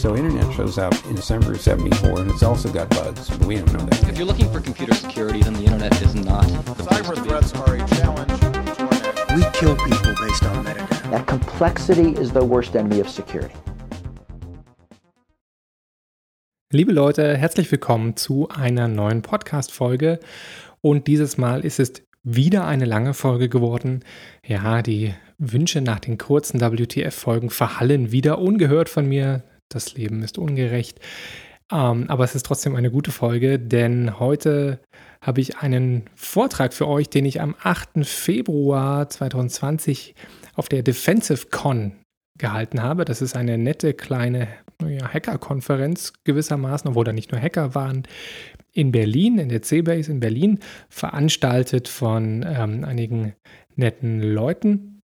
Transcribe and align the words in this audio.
So 0.00 0.16
internet 0.16 0.50
shows 0.54 0.78
up 0.78 0.94
in 1.10 1.14
December 1.14 1.52
of 1.52 1.60
74 1.60 2.20
and 2.20 2.30
it's 2.30 2.42
also 2.42 2.72
got 2.72 2.88
bugs, 2.88 3.28
but 3.28 3.46
we 3.46 3.56
don't 3.56 3.70
know 3.74 3.84
that. 3.84 4.08
If 4.08 4.16
you're 4.16 4.26
looking 4.26 4.50
for 4.50 4.58
computer 4.58 4.94
security, 4.94 5.42
then 5.42 5.52
the 5.52 5.64
internet 5.64 5.92
is 6.00 6.14
not. 6.14 6.46
Cyber 6.88 7.22
threats 7.22 7.52
are 7.52 7.74
a 7.74 7.86
challenge 7.86 8.32
We 9.36 9.42
kill 9.52 9.76
people 9.76 10.14
based 10.18 10.42
on 10.44 10.64
metadata. 10.64 11.10
That 11.10 11.26
complexity 11.26 12.18
is 12.18 12.32
the 12.32 12.42
worst 12.42 12.74
enemy 12.74 13.00
of 13.00 13.10
security. 13.10 13.54
Liebe 16.72 16.92
Leute, 16.92 17.36
herzlich 17.36 17.70
willkommen 17.70 18.16
zu 18.16 18.48
einer 18.48 18.88
neuen 18.88 19.20
Podcast-Folge. 19.20 20.18
Und 20.80 21.08
dieses 21.08 21.36
Mal 21.36 21.62
ist 21.62 21.78
es 21.78 21.92
wieder 22.22 22.66
eine 22.66 22.86
lange 22.86 23.12
Folge 23.12 23.50
geworden. 23.50 24.02
Ja, 24.46 24.80
die 24.80 25.12
Wünsche 25.36 25.82
nach 25.82 26.00
den 26.00 26.16
kurzen 26.16 26.62
WTF-Folgen 26.62 27.50
verhallen 27.50 28.12
wieder 28.12 28.38
ungehört 28.38 28.88
von 28.88 29.06
mir. 29.06 29.42
Das 29.70 29.94
Leben 29.94 30.22
ist 30.22 30.36
ungerecht. 30.36 31.00
Ähm, 31.72 32.06
aber 32.08 32.24
es 32.24 32.34
ist 32.34 32.44
trotzdem 32.44 32.74
eine 32.74 32.90
gute 32.90 33.12
Folge, 33.12 33.58
denn 33.58 34.18
heute 34.18 34.80
habe 35.22 35.40
ich 35.40 35.58
einen 35.58 36.04
Vortrag 36.14 36.74
für 36.74 36.88
euch, 36.88 37.08
den 37.08 37.24
ich 37.24 37.40
am 37.40 37.54
8. 37.62 38.04
Februar 38.04 39.08
2020 39.08 40.14
auf 40.54 40.68
der 40.68 40.82
Defensive 40.82 41.46
Con 41.50 41.92
gehalten 42.36 42.82
habe. 42.82 43.04
Das 43.04 43.22
ist 43.22 43.36
eine 43.36 43.58
nette 43.58 43.94
kleine 43.94 44.48
ja, 44.82 45.12
Hacker-Konferenz 45.12 46.14
gewissermaßen, 46.24 46.88
obwohl 46.88 47.04
da 47.04 47.12
nicht 47.12 47.30
nur 47.30 47.40
Hacker 47.40 47.74
waren, 47.74 48.02
in 48.72 48.90
Berlin, 48.92 49.38
in 49.38 49.50
der 49.50 49.62
C-Base 49.62 50.10
in 50.10 50.20
Berlin, 50.20 50.58
veranstaltet 50.88 51.86
von 51.86 52.44
ähm, 52.48 52.84
einigen 52.84 53.34
netten 53.76 54.20
Leuten. 54.20 54.99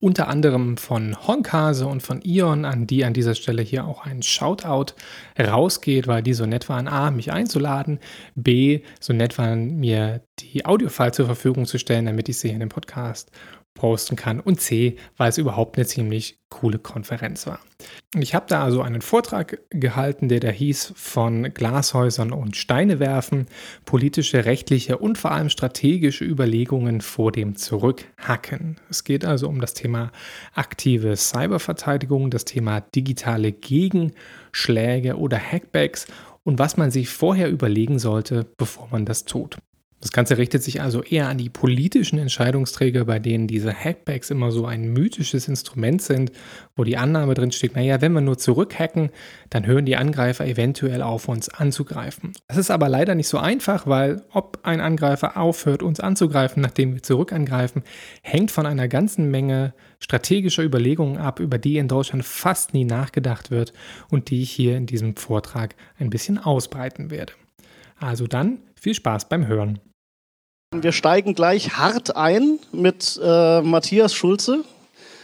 Unter 0.00 0.28
anderem 0.28 0.76
von 0.76 1.26
Honkase 1.26 1.84
und 1.86 2.04
von 2.04 2.22
Ion, 2.22 2.64
an 2.64 2.86
die 2.86 3.04
an 3.04 3.14
dieser 3.14 3.34
Stelle 3.34 3.62
hier 3.62 3.84
auch 3.84 4.06
ein 4.06 4.22
Shoutout 4.22 4.94
rausgeht, 5.36 6.06
weil 6.06 6.22
die 6.22 6.34
so 6.34 6.46
nett 6.46 6.68
waren, 6.68 6.86
A, 6.86 7.10
mich 7.10 7.32
einzuladen, 7.32 7.98
B, 8.36 8.82
so 9.00 9.12
nett 9.12 9.36
waren, 9.38 9.80
mir 9.80 10.22
die 10.38 10.64
Audiofile 10.64 11.10
zur 11.10 11.26
Verfügung 11.26 11.66
zu 11.66 11.78
stellen, 11.78 12.06
damit 12.06 12.28
ich 12.28 12.38
sie 12.38 12.50
in 12.50 12.60
dem 12.60 12.68
Podcast 12.68 13.32
posten 13.78 14.16
kann 14.16 14.40
und 14.40 14.60
C, 14.60 14.96
weil 15.16 15.30
es 15.30 15.38
überhaupt 15.38 15.76
eine 15.76 15.86
ziemlich 15.86 16.38
coole 16.50 16.78
Konferenz 16.78 17.46
war. 17.46 17.60
Ich 18.18 18.34
habe 18.34 18.46
da 18.48 18.64
also 18.64 18.82
einen 18.82 19.02
Vortrag 19.02 19.60
gehalten, 19.70 20.28
der 20.28 20.40
da 20.40 20.48
hieß 20.48 20.92
von 20.96 21.54
Glashäusern 21.54 22.32
und 22.32 22.56
Steine 22.56 22.98
werfen, 22.98 23.46
politische, 23.84 24.44
rechtliche 24.44 24.98
und 24.98 25.18
vor 25.18 25.30
allem 25.30 25.48
strategische 25.48 26.24
Überlegungen 26.24 27.00
vor 27.00 27.32
dem 27.32 27.54
Zurückhacken. 27.56 28.76
Es 28.90 29.04
geht 29.04 29.24
also 29.24 29.48
um 29.48 29.60
das 29.60 29.74
Thema 29.74 30.10
aktive 30.54 31.16
Cyberverteidigung, 31.16 32.30
das 32.30 32.44
Thema 32.44 32.80
digitale 32.80 33.52
Gegenschläge 33.52 35.16
oder 35.16 35.38
Hackbacks 35.38 36.06
und 36.44 36.58
was 36.58 36.76
man 36.76 36.90
sich 36.90 37.10
vorher 37.10 37.50
überlegen 37.50 37.98
sollte, 37.98 38.46
bevor 38.56 38.88
man 38.90 39.04
das 39.04 39.24
tut. 39.24 39.58
Das 40.00 40.12
Ganze 40.12 40.38
richtet 40.38 40.62
sich 40.62 40.80
also 40.80 41.02
eher 41.02 41.28
an 41.28 41.38
die 41.38 41.48
politischen 41.48 42.20
Entscheidungsträger, 42.20 43.04
bei 43.04 43.18
denen 43.18 43.48
diese 43.48 43.74
Hackbacks 43.74 44.30
immer 44.30 44.52
so 44.52 44.64
ein 44.64 44.92
mythisches 44.92 45.48
Instrument 45.48 46.00
sind, 46.00 46.30
wo 46.76 46.84
die 46.84 46.96
Annahme 46.96 47.34
drin 47.34 47.50
steht, 47.50 47.74
naja, 47.74 48.00
wenn 48.00 48.12
wir 48.12 48.20
nur 48.20 48.38
zurückhacken, 48.38 49.10
dann 49.50 49.66
hören 49.66 49.86
die 49.86 49.96
Angreifer 49.96 50.46
eventuell 50.46 51.02
auf, 51.02 51.26
uns 51.26 51.48
anzugreifen. 51.48 52.32
Das 52.46 52.58
ist 52.58 52.70
aber 52.70 52.88
leider 52.88 53.16
nicht 53.16 53.26
so 53.26 53.38
einfach, 53.38 53.88
weil 53.88 54.22
ob 54.32 54.60
ein 54.62 54.80
Angreifer 54.80 55.36
aufhört, 55.36 55.82
uns 55.82 55.98
anzugreifen, 55.98 56.62
nachdem 56.62 56.94
wir 56.94 57.02
zurückangreifen, 57.02 57.82
hängt 58.22 58.52
von 58.52 58.66
einer 58.66 58.86
ganzen 58.86 59.32
Menge 59.32 59.74
strategischer 59.98 60.62
Überlegungen 60.62 61.18
ab, 61.18 61.40
über 61.40 61.58
die 61.58 61.76
in 61.76 61.88
Deutschland 61.88 62.24
fast 62.24 62.72
nie 62.72 62.84
nachgedacht 62.84 63.50
wird 63.50 63.72
und 64.10 64.30
die 64.30 64.42
ich 64.42 64.52
hier 64.52 64.76
in 64.76 64.86
diesem 64.86 65.16
Vortrag 65.16 65.74
ein 65.98 66.08
bisschen 66.08 66.38
ausbreiten 66.38 67.10
werde. 67.10 67.32
Also 68.00 68.26
dann 68.26 68.58
viel 68.80 68.94
Spaß 68.94 69.28
beim 69.28 69.46
Hören. 69.46 69.80
Wir 70.74 70.92
steigen 70.92 71.34
gleich 71.34 71.78
hart 71.78 72.16
ein 72.16 72.58
mit 72.72 73.18
äh, 73.22 73.62
Matthias 73.62 74.14
Schulze. 74.14 74.64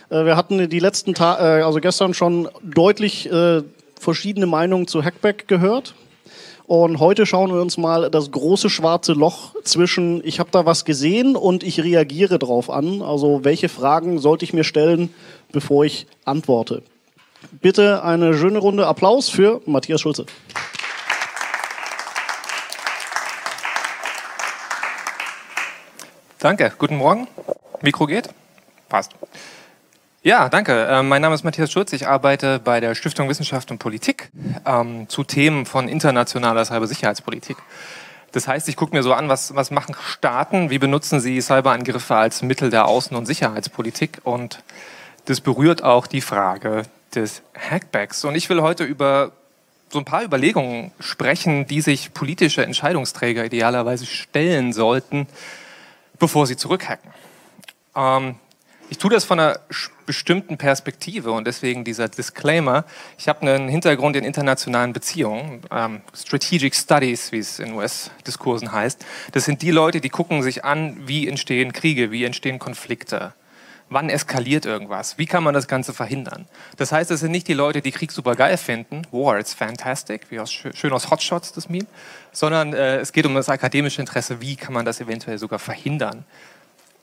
Äh, 0.09 0.25
wir 0.25 0.37
hatten 0.37 0.69
die 0.69 0.79
letzten 0.79 1.15
Tage, 1.15 1.61
äh, 1.61 1.63
also 1.63 1.81
gestern 1.81 2.15
schon 2.15 2.49
deutlich 2.63 3.31
äh, 3.31 3.63
verschiedene 4.01 4.47
Meinungen 4.47 4.87
zu 4.87 5.05
Hackback 5.05 5.47
gehört. 5.47 5.95
Und 6.67 6.99
heute 6.99 7.27
schauen 7.27 7.53
wir 7.53 7.61
uns 7.61 7.77
mal 7.77 8.11
das 8.11 8.31
große 8.31 8.71
schwarze 8.71 9.13
Loch 9.13 9.55
zwischen 9.65 10.23
ich 10.25 10.41
habe 10.41 10.49
da 10.51 10.65
was 10.65 10.87
gesehen 10.87 11.37
und 11.37 11.63
ich 11.63 11.85
reagiere 11.85 12.39
drauf 12.39 12.71
an. 12.71 13.03
Also 13.03 13.45
welche 13.45 13.69
Fragen 13.69 14.19
sollte 14.19 14.47
ich 14.47 14.55
mir 14.55 14.65
stellen, 14.65 15.11
bevor 15.53 15.85
ich 15.85 16.07
antworte? 16.25 16.83
Bitte 17.61 18.03
eine 18.03 18.33
schöne 18.33 18.59
Runde 18.59 18.87
Applaus 18.87 19.29
für 19.29 19.61
Matthias 19.67 20.01
Schulze. 20.01 20.25
Danke, 26.45 26.71
guten 26.77 26.99
Morgen. 26.99 27.27
Mikro 27.81 28.05
geht? 28.05 28.29
Passt. 28.91 29.13
Ja, 30.23 30.51
danke. 30.51 30.85
Äh, 30.85 31.03
mein 31.03 31.23
Name 31.23 31.35
ist 31.35 31.43
Matthias 31.43 31.73
Schulz. 31.73 31.91
Ich 31.95 32.07
arbeite 32.07 32.59
bei 32.59 32.81
der 32.81 32.95
Stiftung 32.95 33.31
Wissenschaft 33.31 33.71
und 33.71 33.79
Politik 33.79 34.29
ähm, 34.67 35.09
zu 35.09 35.25
Themen 35.25 35.65
von 35.65 35.89
internationaler 35.89 36.67
Cybersicherheitspolitik. 36.67 37.57
Das 38.33 38.47
heißt, 38.47 38.69
ich 38.69 38.77
gucke 38.77 38.95
mir 38.95 39.03
so 39.03 39.15
an, 39.15 39.31
was, 39.31 39.55
was 39.55 39.71
machen 39.71 39.97
Staaten, 39.99 40.69
wie 40.69 40.79
benutzen 40.79 41.19
sie 41.19 41.41
Cyberangriffe 41.41 42.15
als 42.15 42.43
Mittel 42.43 42.69
der 42.69 42.89
Außen- 42.89 43.17
und 43.17 43.25
Sicherheitspolitik 43.25 44.21
und 44.25 44.63
das 45.25 45.41
berührt 45.41 45.83
auch 45.83 46.07
die 46.07 46.21
Frage 46.21 46.83
des 47.15 47.41
Hackbacks. 47.59 48.23
Und 48.27 48.35
ich 48.35 48.51
will 48.51 48.61
heute 48.61 48.85
über 48.85 49.33
so 49.89 49.99
ein 49.99 50.05
paar 50.05 50.23
Überlegungen 50.23 50.93
sprechen, 51.01 51.67
die 51.67 51.81
sich 51.81 52.13
politische 52.13 52.63
Entscheidungsträger 52.63 53.47
idealerweise 53.47 54.05
stellen 54.05 54.75
sollten, 54.75 55.27
bevor 56.19 56.47
sie 56.47 56.57
zurückhacken. 56.57 57.11
Ähm, 57.97 58.37
ich 58.91 58.99
tue 58.99 59.11
das 59.11 59.25
von 59.25 59.41
einer 59.41 59.61
bestimmten 60.05 60.59
Perspektive 60.59 61.33
und 61.33 61.47
deswegen 61.47 61.85
dieser 61.85 62.09
Disclaimer. 62.09 62.85
Ich 63.19 63.29
habe 63.29 63.41
einen 63.41 63.69
Hintergrund 63.69 64.15
in 64.15 64.25
internationalen 64.25 64.93
Beziehungen, 64.93 65.63
ähm, 65.71 66.03
Strategic 66.15 66.75
Studies, 66.75 67.33
wie 67.33 67.39
es 67.39 67.59
in 67.59 67.73
US-Diskursen 67.73 68.73
heißt. 68.73 69.05
Das 69.33 69.47
sind 69.47 69.63
die 69.63 69.71
Leute, 69.71 70.01
die 70.01 70.11
gucken 70.11 70.43
sich 70.43 70.65
an, 70.65 71.09
wie 71.09 71.27
entstehen 71.27 71.73
Kriege, 71.73 72.11
wie 72.11 72.25
entstehen 72.25 72.59
Konflikte. 72.59 73.33
Wann 73.91 74.09
eskaliert 74.09 74.65
irgendwas? 74.65 75.19
Wie 75.19 75.27
kann 75.27 75.45
man 75.45 75.53
das 75.53 75.69
Ganze 75.69 75.93
verhindern? 75.93 76.47
Das 76.79 76.91
heißt, 76.91 77.11
es 77.11 77.21
sind 77.21 77.31
nicht 77.31 77.47
die 77.49 77.55
Leute, 77.55 77.83
die 77.83 77.93
Krieg 77.93 78.13
super 78.13 78.35
geil 78.35 78.57
finden, 78.57 79.03
War, 79.13 79.39
it's 79.39 79.53
fantastic, 79.53 80.23
wie 80.31 80.41
aus, 80.41 80.51
schön 80.53 80.93
aus 80.93 81.11
Hotshots 81.11 81.53
das 81.53 81.69
Meme, 81.69 81.87
sondern 82.33 82.73
äh, 82.73 82.97
es 82.97 83.13
geht 83.13 83.27
um 83.27 83.35
das 83.35 83.49
akademische 83.49 84.01
Interesse, 84.01 84.41
wie 84.41 84.57
kann 84.57 84.73
man 84.73 84.85
das 84.85 85.01
eventuell 85.01 85.39
sogar 85.39 85.59
verhindern. 85.59 86.25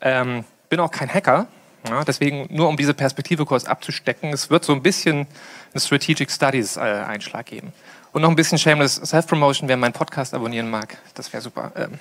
Ähm, 0.01 0.43
bin 0.69 0.79
auch 0.79 0.91
kein 0.91 1.13
Hacker, 1.13 1.47
ja, 1.87 2.03
deswegen 2.03 2.47
nur 2.49 2.67
um 2.67 2.77
diese 2.77 2.93
Perspektive 2.93 3.45
kurz 3.45 3.65
abzustecken, 3.65 4.33
es 4.33 4.49
wird 4.49 4.65
so 4.65 4.73
ein 4.73 4.81
bisschen 4.81 5.27
einen 5.73 5.79
Strategic 5.79 6.31
Studies 6.31 6.77
äh, 6.77 6.81
Einschlag 6.81 7.45
geben. 7.45 7.73
Und 8.11 8.23
noch 8.23 8.29
ein 8.29 8.35
bisschen 8.35 8.57
Shameless 8.57 8.95
Self-Promotion, 8.95 9.69
wer 9.69 9.77
meinen 9.77 9.93
Podcast 9.93 10.33
abonnieren 10.33 10.69
mag, 10.69 10.97
das 11.13 11.31
wäre 11.31 11.41
super. 11.41 11.71
Ähm 11.75 11.99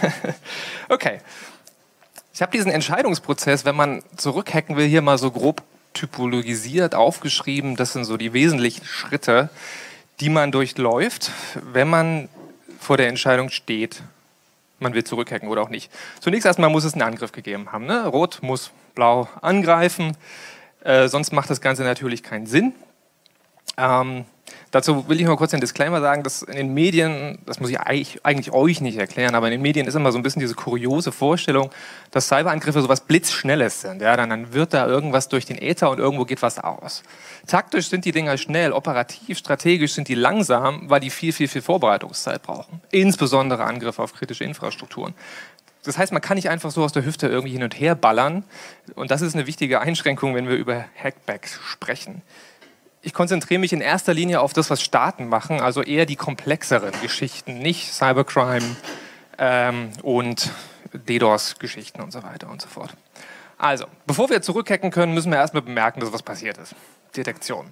okay. 0.88 1.20
Ich 2.32 2.42
habe 2.42 2.52
diesen 2.52 2.70
Entscheidungsprozess, 2.70 3.64
wenn 3.64 3.74
man 3.74 4.02
zurückhacken 4.16 4.76
will, 4.76 4.86
hier 4.86 5.02
mal 5.02 5.18
so 5.18 5.30
grob 5.30 5.62
typologisiert 5.94 6.94
aufgeschrieben. 6.94 7.76
Das 7.76 7.92
sind 7.92 8.04
so 8.04 8.16
die 8.16 8.32
wesentlichen 8.32 8.84
Schritte, 8.84 9.50
die 10.20 10.28
man 10.28 10.52
durchläuft, 10.52 11.32
wenn 11.72 11.88
man 11.88 12.28
vor 12.78 12.96
der 12.96 13.08
Entscheidung 13.08 13.50
steht, 13.50 14.02
man 14.78 14.94
will 14.94 15.04
zurückhacken 15.04 15.48
oder 15.48 15.62
auch 15.62 15.68
nicht. 15.68 15.90
Zunächst 16.20 16.46
erstmal 16.46 16.70
muss 16.70 16.84
es 16.84 16.94
einen 16.94 17.02
Angriff 17.02 17.32
gegeben 17.32 17.72
haben. 17.72 17.86
Ne? 17.86 18.06
Rot 18.06 18.38
muss 18.42 18.70
blau 18.94 19.28
angreifen, 19.42 20.16
äh, 20.84 21.08
sonst 21.08 21.32
macht 21.32 21.50
das 21.50 21.60
Ganze 21.60 21.82
natürlich 21.82 22.22
keinen 22.22 22.46
Sinn. 22.46 22.72
Ähm, 23.76 24.24
Dazu 24.72 25.08
will 25.08 25.20
ich 25.20 25.26
mal 25.26 25.36
kurz 25.36 25.50
den 25.50 25.60
Disclaimer 25.60 26.00
sagen, 26.00 26.22
dass 26.22 26.42
in 26.42 26.54
den 26.54 26.72
Medien, 26.72 27.38
das 27.44 27.58
muss 27.58 27.70
ich 27.70 27.80
eigentlich, 27.80 28.52
euch 28.52 28.80
nicht 28.80 28.98
erklären, 28.98 29.34
aber 29.34 29.48
in 29.48 29.52
den 29.52 29.62
Medien 29.62 29.88
ist 29.88 29.96
immer 29.96 30.12
so 30.12 30.18
ein 30.18 30.22
bisschen 30.22 30.38
diese 30.38 30.54
kuriose 30.54 31.10
Vorstellung, 31.10 31.70
dass 32.12 32.28
Cyberangriffe 32.28 32.80
so 32.80 32.88
was 32.88 33.00
Blitzschnelles 33.00 33.80
sind. 33.80 34.00
Ja, 34.00 34.16
dann, 34.16 34.30
dann 34.30 34.52
wird 34.52 34.72
da 34.72 34.86
irgendwas 34.86 35.28
durch 35.28 35.44
den 35.44 35.60
Äther 35.60 35.90
und 35.90 35.98
irgendwo 35.98 36.24
geht 36.24 36.40
was 36.42 36.60
aus. 36.60 37.02
Taktisch 37.48 37.88
sind 37.88 38.04
die 38.04 38.12
Dinger 38.12 38.38
schnell, 38.38 38.70
operativ, 38.70 39.38
strategisch 39.38 39.94
sind 39.94 40.06
die 40.06 40.14
langsam, 40.14 40.88
weil 40.88 41.00
die 41.00 41.10
viel, 41.10 41.32
viel, 41.32 41.48
viel 41.48 41.62
Vorbereitungszeit 41.62 42.42
brauchen. 42.42 42.80
Insbesondere 42.92 43.64
Angriffe 43.64 44.00
auf 44.00 44.14
kritische 44.14 44.44
Infrastrukturen. 44.44 45.14
Das 45.82 45.98
heißt, 45.98 46.12
man 46.12 46.22
kann 46.22 46.36
nicht 46.36 46.48
einfach 46.48 46.70
so 46.70 46.84
aus 46.84 46.92
der 46.92 47.04
Hüfte 47.04 47.26
irgendwie 47.26 47.54
hin 47.54 47.64
und 47.64 47.80
her 47.80 47.96
ballern. 47.96 48.44
Und 48.94 49.10
das 49.10 49.20
ist 49.20 49.34
eine 49.34 49.48
wichtige 49.48 49.80
Einschränkung, 49.80 50.36
wenn 50.36 50.46
wir 50.46 50.56
über 50.56 50.84
Hackbacks 51.02 51.58
sprechen 51.66 52.22
ich 53.02 53.14
konzentriere 53.14 53.60
mich 53.60 53.72
in 53.72 53.80
erster 53.80 54.14
Linie 54.14 54.40
auf 54.40 54.52
das, 54.52 54.70
was 54.70 54.82
Staaten 54.82 55.28
machen, 55.28 55.60
also 55.60 55.82
eher 55.82 56.06
die 56.06 56.16
komplexeren 56.16 56.92
Geschichten, 57.02 57.58
nicht 57.58 57.92
Cybercrime 57.92 58.76
ähm, 59.38 59.90
und 60.02 60.50
DDoS-Geschichten 60.92 62.02
und 62.02 62.12
so 62.12 62.22
weiter 62.22 62.50
und 62.50 62.60
so 62.60 62.68
fort. 62.68 62.90
Also, 63.56 63.86
bevor 64.06 64.30
wir 64.30 64.42
zurückhacken 64.42 64.90
können, 64.90 65.14
müssen 65.14 65.30
wir 65.30 65.38
erstmal 65.38 65.62
bemerken, 65.62 66.00
dass 66.00 66.12
was 66.12 66.22
passiert 66.22 66.58
ist. 66.58 66.74
Detektion. 67.16 67.66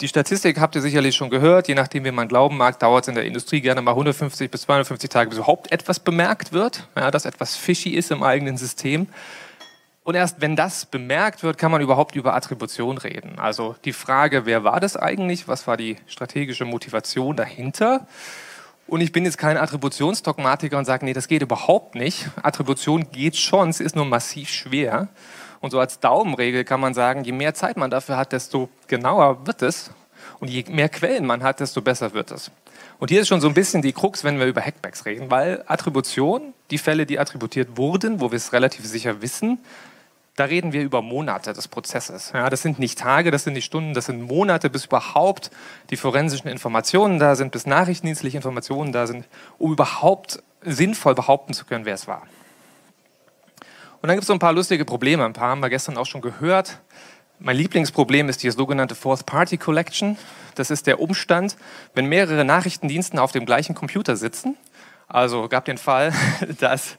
Die 0.00 0.08
Statistik 0.08 0.58
habt 0.58 0.74
ihr 0.74 0.82
sicherlich 0.82 1.14
schon 1.14 1.30
gehört. 1.30 1.68
Je 1.68 1.74
nachdem, 1.74 2.04
wie 2.04 2.10
man 2.10 2.28
glauben 2.28 2.56
mag, 2.56 2.78
dauert 2.78 3.04
es 3.04 3.08
in 3.08 3.14
der 3.14 3.24
Industrie 3.24 3.60
gerne 3.60 3.80
mal 3.80 3.92
150 3.92 4.50
bis 4.50 4.62
250 4.62 5.10
Tage, 5.10 5.30
bis 5.30 5.38
überhaupt 5.38 5.70
etwas 5.70 6.00
bemerkt 6.00 6.52
wird, 6.52 6.88
ja, 6.96 7.10
dass 7.10 7.24
etwas 7.24 7.56
fishy 7.56 7.90
ist 7.90 8.10
im 8.10 8.22
eigenen 8.22 8.56
System. 8.56 9.08
Und 10.08 10.14
erst 10.14 10.40
wenn 10.40 10.56
das 10.56 10.86
bemerkt 10.86 11.42
wird, 11.42 11.58
kann 11.58 11.70
man 11.70 11.82
überhaupt 11.82 12.16
über 12.16 12.34
Attribution 12.34 12.96
reden. 12.96 13.38
Also 13.38 13.76
die 13.84 13.92
Frage, 13.92 14.46
wer 14.46 14.64
war 14.64 14.80
das 14.80 14.96
eigentlich? 14.96 15.48
Was 15.48 15.66
war 15.66 15.76
die 15.76 15.98
strategische 16.06 16.64
Motivation 16.64 17.36
dahinter? 17.36 18.06
Und 18.86 19.02
ich 19.02 19.12
bin 19.12 19.26
jetzt 19.26 19.36
kein 19.36 19.58
Attributionsdogmatiker 19.58 20.78
und 20.78 20.86
sage, 20.86 21.04
nee, 21.04 21.12
das 21.12 21.28
geht 21.28 21.42
überhaupt 21.42 21.94
nicht. 21.94 22.30
Attribution 22.42 23.12
geht 23.12 23.36
schon, 23.36 23.68
es 23.68 23.80
ist 23.80 23.96
nur 23.96 24.06
massiv 24.06 24.48
schwer. 24.48 25.08
Und 25.60 25.72
so 25.72 25.78
als 25.78 26.00
Daumenregel 26.00 26.64
kann 26.64 26.80
man 26.80 26.94
sagen, 26.94 27.22
je 27.24 27.32
mehr 27.32 27.52
Zeit 27.52 27.76
man 27.76 27.90
dafür 27.90 28.16
hat, 28.16 28.32
desto 28.32 28.70
genauer 28.86 29.46
wird 29.46 29.60
es. 29.60 29.90
Und 30.40 30.48
je 30.48 30.64
mehr 30.70 30.88
Quellen 30.88 31.26
man 31.26 31.42
hat, 31.42 31.60
desto 31.60 31.82
besser 31.82 32.14
wird 32.14 32.30
es. 32.30 32.50
Und 32.98 33.10
hier 33.10 33.20
ist 33.20 33.28
schon 33.28 33.42
so 33.42 33.48
ein 33.48 33.54
bisschen 33.54 33.82
die 33.82 33.92
Krux, 33.92 34.24
wenn 34.24 34.38
wir 34.38 34.46
über 34.46 34.62
Hackbacks 34.62 35.04
reden, 35.04 35.30
weil 35.30 35.64
Attribution, 35.66 36.54
die 36.70 36.78
Fälle, 36.78 37.04
die 37.04 37.18
attributiert 37.18 37.76
wurden, 37.76 38.22
wo 38.22 38.30
wir 38.32 38.36
es 38.36 38.54
relativ 38.54 38.86
sicher 38.86 39.20
wissen, 39.20 39.58
da 40.38 40.44
reden 40.44 40.72
wir 40.72 40.82
über 40.82 41.02
Monate 41.02 41.52
des 41.52 41.66
Prozesses. 41.66 42.30
Ja, 42.32 42.48
das 42.48 42.62
sind 42.62 42.78
nicht 42.78 42.98
Tage, 42.98 43.32
das 43.32 43.42
sind 43.42 43.54
nicht 43.54 43.64
Stunden, 43.64 43.92
das 43.92 44.06
sind 44.06 44.22
Monate, 44.22 44.70
bis 44.70 44.84
überhaupt 44.84 45.50
die 45.90 45.96
forensischen 45.96 46.48
Informationen 46.48 47.18
da 47.18 47.34
sind, 47.34 47.50
bis 47.50 47.66
nachrichtendienstliche 47.66 48.36
Informationen 48.36 48.92
da 48.92 49.08
sind, 49.08 49.26
um 49.58 49.72
überhaupt 49.72 50.42
sinnvoll 50.62 51.16
behaupten 51.16 51.54
zu 51.54 51.64
können, 51.64 51.84
wer 51.84 51.94
es 51.94 52.06
war. 52.06 52.22
Und 54.00 54.06
dann 54.06 54.12
gibt 54.12 54.22
es 54.22 54.28
so 54.28 54.32
ein 54.32 54.38
paar 54.38 54.52
lustige 54.52 54.84
Probleme. 54.84 55.24
Ein 55.24 55.32
paar 55.32 55.50
haben 55.50 55.60
wir 55.60 55.70
gestern 55.70 55.96
auch 55.96 56.06
schon 56.06 56.20
gehört. 56.20 56.78
Mein 57.40 57.56
Lieblingsproblem 57.56 58.28
ist 58.28 58.42
die 58.44 58.50
sogenannte 58.50 58.94
Fourth 58.94 59.26
Party 59.26 59.56
Collection. 59.56 60.16
Das 60.54 60.70
ist 60.70 60.86
der 60.86 61.00
Umstand, 61.00 61.56
wenn 61.94 62.06
mehrere 62.06 62.44
Nachrichtendienste 62.44 63.20
auf 63.20 63.32
dem 63.32 63.44
gleichen 63.44 63.74
Computer 63.74 64.16
sitzen. 64.16 64.56
Also 65.08 65.48
gab 65.48 65.64
den 65.64 65.78
Fall, 65.78 66.12
dass 66.60 66.96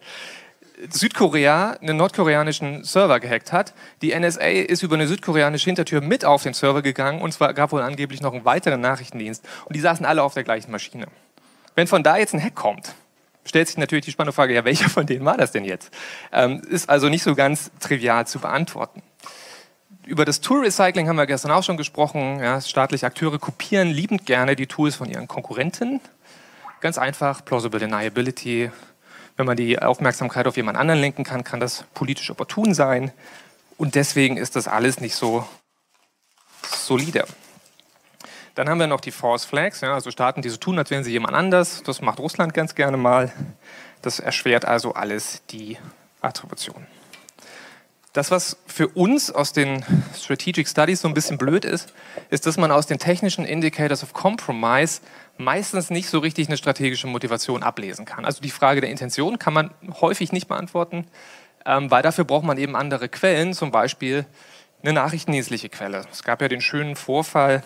Südkorea 0.90 1.72
einen 1.82 1.98
nordkoreanischen 1.98 2.84
Server 2.84 3.20
gehackt 3.20 3.52
hat. 3.52 3.74
Die 4.02 4.18
NSA 4.18 4.48
ist 4.48 4.84
über 4.84 4.96
eine 4.96 5.08
südkoreanische 5.08 5.66
Hintertür 5.66 6.02
mit 6.02 6.24
auf 6.24 6.44
den 6.44 6.54
Server 6.54 6.82
gegangen 6.82 7.22
und 7.22 7.34
zwar 7.34 7.54
gab 7.54 7.72
wohl 7.72 7.82
angeblich 7.82 8.22
noch 8.22 8.34
einen 8.34 8.46
weiteren 8.46 8.82
Nachrichtendienst. 8.82 9.46
Und 9.66 9.76
die 9.76 9.82
saßen 9.82 10.06
alle 10.06 10.24
auf 10.24 10.34
der 10.34 10.44
gleichen 10.44 10.72
Maschine. 10.72 11.08
Wenn 11.76 11.88
von 11.88 12.04
da 12.04 12.18
jetzt 12.18 12.34
ein 12.34 12.44
Hack 12.44 12.56
kommt, 12.56 12.94
stellt 13.46 13.68
sich 13.68 13.78
natürlich 13.78 14.06
die 14.06 14.12
spannende 14.12 14.34
Frage, 14.34 14.54
ja, 14.54 14.64
welcher 14.66 14.90
von 14.90 15.06
denen 15.06 15.26
war 15.26 15.38
das 15.38 15.52
denn 15.52 15.66
jetzt? 15.66 15.92
Ähm, 16.32 16.62
ist 16.70 16.90
also 16.90 17.10
nicht 17.10 17.24
so 17.24 17.36
ganz 17.36 17.72
trivial 17.80 18.26
zu 18.26 18.40
beantworten. 18.40 19.02
Über 20.06 20.26
das 20.26 20.42
Tool-Recycling 20.42 21.08
haben 21.08 21.18
wir 21.18 21.28
gestern 21.28 21.52
auch 21.52 21.64
schon 21.64 21.78
gesprochen. 21.78 22.40
Ja, 22.40 22.62
staatliche 22.62 23.06
Akteure 23.06 23.38
kopieren 23.38 23.90
liebend 23.90 24.26
gerne 24.26 24.56
die 24.56 24.66
Tools 24.66 24.96
von 24.96 25.10
ihren 25.10 25.28
Konkurrenten. 25.28 26.00
Ganz 26.82 26.98
einfach, 26.98 27.44
Plausible 27.44 27.80
Deniability, 27.80 28.72
wenn 29.40 29.46
man 29.46 29.56
die 29.56 29.82
Aufmerksamkeit 29.82 30.48
auf 30.48 30.58
jemand 30.58 30.78
anderen 30.78 31.00
lenken 31.00 31.24
kann, 31.24 31.46
kann 31.46 31.62
das 31.62 31.86
politisch 31.94 32.30
opportun 32.30 32.74
sein. 32.74 33.14
Und 33.78 33.96
deswegen 33.96 34.36
ist 34.36 34.58
das 34.58 34.68
alles 34.68 35.00
nicht 35.00 35.16
so 35.16 35.48
solide. 36.62 37.24
Dann 38.56 38.68
haben 38.68 38.82
wir 38.82 38.88
noch 38.88 39.00
die 39.00 39.12
False 39.12 39.48
Flags, 39.48 39.80
ja, 39.80 39.94
also 39.94 40.12
Staaten, 40.12 40.42
die 40.42 40.50
so 40.50 40.58
tun, 40.58 40.78
als 40.78 40.92
wären 40.92 41.06
sie 41.06 41.12
jemand 41.12 41.36
anders. 41.36 41.84
Das 41.84 42.02
macht 42.02 42.20
Russland 42.20 42.54
ganz 42.54 42.76
gerne 42.76 42.98
mal. 42.98 43.32
Das 44.02 44.20
erschwert 44.20 44.66
also 44.66 44.94
alles 44.94 45.42
die 45.52 45.78
Attribution. 46.20 46.86
Das, 48.12 48.32
was 48.32 48.58
für 48.68 48.90
uns 48.90 49.32
aus 49.32 49.54
den 49.54 49.86
Strategic 50.20 50.68
Studies 50.68 51.00
so 51.00 51.08
ein 51.08 51.14
bisschen 51.14 51.38
blöd 51.38 51.64
ist, 51.64 51.94
ist, 52.30 52.46
dass 52.46 52.58
man 52.58 52.72
aus 52.72 52.88
den 52.88 53.00
technischen 53.00 53.46
Indicators 53.46 54.04
of 54.04 54.12
Compromise 54.12 55.00
meistens 55.40 55.90
nicht 55.90 56.10
so 56.10 56.20
richtig 56.20 56.48
eine 56.48 56.58
strategische 56.58 57.08
Motivation 57.08 57.64
ablesen 57.64 58.06
kann. 58.06 58.26
Also 58.26 58.42
die 58.42 58.50
Frage 58.50 58.82
der 58.82 58.90
Intention 58.90 59.40
kann 59.40 59.54
man 59.54 59.72
häufig 60.02 60.32
nicht 60.32 60.48
beantworten, 60.48 61.08
ähm, 61.66 61.90
weil 61.90 62.04
dafür 62.04 62.26
braucht 62.26 62.46
man 62.46 62.58
eben 62.58 62.76
andere 62.76 63.10
Quellen, 63.10 63.54
zum 63.54 63.72
Beispiel 63.72 64.26
eine 64.84 64.94
nachrichtendienstliche 64.94 65.70
Quelle. 65.70 66.06
Es 66.12 66.24
gab 66.24 66.42
ja 66.42 66.50
den 66.50 66.62
schönen 66.62 66.96
Vorfall, 66.96 67.64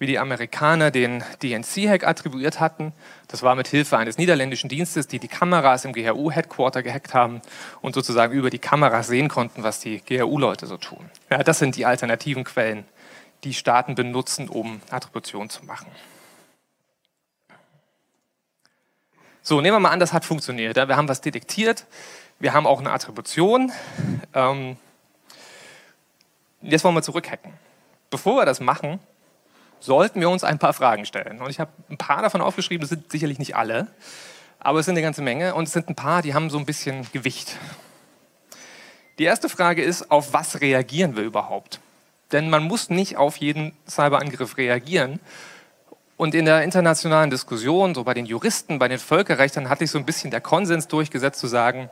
wie 0.00 0.06
die 0.06 0.18
Amerikaner 0.18 0.90
den 0.90 1.22
DNC-Hack 1.40 2.04
attribuiert 2.04 2.58
hatten. 2.58 2.92
Das 3.28 3.44
war 3.44 3.54
mit 3.54 3.68
Hilfe 3.68 3.96
eines 3.96 4.18
niederländischen 4.18 4.68
Dienstes, 4.68 5.06
die 5.06 5.20
die 5.20 5.28
Kameras 5.28 5.84
im 5.84 5.92
GRU-Headquarter 5.92 6.82
gehackt 6.82 7.14
haben 7.14 7.40
und 7.80 7.94
sozusagen 7.94 8.32
über 8.32 8.50
die 8.50 8.58
Kameras 8.58 9.06
sehen 9.06 9.28
konnten, 9.28 9.62
was 9.62 9.78
die 9.78 10.00
GRU-Leute 10.00 10.66
so 10.66 10.78
tun. 10.78 11.08
Ja, 11.30 11.44
das 11.44 11.60
sind 11.60 11.76
die 11.76 11.86
alternativen 11.86 12.42
Quellen, 12.42 12.84
die 13.44 13.54
Staaten 13.54 13.94
benutzen, 13.94 14.48
um 14.48 14.80
Attribution 14.90 15.48
zu 15.48 15.64
machen. 15.64 15.86
So, 19.46 19.60
nehmen 19.60 19.76
wir 19.76 19.80
mal 19.80 19.90
an, 19.90 20.00
das 20.00 20.14
hat 20.14 20.24
funktioniert. 20.24 20.74
Wir 20.76 20.96
haben 20.96 21.06
was 21.06 21.20
detektiert, 21.20 21.84
wir 22.38 22.54
haben 22.54 22.66
auch 22.66 22.80
eine 22.80 22.92
Attribution. 22.92 23.72
Ähm, 24.32 24.78
jetzt 26.62 26.82
wollen 26.82 26.94
wir 26.94 27.02
zurückhacken. 27.02 27.52
Bevor 28.08 28.36
wir 28.36 28.46
das 28.46 28.60
machen, 28.60 29.00
sollten 29.80 30.18
wir 30.22 30.30
uns 30.30 30.44
ein 30.44 30.58
paar 30.58 30.72
Fragen 30.72 31.04
stellen. 31.04 31.42
Und 31.42 31.50
ich 31.50 31.60
habe 31.60 31.70
ein 31.90 31.98
paar 31.98 32.22
davon 32.22 32.40
aufgeschrieben, 32.40 32.80
das 32.80 32.88
sind 32.88 33.12
sicherlich 33.12 33.38
nicht 33.38 33.54
alle, 33.54 33.88
aber 34.60 34.78
es 34.78 34.86
sind 34.86 34.94
eine 34.94 35.02
ganze 35.02 35.20
Menge 35.20 35.54
und 35.54 35.64
es 35.64 35.74
sind 35.74 35.90
ein 35.90 35.94
paar, 35.94 36.22
die 36.22 36.32
haben 36.32 36.48
so 36.48 36.56
ein 36.56 36.64
bisschen 36.64 37.06
Gewicht. 37.12 37.58
Die 39.18 39.24
erste 39.24 39.50
Frage 39.50 39.82
ist, 39.82 40.10
auf 40.10 40.32
was 40.32 40.62
reagieren 40.62 41.16
wir 41.16 41.22
überhaupt? 41.22 41.80
Denn 42.32 42.48
man 42.48 42.64
muss 42.64 42.88
nicht 42.88 43.18
auf 43.18 43.36
jeden 43.36 43.76
Cyberangriff 43.86 44.56
reagieren, 44.56 45.20
und 46.16 46.34
in 46.34 46.44
der 46.44 46.62
internationalen 46.62 47.30
Diskussion, 47.30 47.94
so 47.94 48.04
bei 48.04 48.14
den 48.14 48.26
Juristen, 48.26 48.78
bei 48.78 48.88
den 48.88 48.98
Völkerrechtern, 48.98 49.68
hat 49.68 49.80
sich 49.80 49.90
so 49.90 49.98
ein 49.98 50.06
bisschen 50.06 50.30
der 50.30 50.40
Konsens 50.40 50.86
durchgesetzt 50.88 51.40
zu 51.40 51.46
sagen, 51.46 51.90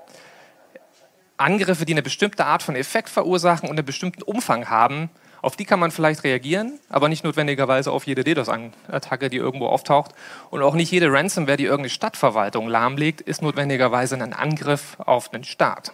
Angriffe, 1.36 1.84
die 1.84 1.92
eine 1.92 2.02
bestimmte 2.02 2.44
Art 2.46 2.62
von 2.62 2.76
Effekt 2.76 3.08
verursachen 3.08 3.68
und 3.68 3.76
einen 3.76 3.86
bestimmten 3.86 4.22
Umfang 4.22 4.70
haben, 4.70 5.10
auf 5.40 5.56
die 5.56 5.64
kann 5.64 5.80
man 5.80 5.90
vielleicht 5.90 6.22
reagieren, 6.22 6.78
aber 6.88 7.08
nicht 7.08 7.24
notwendigerweise 7.24 7.90
auf 7.90 8.06
jede 8.06 8.22
DDoS-Attacke, 8.22 9.28
die 9.28 9.38
irgendwo 9.38 9.66
auftaucht. 9.66 10.12
Und 10.50 10.62
auch 10.62 10.74
nicht 10.74 10.92
jede 10.92 11.12
Ransomware, 11.12 11.56
die 11.56 11.64
irgendeine 11.64 11.90
Stadtverwaltung 11.90 12.68
lahmlegt, 12.68 13.20
ist 13.20 13.42
notwendigerweise 13.42 14.14
ein 14.14 14.32
Angriff 14.32 14.96
auf 15.00 15.34
einen 15.34 15.42
Staat. 15.42 15.92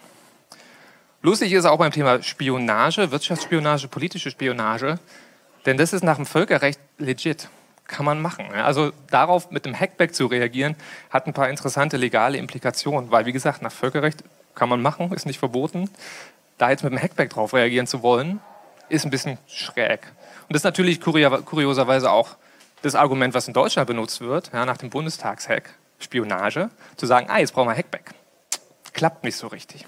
Lustig 1.23 1.51
ist 1.55 1.65
auch 1.65 1.79
beim 1.79 1.93
Thema 1.93 2.23
Spionage, 2.23 3.11
Wirtschaftsspionage, 3.11 3.89
politische 3.89 4.31
Spionage, 4.31 4.99
denn 5.65 5.79
das 5.79 5.95
ist 5.95 6.05
nach 6.05 6.17
dem 6.17 6.27
Völkerrecht 6.27 6.79
legit 6.99 7.49
kann 7.89 8.07
man 8.07 8.21
machen. 8.21 8.53
Also 8.53 8.93
darauf 9.11 9.51
mit 9.51 9.65
dem 9.65 9.79
Hackback 9.79 10.15
zu 10.15 10.27
reagieren, 10.27 10.77
hat 11.11 11.27
ein 11.27 11.33
paar 11.33 11.51
interessante 11.51 11.97
legale 11.97 12.39
Implikationen, 12.39 13.11
weil 13.11 13.27
wie 13.27 13.33
gesagt, 13.33 13.63
nach 13.63 13.73
Völkerrecht 13.73 14.23
kann 14.55 14.69
man 14.69 14.81
machen, 14.81 15.13
ist 15.13 15.27
nicht 15.27 15.39
verboten. 15.39 15.91
Da 16.59 16.71
jetzt 16.71 16.85
mit 16.85 16.93
dem 16.93 17.01
Hackback 17.01 17.31
drauf 17.31 17.55
reagieren 17.55 17.87
zu 17.87 18.03
wollen, 18.03 18.41
ist 18.89 19.05
ein 19.05 19.11
bisschen 19.11 19.39
schräg. 19.47 20.01
Und 20.49 20.55
das 20.55 20.61
ist 20.61 20.65
natürlich 20.65 21.01
kurioserweise 21.01 22.11
auch 22.11 22.37
das 22.83 22.95
Argument, 22.95 23.35
was 23.35 23.49
in 23.49 23.55
Deutschland 23.55 23.87
benutzt 23.87 24.21
wird, 24.21 24.51
ja, 24.53 24.65
nach 24.65 24.77
dem 24.77 24.91
Bundestagshack, 24.91 25.75
Spionage, 25.99 26.71
zu 26.97 27.07
sagen, 27.07 27.27
ah, 27.29 27.39
jetzt 27.39 27.53
brauchen 27.53 27.69
wir 27.69 27.77
Hackback. 27.77 28.13
Klappt 28.93 29.25
nicht 29.25 29.37
so 29.37 29.49
richtig. 29.49 29.87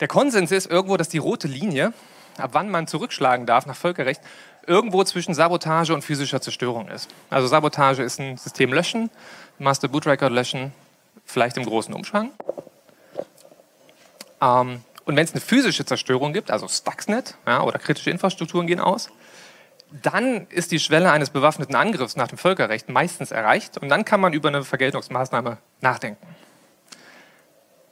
Der 0.00 0.08
Konsens 0.08 0.50
ist 0.50 0.70
irgendwo, 0.70 0.96
dass 0.96 1.08
die 1.08 1.18
rote 1.18 1.48
Linie, 1.48 1.92
ab 2.38 2.50
wann 2.52 2.70
man 2.70 2.86
zurückschlagen 2.86 3.46
darf 3.46 3.66
nach 3.66 3.76
Völkerrecht, 3.76 4.20
irgendwo 4.66 5.02
zwischen 5.04 5.34
Sabotage 5.34 5.94
und 5.94 6.02
physischer 6.02 6.40
Zerstörung 6.40 6.88
ist. 6.88 7.10
Also 7.30 7.46
Sabotage 7.46 8.02
ist 8.02 8.20
ein 8.20 8.36
System 8.36 8.72
löschen, 8.72 9.10
Master 9.58 9.88
Boot 9.88 10.06
Record 10.06 10.32
löschen, 10.32 10.72
vielleicht 11.24 11.56
im 11.56 11.64
großen 11.64 11.94
Umfang. 11.94 12.30
Ähm, 14.40 14.82
und 15.04 15.16
wenn 15.16 15.24
es 15.24 15.32
eine 15.32 15.40
physische 15.40 15.84
Zerstörung 15.84 16.32
gibt, 16.32 16.50
also 16.50 16.68
Stuxnet 16.68 17.36
ja, 17.46 17.62
oder 17.62 17.78
kritische 17.78 18.10
Infrastrukturen 18.10 18.66
gehen 18.66 18.80
aus, 18.80 19.08
dann 20.02 20.46
ist 20.48 20.72
die 20.72 20.78
Schwelle 20.78 21.10
eines 21.10 21.30
bewaffneten 21.30 21.74
Angriffs 21.74 22.16
nach 22.16 22.28
dem 22.28 22.38
Völkerrecht 22.38 22.88
meistens 22.88 23.30
erreicht 23.30 23.78
und 23.78 23.88
dann 23.88 24.04
kann 24.04 24.20
man 24.20 24.32
über 24.32 24.48
eine 24.48 24.64
Vergeltungsmaßnahme 24.64 25.58
nachdenken. 25.80 26.26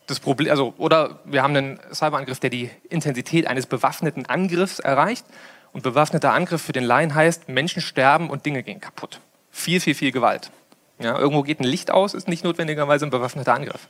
Das 0.06 0.18
Problem, 0.18 0.50
also, 0.50 0.74
oder 0.78 1.20
wir 1.24 1.42
haben 1.42 1.54
einen 1.54 1.80
Cyberangriff, 1.92 2.40
der 2.40 2.50
die 2.50 2.70
Intensität 2.88 3.46
eines 3.46 3.66
bewaffneten 3.66 4.26
Angriffs 4.26 4.78
erreicht 4.78 5.24
und 5.72 5.82
bewaffneter 5.82 6.32
Angriff 6.32 6.62
für 6.62 6.72
den 6.72 6.84
Laien 6.84 7.14
heißt, 7.14 7.48
Menschen 7.48 7.82
sterben 7.82 8.30
und 8.30 8.46
Dinge 8.46 8.62
gehen 8.62 8.80
kaputt. 8.80 9.20
Viel, 9.50 9.80
viel, 9.80 9.94
viel 9.94 10.12
Gewalt. 10.12 10.50
Ja, 10.98 11.18
irgendwo 11.18 11.42
geht 11.42 11.60
ein 11.60 11.64
Licht 11.64 11.90
aus, 11.90 12.14
ist 12.14 12.28
nicht 12.28 12.44
notwendigerweise 12.44 13.06
ein 13.06 13.10
bewaffneter 13.10 13.54
Angriff. 13.54 13.88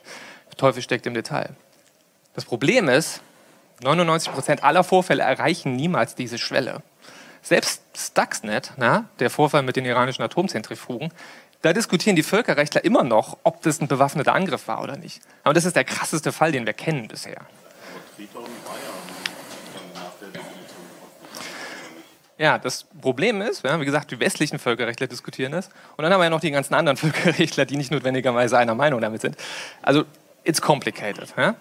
Der 0.49 0.57
Teufel 0.57 0.81
steckt 0.81 1.05
im 1.05 1.13
Detail. 1.13 1.55
Das 2.33 2.45
Problem 2.45 2.87
ist, 2.87 3.21
99 3.83 4.31
Prozent 4.31 4.63
aller 4.63 4.83
Vorfälle 4.83 5.23
erreichen 5.23 5.75
niemals 5.75 6.15
diese 6.15 6.37
Schwelle. 6.37 6.81
Selbst 7.41 7.81
Stuxnet, 7.97 8.73
na, 8.77 9.09
der 9.19 9.29
Vorfall 9.29 9.63
mit 9.63 9.75
den 9.75 9.85
iranischen 9.85 10.23
Atomzentrifugen, 10.23 11.11
da 11.61 11.73
diskutieren 11.73 12.15
die 12.15 12.23
Völkerrechtler 12.23 12.83
immer 12.83 13.03
noch, 13.03 13.37
ob 13.43 13.61
das 13.61 13.81
ein 13.81 13.87
bewaffneter 13.87 14.33
Angriff 14.33 14.67
war 14.67 14.81
oder 14.81 14.97
nicht. 14.97 15.21
Aber 15.43 15.53
das 15.53 15.65
ist 15.65 15.75
der 15.75 15.83
krasseste 15.83 16.31
Fall, 16.31 16.51
den 16.51 16.65
wir 16.65 16.73
kennen 16.73 17.07
bisher. 17.07 17.41
Ja, 22.41 22.57
das 22.57 22.85
Problem 23.01 23.39
ist, 23.39 23.63
ja, 23.63 23.79
wie 23.79 23.85
gesagt, 23.85 24.09
die 24.09 24.19
westlichen 24.19 24.57
Völkerrechtler 24.57 25.05
diskutieren 25.05 25.51
das. 25.51 25.69
Und 25.95 26.01
dann 26.01 26.11
haben 26.11 26.21
wir 26.21 26.23
ja 26.23 26.31
noch 26.31 26.39
die 26.39 26.49
ganzen 26.49 26.73
anderen 26.73 26.97
Völkerrechtler, 26.97 27.65
die 27.65 27.77
nicht 27.77 27.91
notwendigerweise 27.91 28.57
einer 28.57 28.73
Meinung 28.73 28.99
damit 28.99 29.21
sind. 29.21 29.37
Also, 29.83 30.05
it's 30.43 30.59
complicated. 30.59 31.31
Ja? 31.37 31.53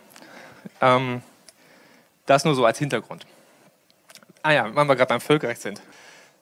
Ähm, 0.81 1.21
das 2.25 2.47
nur 2.47 2.55
so 2.55 2.65
als 2.65 2.79
Hintergrund. 2.79 3.27
Ah 4.43 4.53
ja, 4.53 4.75
wenn 4.75 4.87
wir 4.87 4.97
gerade 4.97 5.11
beim 5.11 5.21
Völkerrecht 5.21 5.61
sind. 5.61 5.83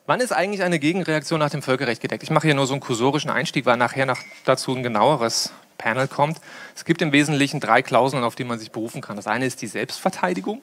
Wann 0.05 0.21
ist 0.21 0.31
eigentlich 0.31 0.63
eine 0.63 0.79
Gegenreaktion 0.79 1.41
nach 1.41 1.49
dem 1.49 1.61
Völkerrecht 1.61 2.01
gedeckt? 2.01 2.23
Ich 2.23 2.31
mache 2.31 2.47
hier 2.47 2.55
nur 2.55 2.65
so 2.65 2.73
einen 2.73 2.79
kursorischen 2.79 3.29
Einstieg, 3.29 3.65
weil 3.65 3.75
nachher 3.75 4.05
noch 4.05 4.19
dazu 4.45 4.73
ein 4.73 4.83
genaueres 4.83 5.51
Panel 5.77 6.07
kommt. 6.07 6.39
Es 6.77 6.85
gibt 6.85 7.01
im 7.01 7.11
Wesentlichen 7.11 7.59
drei 7.59 7.81
Klauseln, 7.81 8.23
auf 8.23 8.35
die 8.35 8.45
man 8.45 8.57
sich 8.57 8.71
berufen 8.71 9.01
kann. 9.01 9.17
Das 9.17 9.27
eine 9.27 9.45
ist 9.45 9.61
die 9.61 9.67
Selbstverteidigung. 9.67 10.61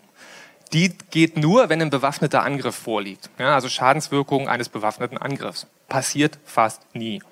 Die 0.72 0.96
geht 1.10 1.36
nur, 1.36 1.68
wenn 1.68 1.80
ein 1.80 1.90
bewaffneter 1.90 2.42
Angriff 2.42 2.74
vorliegt. 2.74 3.30
Ja, 3.38 3.54
also 3.54 3.68
Schadenswirkung 3.68 4.48
eines 4.48 4.68
bewaffneten 4.68 5.16
Angriffs. 5.16 5.66
Passiert 5.88 6.38
fast 6.44 6.82
nie. 6.94 7.22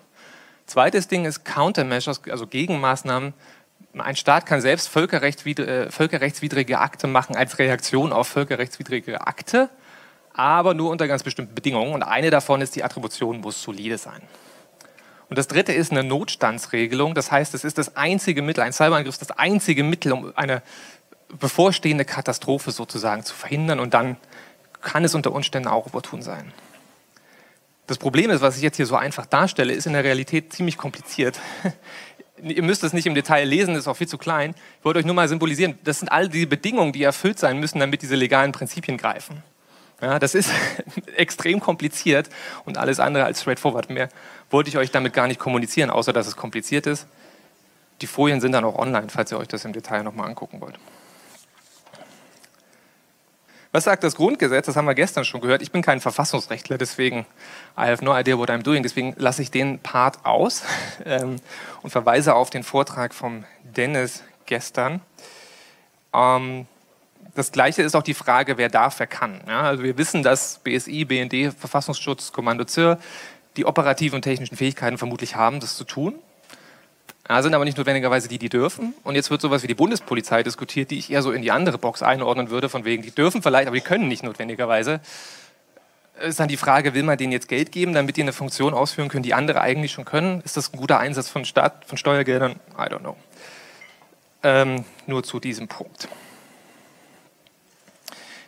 Zweites 0.67 1.09
Ding 1.09 1.25
ist 1.25 1.45
Countermeasures, 1.45 2.23
also 2.31 2.47
Gegenmaßnahmen. 2.47 3.35
Ein 3.99 4.17
Staat 4.17 4.47
kann 4.47 4.61
selbst 4.61 4.89
völkerrechtswidrige, 4.89 5.87
äh, 5.87 5.91
völkerrechtswidrige 5.91 6.79
Akte 6.79 7.07
machen 7.07 7.37
als 7.37 7.59
Reaktion 7.59 8.13
auf 8.13 8.29
völkerrechtswidrige 8.29 9.27
Akte, 9.27 9.69
aber 10.33 10.75
nur 10.75 10.91
unter 10.91 11.07
ganz 11.07 11.23
bestimmten 11.23 11.55
Bedingungen. 11.55 11.93
Und 11.93 12.03
eine 12.03 12.31
davon 12.31 12.61
ist, 12.61 12.75
die 12.77 12.83
Attribution 12.83 13.41
muss 13.41 13.63
solide 13.63 13.99
sein. 13.99 14.23
Und 15.29 15.39
das 15.39 15.49
dritte 15.49 15.73
ist 15.73 15.91
eine 15.91 16.05
Notstandsregelung. 16.05 17.15
Das 17.15 17.31
heißt, 17.31 17.55
es 17.55 17.65
ist 17.65 17.79
das 17.79 17.97
einzige 17.97 18.43
Mittel, 18.43 18.63
ein 18.63 18.73
Cyberangriff 18.73 19.15
ist 19.15 19.23
das 19.23 19.33
einzige 19.33 19.83
Mittel, 19.83 20.13
um 20.13 20.33
eine 20.37 20.63
bevorstehende 21.39 22.05
Katastrophe 22.05 22.71
sozusagen 22.71 23.25
zu 23.25 23.35
verhindern 23.35 23.81
und 23.81 23.95
dann 23.95 24.17
kann 24.81 25.05
es 25.05 25.15
unter 25.15 25.33
Umständen 25.33 25.69
auch 25.69 25.87
opportun 25.87 26.23
sein. 26.23 26.53
Das 27.87 27.99
Problem 27.99 28.31
ist, 28.31 28.41
was 28.41 28.57
ich 28.57 28.63
jetzt 28.63 28.77
hier 28.77 28.87
so 28.87 28.97
einfach 28.97 29.27
darstelle, 29.27 29.73
ist 29.73 29.87
in 29.87 29.93
der 29.93 30.05
Realität 30.05 30.53
ziemlich 30.53 30.79
kompliziert. 30.79 31.39
Ihr 32.43 32.63
müsst 32.63 32.83
es 32.83 32.93
nicht 32.93 33.07
im 33.07 33.15
Detail 33.15 33.45
lesen, 33.45 33.75
ist 33.75 33.87
auch 33.87 33.97
viel 33.97 34.09
zu 34.09 34.19
klein. 34.19 34.55
Ich 34.79 34.85
wollte 34.85 34.99
euch 34.99 35.05
nur 35.05 35.15
mal 35.15 35.29
symbolisieren, 35.29 35.79
das 35.85 36.01
sind 36.01 36.11
all 36.11 36.29
die 36.29 36.47
Bedingungen, 36.47 36.93
die 36.93 37.03
erfüllt 37.03 37.39
sein 37.39 37.59
müssen, 37.59 37.79
damit 37.79 38.03
diese 38.03 38.17
legalen 38.17 38.53
Prinzipien 38.53 38.97
greifen. 38.97 39.43
Ja, 40.01 40.19
das 40.19 40.35
ist 40.35 40.51
extrem 41.17 41.61
kompliziert 41.61 42.29
und 42.65 42.79
alles 42.79 43.01
andere 43.01 43.25
als 43.25 43.41
straightforward. 43.41 43.91
Mehr 43.91 44.09
wollte 44.51 44.69
ich 44.69 44.77
euch 44.77 44.91
damit 44.91 45.13
gar 45.13 45.27
nicht 45.27 45.39
kommunizieren, 45.39 45.91
außer 45.91 46.13
dass 46.13 46.27
es 46.27 46.37
kompliziert 46.37 46.87
ist. 46.87 47.07
Die 48.01 48.07
Folien 48.07 48.41
sind 48.41 48.53
dann 48.53 48.65
auch 48.65 48.77
online, 48.77 49.07
falls 49.09 49.31
ihr 49.31 49.39
euch 49.39 49.49
das 49.49 49.65
im 49.65 49.73
Detail 49.73 50.03
nochmal 50.03 50.29
angucken 50.29 50.61
wollt. 50.61 50.79
Was 53.75 53.83
sagt 53.83 54.05
das 54.05 54.15
Grundgesetz? 54.15 54.67
Das 54.67 54.77
haben 54.77 54.85
wir 54.85 54.95
gestern 54.95 55.25
schon 55.25 55.41
gehört. 55.41 55.61
Ich 55.61 55.73
bin 55.73 55.83
kein 55.83 56.01
Verfassungsrechtler, 56.01 56.79
deswegen 56.79 57.27
I 57.77 57.89
have 57.89 58.05
no 58.05 58.17
idea 58.17 58.39
what 58.39 58.49
I'm 58.49 58.63
doing. 58.63 58.85
Deswegen 58.85 59.17
lasse 59.19 59.43
ich 59.43 59.51
den 59.51 59.81
Part 59.81 60.25
aus 60.25 60.63
ähm, 61.05 61.41
und 61.83 61.91
verweise 61.91 62.37
auf 62.37 62.51
den 62.51 62.63
Vortrag 62.63 63.13
vom 63.13 63.43
Dennis 63.65 64.23
gestern. 64.47 65.01
Ähm, 66.15 66.69
das 67.35 67.51
Gleiche 67.51 67.83
ist 67.83 67.97
auch 67.97 68.05
die 68.05 68.15
Frage, 68.15 68.59
wer 68.59 68.69
darf, 68.69 69.01
wer 69.01 69.09
kann. 69.09 69.41
Ja, 69.49 69.63
also 69.63 69.83
wir 69.83 69.99
wissen, 69.99 70.23
dass 70.23 70.61
BSI, 70.63 71.05
BND, 71.05 71.53
Verfassungsschutz, 71.53 72.31
Kommando 72.31 72.65
ZIR 72.65 73.01
die 73.57 73.65
operativen 73.65 74.15
und 74.15 74.23
technischen 74.23 74.57
Fähigkeiten 74.57 74.99
vermutlich 74.99 75.35
haben, 75.35 75.59
das 75.59 75.77
zu 75.77 75.83
tun. 75.83 76.15
Ja, 77.29 77.43
sind 77.43 77.55
aber 77.55 77.65
nicht 77.65 77.79
notwendigerweise 77.79 78.29
die, 78.29 78.39
die 78.39 78.51
dürfen. 78.51 78.93
Und 79.03 79.15
jetzt 79.15 79.31
wird 79.31 79.41
sowas 79.41 79.63
wie 79.63 79.67
die 79.67 79.75
Bundespolizei 79.75 80.43
diskutiert, 80.43 80.91
die 80.91 80.99
ich 80.99 81.11
eher 81.11 81.23
so 81.23 81.33
in 81.33 81.41
die 81.41 81.51
andere 81.51 81.79
Box 81.79 82.03
einordnen 82.03 82.51
würde, 82.51 82.69
von 82.69 82.85
wegen, 82.85 83.03
die 83.03 83.13
dürfen 83.13 83.43
vielleicht, 83.43 83.67
aber 83.67 83.77
die 83.77 83.83
können 83.83 84.09
nicht 84.09 84.23
notwendigerweise. 84.23 85.01
Ist 86.21 86.39
dann 86.39 86.49
die 86.49 86.59
Frage, 86.59 86.95
will 86.95 87.03
man 87.03 87.17
denen 87.17 87.33
jetzt 87.33 87.49
Geld 87.49 87.73
geben, 87.73 87.95
damit 87.95 88.17
die 88.17 88.23
eine 88.23 88.33
Funktion 88.33 88.75
ausführen 88.75 89.09
können, 89.09 89.23
die 89.23 89.35
andere 89.35 89.63
eigentlich 89.63 89.93
schon 89.93 90.05
können? 90.05 90.43
Ist 90.43 90.57
das 90.57 90.73
ein 90.73 90.77
guter 90.77 90.99
Einsatz 90.99 91.29
von 91.29 91.45
Staat, 91.45 91.87
von 91.87 91.97
Steuergeldern? 91.97 92.61
I 92.79 92.83
don't 92.83 93.01
know. 93.01 93.17
Ähm, 94.43 94.85
nur 95.07 95.25
zu 95.25 95.41
diesem 95.41 95.67
Punkt. 95.67 96.09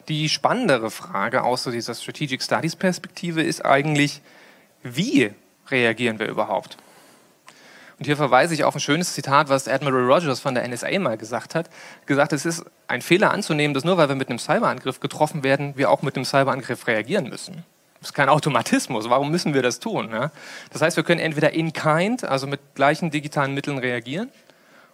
Die 0.09 0.29
spannendere 0.29 0.91
Frage 0.91 1.43
so 1.57 1.71
dieser 1.71 1.95
Strategic 1.95 2.43
Studies 2.43 2.77
Perspektive 2.77 3.43
ist 3.43 3.65
eigentlich, 3.65 4.21
wie 4.83 5.33
reagieren 5.69 6.19
wir 6.19 6.29
überhaupt? 6.29 6.77
Und 7.99 8.05
hier 8.05 8.17
verweise 8.17 8.53
ich 8.53 8.65
auf 8.65 8.75
ein 8.75 8.81
schönes 8.81 9.15
Zitat, 9.15 9.49
was 9.49 9.69
Admiral 9.69 10.05
Rogers 10.05 10.41
von 10.41 10.55
der 10.55 10.69
NSA 10.69 10.99
mal 10.99 11.17
gesagt 11.17 11.55
hat. 11.55 11.71
Gesagt, 12.05 12.35
es 12.35 12.45
ist 12.45 12.65
ein 12.89 13.01
Fehler 13.01 13.31
anzunehmen, 13.31 13.73
dass 13.73 13.85
nur 13.85 13.97
weil 13.97 14.09
wir 14.09 14.17
mit 14.17 14.29
einem 14.29 14.39
Cyberangriff 14.39 15.01
getroffen 15.01 15.43
werden, 15.43 15.73
wir 15.77 15.91
auch 15.91 16.03
mit 16.03 16.17
einem 16.17 16.27
Cyberangriff 16.27 16.87
reagieren 16.87 17.29
müssen. 17.29 17.65
Das 18.01 18.11
ist 18.11 18.15
kein 18.15 18.29
Automatismus. 18.29 19.09
Warum 19.09 19.31
müssen 19.31 19.55
wir 19.55 19.63
das 19.63 19.81
tun? 19.81 20.11
Ja? 20.13 20.31
Das 20.71 20.83
heißt, 20.83 20.97
wir 20.97 21.05
können 21.05 21.21
entweder 21.21 21.53
in 21.53 21.73
kind, 21.73 22.23
also 22.25 22.47
mit 22.47 22.61
gleichen 22.75 23.11
digitalen 23.11 23.55
Mitteln 23.55 23.79
reagieren, 23.79 24.31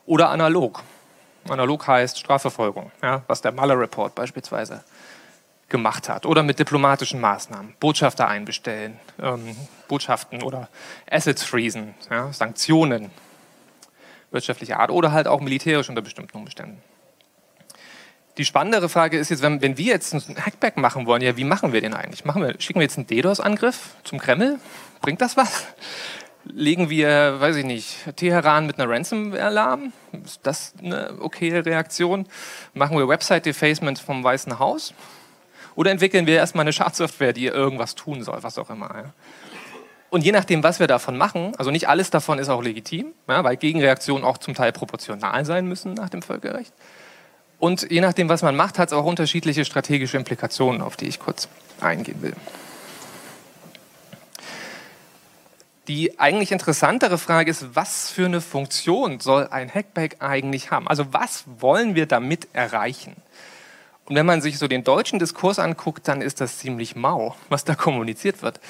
oder 0.06 0.30
analog. 0.30 0.82
Analog 1.49 1.87
heißt 1.87 2.18
Strafverfolgung, 2.21 2.92
ja? 3.02 3.23
was 3.26 3.40
der 3.40 3.50
Mueller 3.50 3.78
Report 3.78 4.14
beispielsweise 4.14 4.85
gemacht 5.72 6.08
hat. 6.08 6.24
Oder 6.24 6.44
mit 6.44 6.60
diplomatischen 6.60 7.20
Maßnahmen, 7.20 7.74
Botschafter 7.80 8.28
einbestellen, 8.28 9.00
ähm, 9.20 9.56
Botschaften 9.88 10.42
oder 10.42 10.68
Assets 11.10 11.42
freezen, 11.42 11.94
ja, 12.08 12.32
Sanktionen 12.32 13.10
wirtschaftlicher 14.32 14.80
Art 14.80 14.90
oder 14.90 15.12
halt 15.12 15.28
auch 15.28 15.40
militärisch 15.40 15.88
unter 15.88 16.02
bestimmten 16.02 16.38
Umständen. 16.38 16.82
Die 18.38 18.46
spannendere 18.46 18.88
Frage 18.88 19.18
ist 19.18 19.28
jetzt, 19.28 19.42
wenn, 19.42 19.60
wenn 19.60 19.76
wir 19.76 19.92
jetzt 19.92 20.14
einen 20.14 20.42
Hackback 20.42 20.78
machen 20.78 21.04
wollen, 21.04 21.20
ja, 21.20 21.36
wie 21.36 21.44
machen 21.44 21.74
wir 21.74 21.82
den 21.82 21.92
eigentlich? 21.92 22.24
Machen 22.24 22.42
wir, 22.42 22.54
schicken 22.58 22.80
wir 22.80 22.84
jetzt 22.84 22.96
einen 22.96 23.06
DDoS-Angriff 23.06 23.90
zum 24.04 24.18
Kreml? 24.18 24.58
Bringt 25.02 25.20
das 25.20 25.36
was? 25.36 25.66
Legen 26.44 26.88
wir, 26.88 27.40
weiß 27.40 27.56
ich 27.56 27.64
nicht, 27.64 28.16
Teheran 28.16 28.66
mit 28.66 28.80
einer 28.80 28.90
Ransomware-Alarm? 28.90 29.92
Ist 30.24 30.40
das 30.44 30.72
eine 30.82 31.18
okaye 31.20 31.64
Reaktion? 31.64 32.26
Machen 32.72 32.96
wir 32.96 33.06
Website-Defacement 33.06 33.98
vom 33.98 34.24
Weißen 34.24 34.58
Haus? 34.58 34.94
Oder 35.74 35.90
entwickeln 35.90 36.26
wir 36.26 36.36
erstmal 36.36 36.64
eine 36.64 36.72
Schadsoftware, 36.72 37.32
die 37.32 37.46
irgendwas 37.46 37.94
tun 37.94 38.22
soll, 38.22 38.42
was 38.42 38.58
auch 38.58 38.70
immer. 38.70 38.90
Ja. 38.94 39.12
Und 40.10 40.24
je 40.24 40.32
nachdem, 40.32 40.62
was 40.62 40.78
wir 40.78 40.86
davon 40.86 41.16
machen, 41.16 41.54
also 41.56 41.70
nicht 41.70 41.88
alles 41.88 42.10
davon 42.10 42.38
ist 42.38 42.50
auch 42.50 42.62
legitim, 42.62 43.12
ja, 43.28 43.42
weil 43.44 43.56
Gegenreaktionen 43.56 44.24
auch 44.24 44.36
zum 44.36 44.54
Teil 44.54 44.70
proportional 44.70 45.46
sein 45.46 45.66
müssen 45.66 45.94
nach 45.94 46.10
dem 46.10 46.20
Völkerrecht. 46.20 46.74
Und 47.58 47.90
je 47.90 48.00
nachdem, 48.00 48.28
was 48.28 48.42
man 48.42 48.54
macht, 48.54 48.78
hat 48.78 48.88
es 48.88 48.92
auch 48.92 49.04
unterschiedliche 49.04 49.64
strategische 49.64 50.18
Implikationen, 50.18 50.82
auf 50.82 50.96
die 50.96 51.08
ich 51.08 51.18
kurz 51.18 51.48
eingehen 51.80 52.20
will. 52.20 52.34
Die 55.88 56.20
eigentlich 56.20 56.52
interessantere 56.52 57.18
Frage 57.18 57.50
ist, 57.50 57.74
was 57.74 58.10
für 58.10 58.26
eine 58.26 58.40
Funktion 58.40 59.18
soll 59.18 59.48
ein 59.48 59.72
Hackback 59.72 60.16
eigentlich 60.20 60.70
haben? 60.70 60.88
Also 60.88 61.12
was 61.12 61.44
wollen 61.58 61.94
wir 61.94 62.06
damit 62.06 62.48
erreichen? 62.52 63.16
Und 64.12 64.16
wenn 64.16 64.26
man 64.26 64.42
sich 64.42 64.59
so 64.59 64.69
den 64.69 64.85
deutschen 64.85 65.19
Diskurs 65.19 65.59
anguckt, 65.59 66.07
dann 66.07 66.21
ist 66.21 66.42
das 66.42 66.59
ziemlich 66.59 66.95
mau, 66.95 67.35
was 67.49 67.64
da 67.64 67.75
kommuniziert 67.75 68.42
wird. 68.42 68.61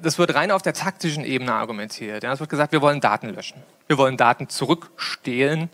Das 0.00 0.20
wird 0.20 0.36
rein 0.36 0.52
auf 0.52 0.62
der 0.62 0.72
taktischen 0.72 1.24
Ebene 1.24 1.52
argumentiert. 1.52 2.22
Es 2.22 2.38
wird 2.38 2.48
gesagt, 2.48 2.70
wir 2.70 2.80
wollen 2.80 3.00
Daten 3.00 3.30
löschen. 3.30 3.60
Wir 3.88 3.98
wollen 3.98 4.16
Daten 4.16 4.48
zurückstehlen. 4.48 5.68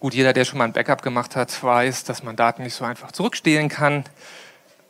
Gut, 0.00 0.14
jeder, 0.14 0.32
der 0.32 0.44
schon 0.44 0.58
mal 0.58 0.64
ein 0.64 0.72
Backup 0.72 1.02
gemacht 1.02 1.36
hat, 1.36 1.62
weiß, 1.62 2.02
dass 2.02 2.24
man 2.24 2.34
Daten 2.34 2.64
nicht 2.64 2.74
so 2.74 2.84
einfach 2.84 3.12
zurückstehlen 3.12 3.68
kann. 3.68 4.02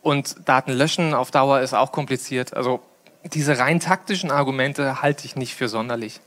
Und 0.00 0.48
Daten 0.48 0.72
löschen 0.72 1.12
auf 1.12 1.30
Dauer 1.30 1.60
ist 1.60 1.74
auch 1.74 1.92
kompliziert. 1.92 2.54
Also 2.54 2.80
diese 3.24 3.58
rein 3.58 3.78
taktischen 3.78 4.30
Argumente 4.30 5.02
halte 5.02 5.26
ich 5.26 5.36
nicht 5.36 5.54
für 5.54 5.68
sonderlich 5.68 6.20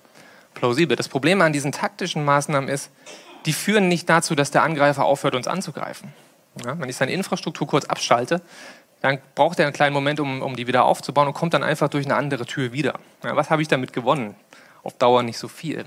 plausibel. 0.54 0.96
Das 0.96 1.10
Problem 1.10 1.42
an 1.42 1.52
diesen 1.52 1.72
taktischen 1.72 2.24
Maßnahmen 2.24 2.70
ist, 2.70 2.92
die 3.48 3.54
führen 3.54 3.88
nicht 3.88 4.08
dazu, 4.08 4.36
dass 4.36 4.52
der 4.52 4.62
Angreifer 4.62 5.04
aufhört, 5.04 5.34
uns 5.34 5.48
anzugreifen. 5.48 6.14
Ja, 6.64 6.80
wenn 6.80 6.90
ich 6.90 6.96
seine 6.96 7.12
Infrastruktur 7.12 7.68
kurz 7.68 7.86
abschalte, 7.86 8.42
dann 9.02 9.20
braucht 9.36 9.60
er 9.60 9.66
einen 9.66 9.74
kleinen 9.74 9.94
Moment, 9.94 10.20
um, 10.20 10.42
um 10.42 10.56
die 10.56 10.68
wieder 10.68 10.86
aufzubauen 10.86 11.28
und 11.28 11.34
kommt 11.34 11.54
dann 11.54 11.64
einfach 11.64 11.90
durch 11.90 12.06
eine 12.06 12.16
andere 12.16 12.46
Tür 12.46 12.72
wieder. 12.72 13.00
Ja, 13.24 13.36
was 13.36 13.50
habe 13.50 13.62
ich 13.62 13.68
damit 13.68 13.94
gewonnen? 13.94 14.36
Auf 14.84 14.94
Dauer 14.94 15.24
nicht 15.24 15.38
so 15.38 15.48
viel. 15.48 15.86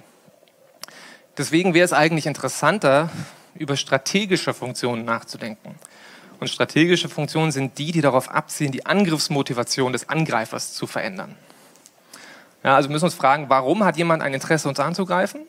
Deswegen 1.36 1.72
wäre 1.72 1.84
es 1.84 1.92
eigentlich 1.92 2.26
interessanter, 2.26 3.10
über 3.54 3.76
strategische 3.76 4.54
Funktionen 4.54 5.04
nachzudenken. 5.04 5.76
Und 6.40 6.48
strategische 6.48 7.08
Funktionen 7.08 7.50
sind 7.50 7.78
die, 7.78 7.90
die 7.90 8.00
darauf 8.00 8.30
abzielen, 8.30 8.70
die 8.70 8.86
Angriffsmotivation 8.86 9.92
des 9.92 10.08
Angreifers 10.08 10.72
zu 10.74 10.86
verändern. 10.86 11.34
Ja, 12.62 12.76
also 12.76 12.88
wir 12.88 12.92
müssen 12.92 13.06
uns 13.06 13.14
fragen, 13.14 13.48
warum 13.48 13.84
hat 13.84 13.96
jemand 13.96 14.22
ein 14.22 14.34
Interesse, 14.34 14.68
uns 14.68 14.78
anzugreifen? 14.78 15.42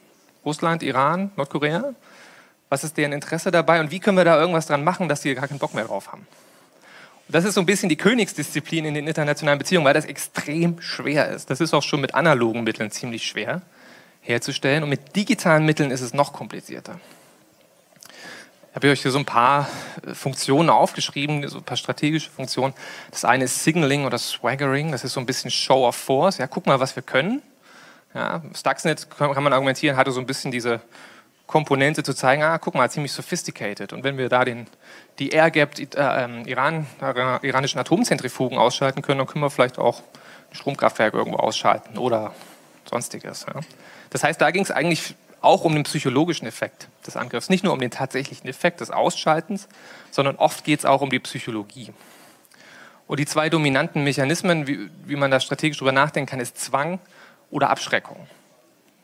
Russland, 0.46 0.84
Iran, 0.84 1.32
Nordkorea? 1.36 1.94
Was 2.70 2.84
ist 2.84 2.98
deren 2.98 3.12
Interesse 3.12 3.52
dabei 3.52 3.80
und 3.80 3.92
wie 3.92 4.00
können 4.00 4.18
wir 4.18 4.26
da 4.26 4.40
irgendwas 4.40 4.68
dran 4.68 4.84
machen, 4.84 5.10
dass 5.10 5.22
die 5.22 5.34
gar 5.34 5.48
keinen 5.48 5.60
Bock 5.60 5.74
mehr 5.74 5.86
drauf 5.86 6.12
haben? 6.12 6.28
Und 7.28 7.36
das 7.36 7.46
ist 7.46 7.56
so 7.56 7.62
ein 7.62 7.66
bisschen 7.66 7.90
die 7.90 7.96
Königsdisziplin 7.96 8.86
in 8.86 8.94
den 8.94 9.08
internationalen 9.08 9.60
Beziehungen, 9.60 9.86
weil 9.86 9.94
das 9.94 10.06
extrem 10.06 10.82
schwer 10.82 11.30
ist. 11.30 11.50
Das 11.50 11.62
ist 11.62 11.74
auch 11.74 11.84
schon 11.84 12.02
mit 12.02 12.16
analogen 12.16 12.64
Mitteln 12.64 12.92
ziemlich 12.92 13.28
schwer 13.28 13.62
herzustellen 14.22 14.84
und 14.84 14.90
mit 14.90 15.16
digitalen 15.16 15.66
Mitteln 15.66 15.92
ist 15.92 16.02
es 16.02 16.14
noch 16.14 16.34
komplizierter. 16.34 17.00
Ich 18.70 18.76
habe 18.76 18.92
euch 18.92 19.02
hier 19.02 19.12
so 19.12 19.18
ein 19.18 19.26
paar 19.26 19.68
äh, 20.06 20.14
Funktionen 20.14 20.70
aufgeschrieben, 20.70 21.48
so 21.48 21.58
ein 21.58 21.64
paar 21.64 21.78
strategische 21.78 22.30
Funktionen. 22.30 22.74
Das 23.10 23.26
eine 23.26 23.46
ist 23.46 23.64
Signaling 23.64 24.06
oder 24.06 24.20
Swaggering, 24.20 24.92
das 24.92 25.04
ist 25.04 25.14
so 25.14 25.20
ein 25.20 25.26
bisschen 25.26 25.50
Show 25.50 25.88
of 25.88 25.96
Force. 25.96 26.38
Ja, 26.38 26.46
guck 26.46 26.68
mal, 26.68 26.80
was 26.80 26.96
wir 26.96 27.02
können. 27.02 27.42
Ja, 28.14 28.44
Stuxnet 28.56 29.10
kann, 29.10 29.34
kann 29.34 29.44
man 29.44 29.54
argumentieren, 29.54 29.98
hatte 29.98 30.12
so 30.12 30.20
ein 30.20 30.28
bisschen 30.28 30.52
diese 30.52 30.82
Komponente 31.50 32.04
zu 32.04 32.14
zeigen, 32.14 32.44
ah, 32.44 32.60
guck 32.60 32.76
mal, 32.76 32.92
ziemlich 32.92 33.12
sophisticated. 33.12 33.92
Und 33.92 34.04
wenn 34.04 34.20
wir 34.20 34.30
da 34.30 34.46
den, 34.46 34.68
die 35.18 35.30
Air 35.30 35.50
Gap, 35.50 35.74
die, 35.74 35.90
äh, 35.96 36.24
ähm, 36.24 36.46
Iran, 36.46 36.86
äh, 37.02 37.48
iranischen 37.48 37.80
Atomzentrifugen 37.80 38.60
ausschalten 38.60 39.02
können, 39.02 39.18
dann 39.18 39.26
können 39.26 39.44
wir 39.44 39.50
vielleicht 39.50 39.80
auch 39.80 40.02
ein 40.52 40.56
Stromkraftwerk 40.56 41.16
irgendwo 41.16 41.40
ausschalten 41.40 41.98
oder 41.98 42.36
sonstiges. 42.86 43.48
Ja. 43.48 43.62
Das 44.12 44.24
heißt, 44.24 44.40
da 44.40 44.52
ging 44.52 44.62
es 44.62 44.70
eigentlich 44.70 45.16
auch 45.42 45.64
um 45.64 45.74
den 45.74 45.86
psychologischen 45.86 46.48
Effekt 46.48 46.88
des 47.08 47.18
Angriffs, 47.18 47.50
nicht 47.50 47.64
nur 47.64 47.74
um 47.74 47.80
den 47.80 47.90
tatsächlichen 47.90 48.48
Effekt 48.48 48.80
des 48.80 48.92
Ausschaltens, 48.92 49.68
sondern 50.12 50.36
oft 50.36 50.64
geht 50.64 50.78
es 50.78 50.86
auch 50.86 51.02
um 51.02 51.10
die 51.10 51.20
Psychologie. 51.20 51.92
Und 53.08 53.20
die 53.20 53.26
zwei 53.26 53.50
dominanten 53.50 54.04
Mechanismen, 54.04 54.68
wie, 54.68 54.92
wie 55.04 55.16
man 55.16 55.32
da 55.32 55.40
strategisch 55.40 55.80
drüber 55.80 55.94
nachdenken 55.94 56.30
kann, 56.30 56.40
ist 56.40 56.60
Zwang 56.60 57.00
oder 57.50 57.72
Abschreckung. 57.72 58.28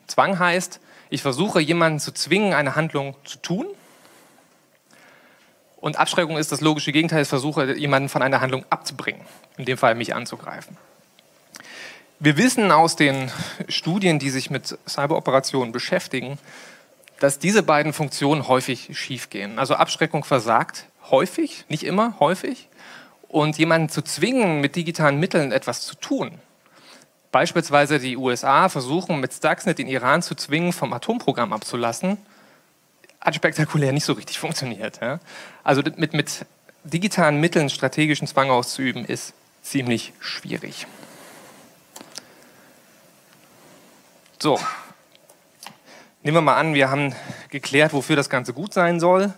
Zwang 0.06 0.38
heißt, 0.38 0.78
ich 1.10 1.22
versuche 1.22 1.60
jemanden 1.60 2.00
zu 2.00 2.12
zwingen, 2.12 2.52
eine 2.52 2.74
Handlung 2.74 3.14
zu 3.24 3.38
tun. 3.38 3.66
Und 5.76 5.96
Abschreckung 5.96 6.36
ist 6.36 6.52
das 6.52 6.60
logische 6.60 6.92
Gegenteil, 6.92 7.22
ich 7.22 7.28
versuche 7.28 7.76
jemanden 7.76 8.08
von 8.08 8.22
einer 8.22 8.40
Handlung 8.40 8.64
abzubringen, 8.70 9.22
in 9.56 9.66
dem 9.66 9.78
Fall 9.78 9.94
mich 9.94 10.14
anzugreifen. 10.14 10.76
Wir 12.18 12.38
wissen 12.38 12.72
aus 12.72 12.96
den 12.96 13.30
Studien, 13.68 14.18
die 14.18 14.30
sich 14.30 14.50
mit 14.50 14.78
Cyberoperationen 14.88 15.72
beschäftigen, 15.72 16.38
dass 17.20 17.38
diese 17.38 17.62
beiden 17.62 17.92
Funktionen 17.92 18.48
häufig 18.48 18.98
schiefgehen. 18.98 19.58
Also 19.58 19.74
Abschreckung 19.74 20.24
versagt 20.24 20.86
häufig, 21.10 21.64
nicht 21.68 21.84
immer, 21.84 22.18
häufig. 22.18 22.68
Und 23.28 23.58
jemanden 23.58 23.88
zu 23.88 24.02
zwingen, 24.02 24.60
mit 24.60 24.76
digitalen 24.76 25.20
Mitteln 25.20 25.52
etwas 25.52 25.82
zu 25.82 25.94
tun. 25.96 26.40
Beispielsweise 27.36 27.98
die 27.98 28.16
USA 28.16 28.70
versuchen 28.70 29.20
mit 29.20 29.30
Stuxnet 29.30 29.76
den 29.76 29.88
Iran 29.88 30.22
zu 30.22 30.34
zwingen, 30.34 30.72
vom 30.72 30.90
Atomprogramm 30.94 31.52
abzulassen. 31.52 32.16
Hat 33.20 33.34
spektakulär 33.34 33.92
nicht 33.92 34.06
so 34.06 34.14
richtig 34.14 34.38
funktioniert. 34.38 35.02
Ja? 35.02 35.20
Also 35.62 35.82
mit, 35.96 36.14
mit 36.14 36.46
digitalen 36.84 37.38
Mitteln 37.38 37.68
strategischen 37.68 38.26
Zwang 38.26 38.48
auszuüben, 38.48 39.04
ist 39.04 39.34
ziemlich 39.60 40.14
schwierig. 40.18 40.86
So, 44.38 44.58
nehmen 46.22 46.38
wir 46.38 46.40
mal 46.40 46.56
an, 46.56 46.72
wir 46.72 46.88
haben 46.88 47.14
geklärt, 47.50 47.92
wofür 47.92 48.16
das 48.16 48.30
Ganze 48.30 48.54
gut 48.54 48.72
sein 48.72 48.98
soll. 48.98 49.34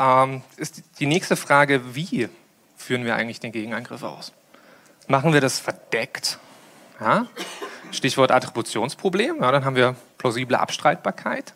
Ähm, 0.00 0.42
ist 0.56 0.82
die 0.98 1.06
nächste 1.06 1.36
Frage, 1.36 1.94
wie 1.94 2.28
führen 2.76 3.04
wir 3.04 3.14
eigentlich 3.14 3.38
den 3.38 3.52
Gegenangriff 3.52 4.02
aus? 4.02 4.32
Machen 5.06 5.32
wir 5.32 5.40
das 5.40 5.60
verdeckt? 5.60 6.40
Ja? 7.00 7.26
Stichwort 7.92 8.30
Attributionsproblem, 8.30 9.38
ja, 9.40 9.50
dann 9.50 9.64
haben 9.64 9.76
wir 9.76 9.96
plausible 10.18 10.58
Abstreitbarkeit. 10.58 11.54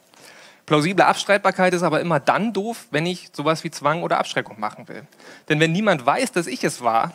Plausible 0.66 1.04
Abstreitbarkeit 1.04 1.74
ist 1.74 1.82
aber 1.82 2.00
immer 2.00 2.20
dann 2.20 2.52
doof, 2.52 2.86
wenn 2.90 3.06
ich 3.06 3.30
sowas 3.32 3.64
wie 3.64 3.70
Zwang 3.70 4.02
oder 4.02 4.18
Abschreckung 4.18 4.58
machen 4.58 4.88
will. 4.88 5.06
Denn 5.48 5.60
wenn 5.60 5.72
niemand 5.72 6.06
weiß, 6.06 6.32
dass 6.32 6.46
ich 6.46 6.64
es 6.64 6.80
war, 6.80 7.12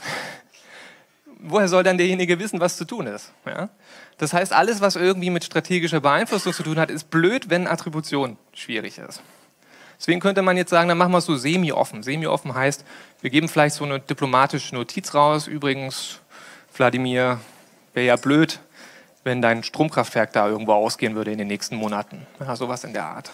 woher 1.40 1.68
soll 1.68 1.84
dann 1.84 1.98
derjenige 1.98 2.40
wissen, 2.40 2.60
was 2.60 2.78
zu 2.78 2.86
tun 2.86 3.08
ist? 3.08 3.34
Ja? 3.46 3.70
Das 4.20 4.34
heißt, 4.34 4.54
alles, 4.54 4.82
was 4.82 4.96
irgendwie 4.96 5.32
mit 5.32 5.44
strategischer 5.44 6.00
Beeinflussung 6.00 6.54
zu 6.54 6.64
tun 6.64 6.80
hat, 6.80 6.92
ist 6.92 7.10
blöd, 7.10 7.50
wenn 7.50 7.68
Attribution 7.68 8.38
schwierig 8.54 9.00
ist. 9.00 9.22
Deswegen 9.98 10.22
könnte 10.22 10.42
man 10.42 10.56
jetzt 10.56 10.70
sagen, 10.70 10.88
dann 10.88 10.98
machen 10.98 11.12
wir 11.12 11.18
es 11.18 11.26
so 11.26 11.36
semi-offen. 11.36 12.04
Semi-offen 12.04 12.54
heißt, 12.54 12.86
wir 13.22 13.30
geben 13.30 13.50
vielleicht 13.50 13.76
so 13.76 13.84
eine 13.84 14.00
diplomatische 14.00 14.74
Notiz 14.76 15.14
raus. 15.14 15.48
Übrigens, 15.48 16.20
Wladimir, 16.74 17.40
wäre 17.94 18.06
ja 18.06 18.16
blöd, 18.16 18.60
wenn 19.24 19.42
dein 19.42 19.64
Stromkraftwerk 19.64 20.34
da 20.34 20.48
irgendwo 20.48 20.74
ausgehen 20.74 21.16
würde 21.16 21.32
in 21.32 21.38
den 21.38 21.48
nächsten 21.48 21.76
Monaten. 21.76 22.26
Ja, 22.40 22.56
sowas 22.56 22.84
in 22.84 22.94
der 22.94 23.06
Art. 23.06 23.32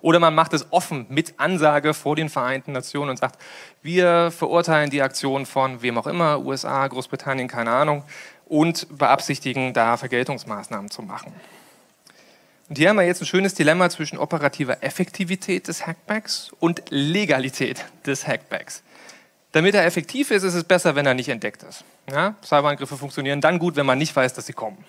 Oder 0.00 0.20
man 0.20 0.34
macht 0.34 0.52
es 0.52 0.66
offen 0.70 1.06
mit 1.08 1.40
Ansage 1.40 1.94
vor 1.94 2.14
den 2.14 2.28
Vereinten 2.28 2.72
Nationen 2.72 3.10
und 3.10 3.18
sagt, 3.18 3.40
wir 3.80 4.30
verurteilen 4.30 4.90
die 4.90 5.00
Aktion 5.00 5.46
von 5.46 5.80
wem 5.80 5.96
auch 5.96 6.06
immer, 6.06 6.40
USA, 6.40 6.86
Großbritannien, 6.86 7.48
keine 7.48 7.70
Ahnung 7.70 8.04
und 8.44 8.86
beabsichtigen, 8.98 9.72
da 9.72 9.96
Vergeltungsmaßnahmen 9.96 10.90
zu 10.90 11.00
machen. 11.00 11.32
Und 12.68 12.76
hier 12.76 12.90
haben 12.90 12.96
wir 12.96 13.04
jetzt 13.04 13.22
ein 13.22 13.26
schönes 13.26 13.54
Dilemma 13.54 13.88
zwischen 13.90 14.18
operativer 14.18 14.82
Effektivität 14.82 15.68
des 15.68 15.86
Hackbacks 15.86 16.52
und 16.60 16.82
Legalität 16.90 17.84
des 18.06 18.26
Hackbacks. 18.26 18.82
Damit 19.54 19.76
er 19.76 19.86
effektiv 19.86 20.32
ist, 20.32 20.42
ist 20.42 20.54
es 20.54 20.64
besser, 20.64 20.96
wenn 20.96 21.06
er 21.06 21.14
nicht 21.14 21.28
entdeckt 21.28 21.62
ist. 21.62 21.84
Ja? 22.10 22.34
Cyberangriffe 22.42 22.96
funktionieren 22.96 23.40
dann 23.40 23.60
gut, 23.60 23.76
wenn 23.76 23.86
man 23.86 23.98
nicht 23.98 24.14
weiß, 24.14 24.34
dass 24.34 24.46
sie 24.46 24.52
kommen. 24.52 24.84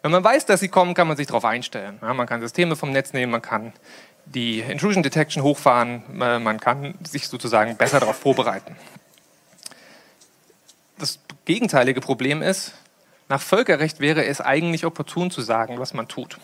Wenn 0.00 0.12
man 0.12 0.24
weiß, 0.24 0.46
dass 0.46 0.60
sie 0.60 0.68
kommen, 0.68 0.94
kann 0.94 1.06
man 1.06 1.18
sich 1.18 1.26
darauf 1.26 1.44
einstellen. 1.44 1.98
Ja, 2.00 2.14
man 2.14 2.26
kann 2.26 2.40
Systeme 2.40 2.74
vom 2.74 2.90
Netz 2.90 3.12
nehmen, 3.12 3.32
man 3.32 3.42
kann 3.42 3.74
die 4.24 4.60
Intrusion 4.60 5.02
Detection 5.02 5.42
hochfahren, 5.42 6.02
äh, 6.22 6.38
man 6.38 6.58
kann 6.58 6.94
sich 7.06 7.28
sozusagen 7.28 7.76
besser 7.76 8.00
darauf 8.00 8.16
vorbereiten. 8.16 8.76
Das 10.98 11.18
gegenteilige 11.44 12.00
Problem 12.00 12.40
ist, 12.40 12.72
nach 13.28 13.42
Völkerrecht 13.42 14.00
wäre 14.00 14.24
es 14.24 14.40
eigentlich 14.40 14.86
opportun 14.86 15.30
zu 15.30 15.42
sagen, 15.42 15.78
was 15.78 15.92
man 15.92 16.08
tut. 16.08 16.38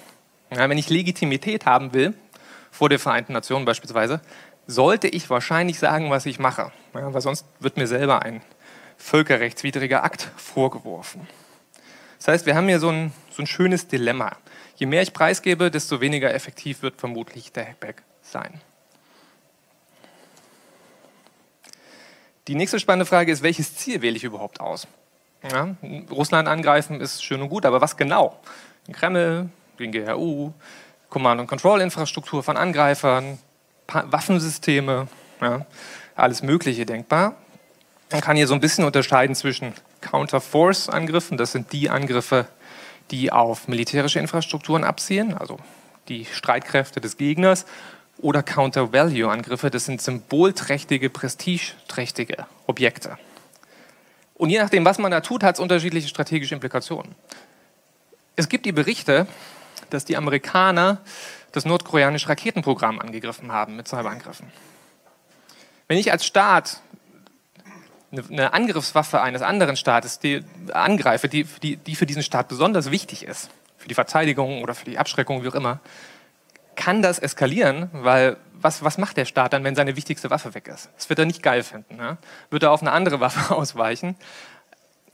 Ja, 0.50 0.68
wenn 0.68 0.76
ich 0.76 0.90
Legitimität 0.90 1.64
haben 1.64 1.94
will, 1.94 2.12
vor 2.70 2.90
der 2.90 2.98
Vereinten 2.98 3.32
Nationen 3.32 3.64
beispielsweise, 3.64 4.20
sollte 4.66 5.08
ich 5.08 5.28
wahrscheinlich 5.30 5.78
sagen, 5.78 6.10
was 6.10 6.26
ich 6.26 6.38
mache. 6.38 6.72
Ja, 6.94 7.12
weil 7.12 7.20
sonst 7.20 7.46
wird 7.60 7.76
mir 7.76 7.86
selber 7.86 8.22
ein 8.22 8.42
völkerrechtswidriger 8.96 10.04
Akt 10.04 10.30
vorgeworfen. 10.36 11.26
Das 12.18 12.28
heißt, 12.28 12.46
wir 12.46 12.54
haben 12.54 12.68
hier 12.68 12.78
so 12.78 12.88
ein, 12.88 13.12
so 13.30 13.42
ein 13.42 13.46
schönes 13.46 13.88
Dilemma. 13.88 14.36
Je 14.76 14.86
mehr 14.86 15.02
ich 15.02 15.12
preisgebe, 15.12 15.70
desto 15.70 16.00
weniger 16.00 16.32
effektiv 16.32 16.82
wird 16.82 17.00
vermutlich 17.00 17.52
der 17.52 17.66
Hackback 17.66 18.02
sein. 18.22 18.60
Die 22.48 22.54
nächste 22.54 22.80
spannende 22.80 23.06
Frage 23.06 23.30
ist, 23.30 23.42
welches 23.42 23.76
Ziel 23.76 24.02
wähle 24.02 24.16
ich 24.16 24.24
überhaupt 24.24 24.60
aus? 24.60 24.86
Ja, 25.48 25.76
Russland 26.10 26.48
angreifen 26.48 27.00
ist 27.00 27.24
schön 27.24 27.42
und 27.42 27.48
gut, 27.48 27.66
aber 27.66 27.80
was 27.80 27.96
genau? 27.96 28.40
Den 28.86 28.94
Kreml, 28.94 29.48
den 29.78 29.92
GRU, 29.92 30.52
Command-and-Control-Infrastruktur 31.08 32.42
von 32.42 32.56
Angreifern, 32.56 33.38
Waffensysteme, 33.94 35.08
ja, 35.40 35.66
alles 36.14 36.42
Mögliche 36.42 36.86
denkbar. 36.86 37.36
Man 38.10 38.20
kann 38.20 38.36
hier 38.36 38.46
so 38.46 38.54
ein 38.54 38.60
bisschen 38.60 38.84
unterscheiden 38.84 39.34
zwischen 39.34 39.72
Counter-Force-Angriffen, 40.00 41.38
das 41.38 41.52
sind 41.52 41.72
die 41.72 41.88
Angriffe, 41.88 42.46
die 43.10 43.32
auf 43.32 43.68
militärische 43.68 44.18
Infrastrukturen 44.18 44.84
abzielen, 44.84 45.34
also 45.34 45.58
die 46.08 46.24
Streitkräfte 46.24 47.00
des 47.00 47.16
Gegners, 47.16 47.66
oder 48.18 48.42
Counter-Value-Angriffe. 48.42 49.70
Das 49.70 49.84
sind 49.84 50.00
symbolträchtige, 50.00 51.10
prestigeträchtige 51.10 52.46
Objekte. 52.66 53.18
Und 54.34 54.50
je 54.50 54.58
nachdem, 54.58 54.84
was 54.84 54.98
man 54.98 55.10
da 55.10 55.20
tut, 55.20 55.42
hat 55.42 55.56
es 55.56 55.60
unterschiedliche 55.60 56.08
strategische 56.08 56.54
Implikationen. 56.54 57.14
Es 58.36 58.48
gibt 58.48 58.64
die 58.64 58.72
Berichte, 58.72 59.26
dass 59.90 60.04
die 60.04 60.16
Amerikaner 60.16 61.00
das 61.52 61.64
nordkoreanische 61.64 62.28
Raketenprogramm 62.28 62.98
angegriffen 62.98 63.52
haben 63.52 63.76
mit 63.76 63.88
Cyberangriffen. 63.88 64.50
Wenn 65.88 65.98
ich 65.98 66.10
als 66.10 66.24
Staat 66.24 66.80
eine 68.30 68.52
Angriffswaffe 68.52 69.22
eines 69.22 69.42
anderen 69.42 69.76
Staates 69.76 70.18
die 70.18 70.44
angreife, 70.72 71.28
die, 71.28 71.44
die, 71.62 71.76
die 71.76 71.96
für 71.96 72.06
diesen 72.06 72.22
Staat 72.22 72.48
besonders 72.48 72.90
wichtig 72.90 73.24
ist, 73.24 73.50
für 73.78 73.88
die 73.88 73.94
Verteidigung 73.94 74.62
oder 74.62 74.74
für 74.74 74.84
die 74.84 74.98
Abschreckung, 74.98 75.42
wie 75.42 75.48
auch 75.48 75.54
immer, 75.54 75.80
kann 76.76 77.02
das 77.02 77.18
eskalieren, 77.18 77.90
weil 77.92 78.36
was, 78.54 78.84
was 78.84 78.98
macht 78.98 79.16
der 79.16 79.24
Staat 79.24 79.52
dann, 79.52 79.64
wenn 79.64 79.74
seine 79.74 79.96
wichtigste 79.96 80.30
Waffe 80.30 80.54
weg 80.54 80.68
ist? 80.68 80.90
Das 80.96 81.08
wird 81.08 81.18
er 81.18 81.26
nicht 81.26 81.42
geil 81.42 81.62
finden. 81.62 81.96
Ne? 81.96 82.16
Wird 82.50 82.62
er 82.62 82.70
auf 82.70 82.80
eine 82.80 82.92
andere 82.92 83.20
Waffe 83.20 83.54
ausweichen? 83.54 84.16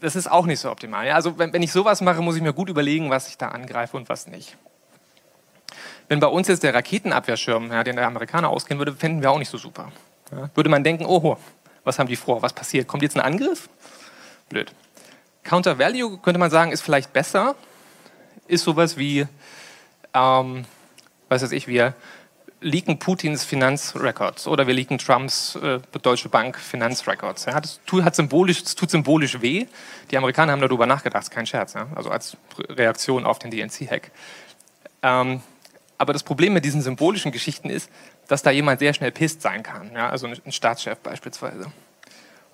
Das 0.01 0.15
ist 0.15 0.31
auch 0.31 0.47
nicht 0.47 0.61
so 0.61 0.71
optimal. 0.71 1.07
Ja? 1.07 1.15
Also 1.15 1.39
wenn, 1.39 1.53
wenn 1.53 1.63
ich 1.63 1.73
sowas 1.73 2.01
mache, 2.01 2.23
muss 2.23 2.37
ich 2.37 2.43
mir 2.43 2.53
gut 2.53 2.69
überlegen, 2.69 3.11
was 3.11 3.29
ich 3.29 3.39
da 3.39 3.49
angreife 3.49 3.97
und 3.97 4.09
was 4.09 4.27
nicht. 4.27 4.57
Wenn 6.09 6.21
bei 6.21 6.27
uns 6.27 6.49
jetzt 6.49 6.63
der 6.63 6.75
Raketenabwehrschirm, 6.75 7.71
ja, 7.71 7.85
den 7.85 7.97
der 7.97 8.07
Amerikaner 8.07 8.49
ausgehen 8.49 8.79
würde, 8.79 8.93
fänden 8.93 9.23
wir 9.23 9.31
auch 9.31 9.39
nicht 9.39 9.51
so 9.51 9.59
super. 9.59 9.93
Ja? 10.33 10.51
Würde 10.55 10.71
man 10.71 10.85
denken, 10.85 11.05
oho, 11.05 11.39
was 11.85 11.99
haben 11.99 12.09
die 12.09 12.17
vor? 12.17 12.43
Was 12.43 12.53
passiert? 12.53 12.89
Kommt 12.89 13.03
jetzt 13.03 13.17
ein 13.17 13.23
Angriff? 13.23 13.69
Blöd. 14.49 14.73
Counter 15.45 15.79
Value 15.79 16.19
könnte 16.19 16.39
man 16.39 16.51
sagen, 16.51 16.73
ist 16.73 16.83
vielleicht 16.83 17.13
besser. 17.13 17.55
Ist 18.47 18.65
sowas 18.65 18.97
wie 18.97 19.27
ähm, 20.15 20.65
was 21.29 21.43
weiß 21.43 21.53
ich, 21.53 21.69
wir 21.69 21.95
leaken 22.61 22.99
Putins 22.99 23.45
Finanzrecords 23.45 24.49
oder 24.49 24.67
wir 24.67 24.75
leaken 24.75 24.99
Trumps 24.99 25.57
äh, 25.57 25.79
Deutsche 26.03 26.29
Bank 26.29 26.59
Finanzrecords. 26.59 27.45
Ja, 27.45 27.61
das, 27.61 27.81
tut, 27.87 28.03
hat 28.03 28.17
symbolisch, 28.17 28.63
das 28.65 28.75
tut 28.75 28.91
symbolisch 28.91 29.41
weh. 29.41 29.67
Die 30.11 30.17
Amerikaner 30.17 30.53
haben 30.53 30.61
darüber 30.61 30.87
nachgedacht, 30.87 31.31
kein 31.31 31.47
Scherz, 31.47 31.75
ja? 31.75 31.87
also 31.95 32.11
als 32.11 32.37
Reaktion 32.69 33.27
auf 33.27 33.39
den 33.39 33.51
DNC-Hack. 33.51 34.11
Ähm, 35.03 35.41
aber 35.99 36.13
das 36.13 36.23
Problem 36.23 36.53
mit 36.53 36.65
diesen 36.65 36.81
symbolischen 36.81 37.33
Geschichten 37.33 37.69
ist, 37.69 37.91
dass 38.29 38.43
da 38.43 38.51
jemand 38.51 38.79
sehr 38.79 38.95
schnell 38.95 39.11
pisst 39.11 39.43
sein 39.43 39.63
kann, 39.63 39.93
ja, 39.93 40.09
also 40.09 40.27
ein 40.27 40.53
Staatschef 40.53 40.99
beispielsweise. 40.99 41.71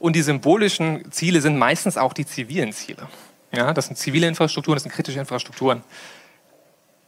Und 0.01 0.17
die 0.17 0.23
symbolischen 0.23 1.11
Ziele 1.13 1.41
sind 1.41 1.57
meistens 1.57 1.97
auch 1.97 2.13
die 2.13 2.27
zivilen 2.27 2.73
Ziele. 2.73 3.09
Ja, 3.53 3.73
das 3.73 3.87
sind 3.87 3.97
zivile 3.97 4.27
Infrastrukturen, 4.27 4.77
das 4.77 4.83
sind 4.83 4.93
kritische 4.93 5.21
Infrastrukturen. 5.21 5.83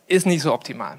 Ist 0.06 0.26
nicht 0.26 0.42
so 0.42 0.52
optimal. 0.52 0.98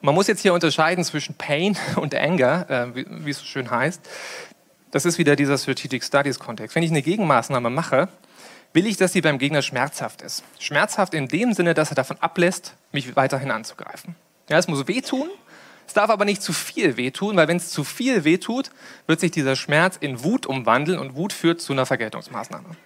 Man 0.00 0.14
muss 0.14 0.26
jetzt 0.26 0.40
hier 0.40 0.52
unterscheiden 0.52 1.04
zwischen 1.04 1.34
Pain 1.34 1.78
und 1.96 2.14
Anger, 2.14 2.68
äh, 2.68 2.94
wie, 2.94 3.06
wie, 3.08 3.30
es 3.30 3.38
so 3.38 3.44
schön 3.44 3.70
heißt. 3.70 4.00
Das 4.90 5.04
ist 5.04 5.18
wieder 5.18 5.36
dieser 5.36 5.56
Strategic 5.58 6.04
Studies 6.04 6.38
Kontext. 6.38 6.74
Wenn 6.74 6.82
ich 6.82 6.90
eine 6.90 7.02
Gegenmaßnahme 7.02 7.70
mache, 7.70 8.08
will 8.74 8.86
ich, 8.86 8.98
dass 8.98 9.12
sie 9.12 9.22
beim 9.22 9.38
Gegner 9.38 9.62
schmerzhaft 9.62 10.20
ist. 10.20 10.44
Schmerzhaft 10.58 11.14
in 11.14 11.28
dem 11.28 11.54
Sinne, 11.54 11.72
dass 11.72 11.90
er 11.90 11.94
davon 11.94 12.18
ablässt, 12.20 12.74
mich 12.92 13.16
weiterhin 13.16 13.50
anzugreifen. 13.50 14.16
Ja, 14.50 14.58
es 14.58 14.68
muss 14.68 14.86
wehtun, 14.86 15.30
es 15.86 15.94
darf 15.94 16.10
aber 16.10 16.26
nicht 16.26 16.42
zu 16.42 16.52
viel 16.52 16.96
wehtun, 16.96 17.36
weil 17.36 17.48
wenn 17.48 17.56
es 17.56 17.70
zu 17.70 17.84
viel 17.84 18.24
wehtut, 18.24 18.70
wird 19.06 19.20
sich 19.20 19.30
dieser 19.30 19.56
Schmerz 19.56 19.96
in 19.98 20.22
Wut 20.22 20.44
umwandeln 20.44 20.98
und 20.98 21.14
Wut 21.14 21.32
führt 21.32 21.60
zu 21.60 21.72
einer 21.72 21.86
Vergeltungsmaßnahme. 21.86 22.76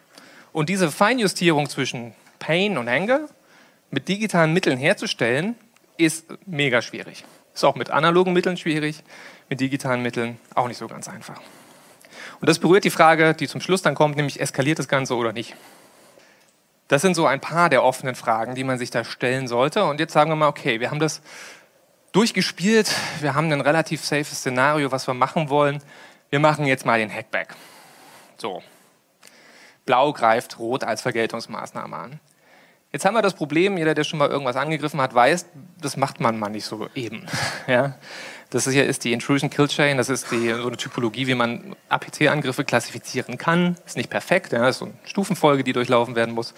Und 0.52 0.68
diese 0.68 0.90
Feinjustierung 0.90 1.68
zwischen 1.68 2.14
Pain 2.38 2.78
und 2.78 2.88
Anger 2.88 3.28
mit 3.90 4.08
digitalen 4.08 4.52
Mitteln 4.52 4.78
herzustellen, 4.78 5.56
ist 5.96 6.26
mega 6.46 6.80
schwierig. 6.80 7.24
Ist 7.54 7.64
auch 7.64 7.74
mit 7.74 7.90
analogen 7.90 8.32
Mitteln 8.32 8.56
schwierig, 8.56 9.02
mit 9.48 9.60
digitalen 9.60 10.02
Mitteln 10.02 10.38
auch 10.54 10.68
nicht 10.68 10.78
so 10.78 10.86
ganz 10.86 11.08
einfach. 11.08 11.40
Und 12.40 12.48
das 12.48 12.60
berührt 12.60 12.84
die 12.84 12.90
Frage, 12.90 13.34
die 13.34 13.48
zum 13.48 13.60
Schluss 13.60 13.82
dann 13.82 13.96
kommt, 13.96 14.16
nämlich 14.16 14.40
eskaliert 14.40 14.78
das 14.78 14.86
Ganze 14.86 15.16
oder 15.16 15.32
nicht. 15.32 15.56
Das 16.88 17.02
sind 17.02 17.14
so 17.14 17.26
ein 17.26 17.40
paar 17.40 17.68
der 17.68 17.84
offenen 17.84 18.14
Fragen, 18.14 18.54
die 18.54 18.64
man 18.64 18.78
sich 18.78 18.90
da 18.90 19.04
stellen 19.04 19.46
sollte. 19.46 19.84
Und 19.84 20.00
jetzt 20.00 20.12
sagen 20.12 20.30
wir 20.30 20.36
mal, 20.36 20.48
okay, 20.48 20.80
wir 20.80 20.90
haben 20.90 21.00
das 21.00 21.20
durchgespielt, 22.12 22.90
wir 23.20 23.34
haben 23.34 23.52
ein 23.52 23.60
relativ 23.60 24.02
safe 24.04 24.24
Szenario, 24.24 24.90
was 24.90 25.06
wir 25.06 25.14
machen 25.14 25.50
wollen. 25.50 25.82
Wir 26.30 26.40
machen 26.40 26.66
jetzt 26.66 26.86
mal 26.86 26.98
den 26.98 27.12
Hackback. 27.12 27.54
So. 28.38 28.62
Blau 29.84 30.12
greift 30.12 30.58
Rot 30.58 30.84
als 30.84 31.02
Vergeltungsmaßnahme 31.02 31.96
an. 31.96 32.20
Jetzt 32.90 33.04
haben 33.04 33.14
wir 33.14 33.22
das 33.22 33.34
Problem, 33.34 33.76
jeder, 33.76 33.94
der 33.94 34.04
schon 34.04 34.18
mal 34.18 34.30
irgendwas 34.30 34.56
angegriffen 34.56 35.00
hat, 35.00 35.14
weiß, 35.14 35.46
das 35.80 35.98
macht 35.98 36.20
man 36.20 36.38
mal 36.38 36.48
nicht 36.48 36.64
so 36.64 36.88
eben. 36.94 37.26
Ja? 37.66 37.96
Das 38.50 38.64
ja, 38.72 38.82
ist 38.82 39.04
die 39.04 39.12
Intrusion 39.12 39.50
Kill 39.50 39.68
Chain, 39.68 39.98
das 39.98 40.08
ist 40.08 40.30
die, 40.30 40.48
so 40.54 40.66
eine 40.66 40.76
Typologie, 40.76 41.26
wie 41.26 41.34
man 41.34 41.76
APT-Angriffe 41.90 42.64
klassifizieren 42.64 43.36
kann. 43.36 43.76
Ist 43.84 43.98
nicht 43.98 44.08
perfekt, 44.08 44.52
ja? 44.52 44.68
ist 44.68 44.78
so 44.78 44.86
eine 44.86 44.94
Stufenfolge, 45.04 45.64
die 45.64 45.74
durchlaufen 45.74 46.16
werden 46.16 46.34
muss. 46.34 46.54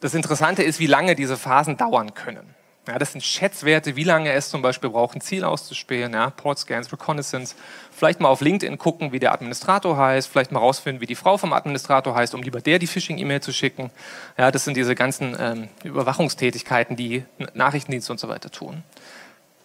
Das 0.00 0.14
Interessante 0.14 0.62
ist, 0.62 0.80
wie 0.80 0.86
lange 0.86 1.14
diese 1.14 1.36
Phasen 1.36 1.76
dauern 1.76 2.14
können. 2.14 2.54
Ja, 2.88 2.98
das 2.98 3.12
sind 3.12 3.22
Schätzwerte, 3.22 3.94
wie 3.94 4.04
lange 4.04 4.32
es 4.32 4.48
zum 4.48 4.62
Beispiel 4.62 4.90
braucht, 4.90 5.14
ein 5.14 5.20
Ziel 5.20 5.44
auszuspielen, 5.44 6.14
ja, 6.14 6.30
Port 6.30 6.58
Scans, 6.58 6.90
Reconnaissance. 6.90 7.54
Vielleicht 7.92 8.20
mal 8.20 8.28
auf 8.28 8.40
LinkedIn 8.40 8.78
gucken, 8.78 9.12
wie 9.12 9.20
der 9.20 9.32
Administrator 9.32 9.96
heißt, 9.96 10.28
vielleicht 10.28 10.50
mal 10.50 10.58
rausfinden, 10.58 11.00
wie 11.00 11.06
die 11.06 11.14
Frau 11.14 11.36
vom 11.36 11.52
Administrator 11.52 12.16
heißt, 12.16 12.34
um 12.34 12.42
lieber 12.42 12.60
der 12.60 12.80
die 12.80 12.88
Phishing-E-Mail 12.88 13.42
zu 13.42 13.52
schicken. 13.52 13.90
Ja, 14.38 14.50
das 14.50 14.64
sind 14.64 14.76
diese 14.76 14.94
ganzen 14.94 15.36
ähm, 15.38 15.68
Überwachungstätigkeiten, 15.84 16.96
die 16.96 17.24
Nachrichtendienste 17.54 18.12
und 18.12 18.18
so 18.18 18.28
weiter 18.28 18.50
tun. 18.50 18.82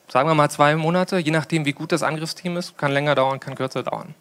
Sagen 0.08 0.30
wir 0.30 0.36
mal 0.36 0.50
zwei 0.50 0.76
Monate, 0.76 1.18
je 1.18 1.32
nachdem, 1.32 1.66
wie 1.66 1.74
gut 1.74 1.92
das 1.92 2.04
Angriffsteam 2.04 2.58
ist, 2.58 2.78
kann 2.78 2.92
länger 2.92 3.16
dauern, 3.16 3.40
kann 3.40 3.56
kürzer 3.56 3.84
dauern. 3.84 4.14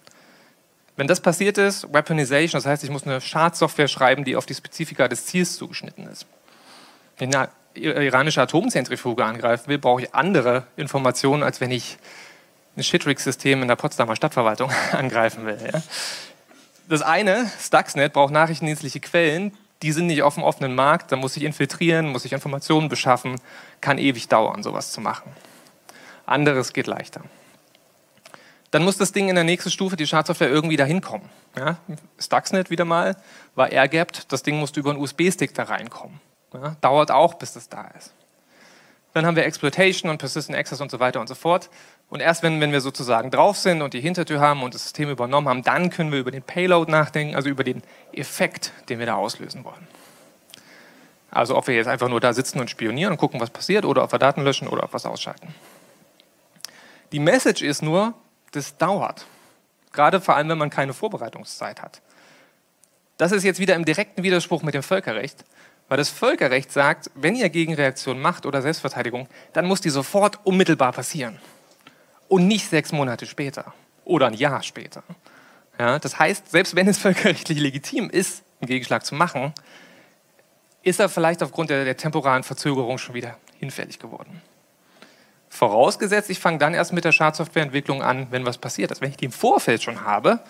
Wenn 0.97 1.09
das 1.09 1.21
passiert 1.21 1.59
ist, 1.59 1.93
Weaponization, 1.93 2.59
das 2.59 2.67
heißt, 2.67 2.85
ich 2.85 2.91
muss 2.91 3.05
eine 3.05 3.21
Schadsoftware 3.21 3.89
schreiben, 3.89 4.25
die 4.25 4.37
auf 4.37 4.47
die 4.47 4.55
Spezifika 4.55 5.09
des 5.09 5.27
Ziels 5.27 5.57
zugeschnitten 5.57 6.07
ist. 6.07 6.27
Wenn 7.19 7.33
iranische 7.75 8.41
Atomzentrifuge 8.41 9.25
angreifen 9.25 9.69
will, 9.69 9.79
brauche 9.79 10.03
ich 10.03 10.15
andere 10.15 10.67
Informationen, 10.77 11.43
als 11.43 11.61
wenn 11.61 11.71
ich 11.71 11.99
ein 12.77 12.83
Shitrix-System 12.83 13.63
in 13.63 13.69
der 13.69 13.77
Potsdamer 13.77 14.17
Stadtverwaltung 14.17 14.71
angreifen 14.93 15.47
will. 15.47 15.59
Ja? 15.73 15.83
Das 16.89 17.03
eine, 17.03 17.51
Stuxnet, 17.61 18.13
braucht 18.13 18.33
nachrichtendienstliche 18.33 19.01
Quellen, 19.01 19.57
die 19.83 19.93
sind 19.93 20.07
nicht 20.07 20.23
auf 20.23 20.35
dem 20.35 20.45
offenen 20.45 20.75
Markt, 20.75 21.13
da 21.13 21.17
muss 21.17 21.37
ich 21.37 21.43
infiltrieren, 21.43 22.09
muss 22.09 22.25
ich 22.25 22.33
Informationen 22.33 22.89
beschaffen, 22.89 23.41
kann 23.81 23.99
ewig 23.99 24.29
dauern, 24.29 24.63
sowas 24.63 24.93
zu 24.93 25.01
machen. 25.01 25.31
Anderes 26.27 26.73
geht 26.73 26.87
leichter. 26.87 27.23
Dann 28.71 28.83
muss 28.83 28.97
das 28.97 29.13
Ding 29.13 29.29
in 29.29 29.37
der 29.37 29.45
nächsten 29.45 29.71
Stufe, 29.71 29.95
die 29.95 30.07
Schadsoftware, 30.07 30.49
irgendwie 30.49 30.77
dahin 30.77 31.01
kommen. 31.01 31.29
Ja? 31.57 31.79
Stuxnet 32.19 32.71
wieder 32.71 32.85
mal 32.85 33.17
war 33.55 33.71
airgapped, 33.71 34.33
das 34.33 34.43
Ding 34.43 34.59
musste 34.59 34.81
über 34.81 34.91
einen 34.91 35.01
USB-Stick 35.01 35.55
da 35.55 35.63
reinkommen. 35.65 36.21
Ja, 36.53 36.77
dauert 36.81 37.11
auch, 37.11 37.35
bis 37.35 37.53
das 37.53 37.69
da 37.69 37.89
ist. 37.97 38.13
Dann 39.13 39.27
haben 39.27 39.37
wir 39.37 39.45
Exploitation 39.45 40.11
und 40.11 40.19
Persistent 40.19 40.59
Access 40.59 40.81
und 40.81 40.91
so 40.91 40.99
weiter 40.99 41.21
und 41.21 41.29
so 41.29 41.37
fort. 41.37 41.71
Und 42.11 42.21
erst 42.21 42.43
wenn, 42.43 42.61
wenn 42.61 42.73
wir 42.73 42.81
sozusagen 42.81 43.31
drauf 43.31 43.57
sind 43.57 43.81
und 43.81 43.95
die 43.95 44.01
Hintertür 44.01 44.41
haben 44.41 44.63
und 44.65 44.75
das 44.75 44.83
System 44.83 45.09
übernommen 45.09 45.49
haben, 45.49 45.63
dann 45.63 45.91
können 45.91 46.11
wir 46.11 46.19
über 46.19 46.33
den 46.33 46.43
Payload 46.43 46.91
nachdenken, 46.91 47.37
also 47.37 47.49
über 47.49 47.63
den 47.63 47.83
Effekt, 48.13 48.73
den 48.89 48.99
wir 48.99 49.07
da 49.07 49.15
auslösen 49.15 49.65
wollen. 49.65 49.87
Also 51.31 51.57
ob 51.57 51.69
wir 51.69 51.77
jetzt 51.77 51.87
einfach 51.87 52.09
nur 52.09 52.21
da 52.21 52.33
sitzen 52.33 52.59
und 52.61 52.71
spionieren 52.71 53.13
und 53.13 53.19
gucken, 53.19 53.41
was 53.41 53.51
passiert, 53.51 53.85
oder 53.85 54.03
ob 54.03 54.13
wir 54.13 54.19
Daten 54.19 54.43
löschen 54.43 54.67
oder 54.67 54.83
ob 54.83 54.93
wir 54.93 54.97
es 54.97 55.07
ausschalten. 55.07 55.55
Die 57.15 57.21
Message 57.21 57.63
ist 57.63 57.81
nur, 57.81 58.13
das 58.51 58.77
dauert. 58.77 59.25
Gerade 59.93 60.21
vor 60.21 60.35
allem, 60.35 60.49
wenn 60.49 60.59
man 60.59 60.69
keine 60.69 60.93
Vorbereitungszeit 60.93 61.81
hat. 61.81 62.03
Das 63.19 63.31
ist 63.31 63.45
jetzt 63.45 63.61
wieder 63.61 63.77
im 63.77 63.85
direkten 63.85 64.25
Widerspruch 64.25 64.65
mit 64.65 64.75
dem 64.75 64.83
Völkerrecht, 64.83 65.45
weil 65.89 65.97
das 65.97 66.09
Völkerrecht 66.09 66.73
sagt, 66.73 67.13
wenn 67.15 67.37
ihr 67.37 67.51
Gegenreaktion 67.51 68.21
macht 68.21 68.47
oder 68.47 68.63
Selbstverteidigung, 68.63 69.29
dann 69.53 69.65
muss 69.65 69.81
die 69.81 69.91
sofort 69.91 70.45
unmittelbar 70.45 70.91
passieren. 70.91 71.39
Und 72.27 72.49
nicht 72.49 72.69
sechs 72.69 72.91
Monate 72.91 73.27
später 73.27 73.75
oder 74.05 74.27
ein 74.27 74.35
Jahr 74.35 74.65
später. 74.65 75.05
Ja, 75.79 76.01
das 76.01 76.19
heißt, 76.19 76.51
selbst 76.51 76.75
wenn 76.75 76.89
es 76.89 76.99
völkerrechtlich 77.07 77.61
legitim 77.61 78.11
ist, 78.11 78.43
einen 78.61 78.67
Gegenschlag 78.67 79.07
zu 79.07 79.15
machen, 79.15 79.55
ist 80.83 80.99
er 80.99 81.09
vielleicht 81.09 81.45
aufgrund 81.45 81.71
der, 81.71 81.85
der 81.85 81.97
temporalen 81.97 82.43
Verzögerung 82.43 82.99
schon 82.99 83.15
wieder 83.15 83.39
hinfällig 83.61 84.01
geworden. 84.01 84.43
Vorausgesetzt, 85.55 86.31
ich 86.31 86.41
fange 86.41 86.59
dann 86.59 86.75
erst 86.75 86.93
mit 86.93 87.05
der 87.05 87.13
Schadsoftwareentwicklung 87.13 88.03
an, 88.03 88.27
wenn 88.33 88.45
was 88.45 88.59
passiert 88.59 88.91
ist. 88.91 89.01
Wenn 89.01 89.11
ich 89.11 89.17
die 89.17 89.27
im 89.27 89.31
Vorfeld 89.31 89.85
schon 89.85 90.05
habe, 90.05 90.41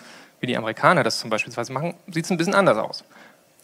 wie 0.40 0.47
die 0.47 0.57
Amerikaner 0.57 1.03
das 1.03 1.19
zum 1.19 1.29
Beispiel 1.29 1.53
machen, 1.75 1.93
sieht 2.11 2.25
es 2.25 2.31
ein 2.31 2.38
bisschen 2.38 2.55
anders 2.55 2.79
aus. 2.79 3.05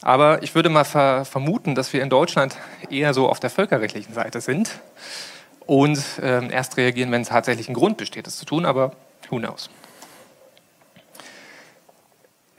Aber 0.03 0.42
ich 0.42 0.55
würde 0.55 0.68
mal 0.68 0.85
ver 0.85 1.24
vermuten, 1.24 1.74
dass 1.74 1.94
wir 1.94 2.03
in 2.03 2.11
Deutschland 2.11 2.59
eher 2.90 3.14
so 3.14 3.26
auf 3.26 3.40
der 3.40 3.48
völkerrechtlichen 3.48 4.12
Seite 4.12 4.42
sind 4.42 4.81
und 5.64 6.05
ähm, 6.22 6.50
erst 6.50 6.76
reagieren, 6.76 7.11
wenn 7.11 7.22
es 7.22 7.29
tatsächlich 7.29 7.70
ein 7.70 7.74
Grund 7.74 7.96
besteht, 7.96 8.26
das 8.26 8.37
zu 8.37 8.44
tun, 8.44 8.66
aber 8.66 8.92
who 9.31 9.38
knows. 9.38 9.70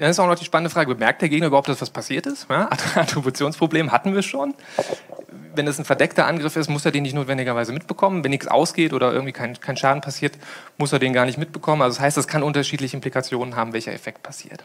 Dann 0.02 0.10
ist 0.10 0.20
auch 0.20 0.26
noch 0.26 0.34
die 0.34 0.46
spannende 0.46 0.72
Frage, 0.72 0.96
bemerkt 0.96 1.22
der 1.22 1.30
Gegner 1.30 1.46
überhaupt, 1.46 1.70
dass 1.70 1.80
was 1.80 1.92
passiert 1.92 2.26
ist? 2.26 2.48
Ja, 2.50 2.72
Attributionsproblem 2.96 3.92
hatten 3.92 4.16
wir 4.16 4.24
schon. 4.24 4.56
Wenn 5.54 5.68
es 5.68 5.78
ein 5.78 5.86
verdeckter 5.86 6.26
Angriff 6.26 6.56
ist, 6.56 6.72
muss 6.72 6.84
er 6.86 6.92
den 6.92 7.04
nicht 7.04 7.14
notwendigerweise 7.14 7.72
mitbekommen. 7.72 8.24
Wenn 8.24 8.32
nichts 8.32 8.48
ausgeht 8.48 8.94
oder 8.94 9.14
irgendwie 9.14 9.32
kein, 9.32 9.60
kein 9.60 9.78
Schaden 9.78 10.02
passiert, 10.02 10.40
muss 10.80 10.92
er 10.92 10.98
den 10.98 11.14
gar 11.14 11.26
nicht 11.26 11.38
mitbekommen. 11.38 11.84
Also 11.84 11.98
das 11.98 12.02
heißt, 12.02 12.18
es 12.18 12.28
kann 12.28 12.42
unterschiedliche 12.42 12.98
Implikationen 12.98 13.56
haben, 13.56 13.74
welcher 13.74 13.94
Effekt 13.94 14.24
passiert. 14.24 14.64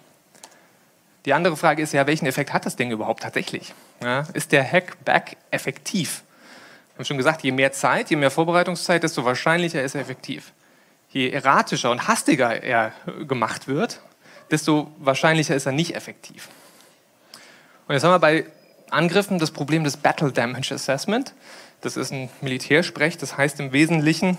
Die 1.27 1.35
andere 1.35 1.59
Frage 1.59 1.83
ist 1.83 1.93
ja, 1.93 2.07
welchen 2.07 2.25
Effekt 2.25 2.55
hat 2.55 2.65
das 2.65 2.77
Ding 2.77 2.91
überhaupt 2.91 3.23
tatsächlich? 3.23 3.75
Ja, 4.03 4.25
ist 4.33 4.53
der 4.53 4.65
Hackback 4.65 5.37
effektiv? 5.51 6.23
Wir 6.95 7.01
haben 7.01 7.05
schon 7.05 7.19
gesagt, 7.19 7.43
je 7.43 7.53
mehr 7.53 7.73
Zeit, 7.73 8.09
je 8.09 8.17
mehr 8.17 8.31
Vorbereitungszeit, 8.31 9.03
desto 9.03 9.27
wahrscheinlicher 9.27 9.83
ist 9.83 9.97
er 9.97 10.01
effektiv. 10.01 10.55
Je 11.11 11.29
erratischer 11.29 11.91
und 11.91 12.09
hastiger 12.09 12.63
er 12.63 12.93
gemacht 13.29 13.69
wird, 13.69 14.01
desto 14.51 14.91
wahrscheinlicher 14.99 15.55
ist 15.55 15.67
er 15.67 15.73
nicht 15.73 15.95
effektiv. 15.95 16.49
Und 17.89 17.95
jetzt 17.95 18.05
haben 18.05 18.13
wir 18.13 18.19
bei 18.19 18.47
Angriffen 18.91 19.39
das 19.39 19.51
Problem 19.51 19.85
des 19.85 19.97
Battle 19.97 20.33
Damage 20.33 20.75
Assessment. 20.75 21.35
Das 21.81 21.97
ist 21.97 22.13
ein 22.13 22.31
Militärsprech, 22.41 23.19
das 23.19 23.37
heißt 23.37 23.61
im 23.61 23.73
Wesentlichen, 23.73 24.39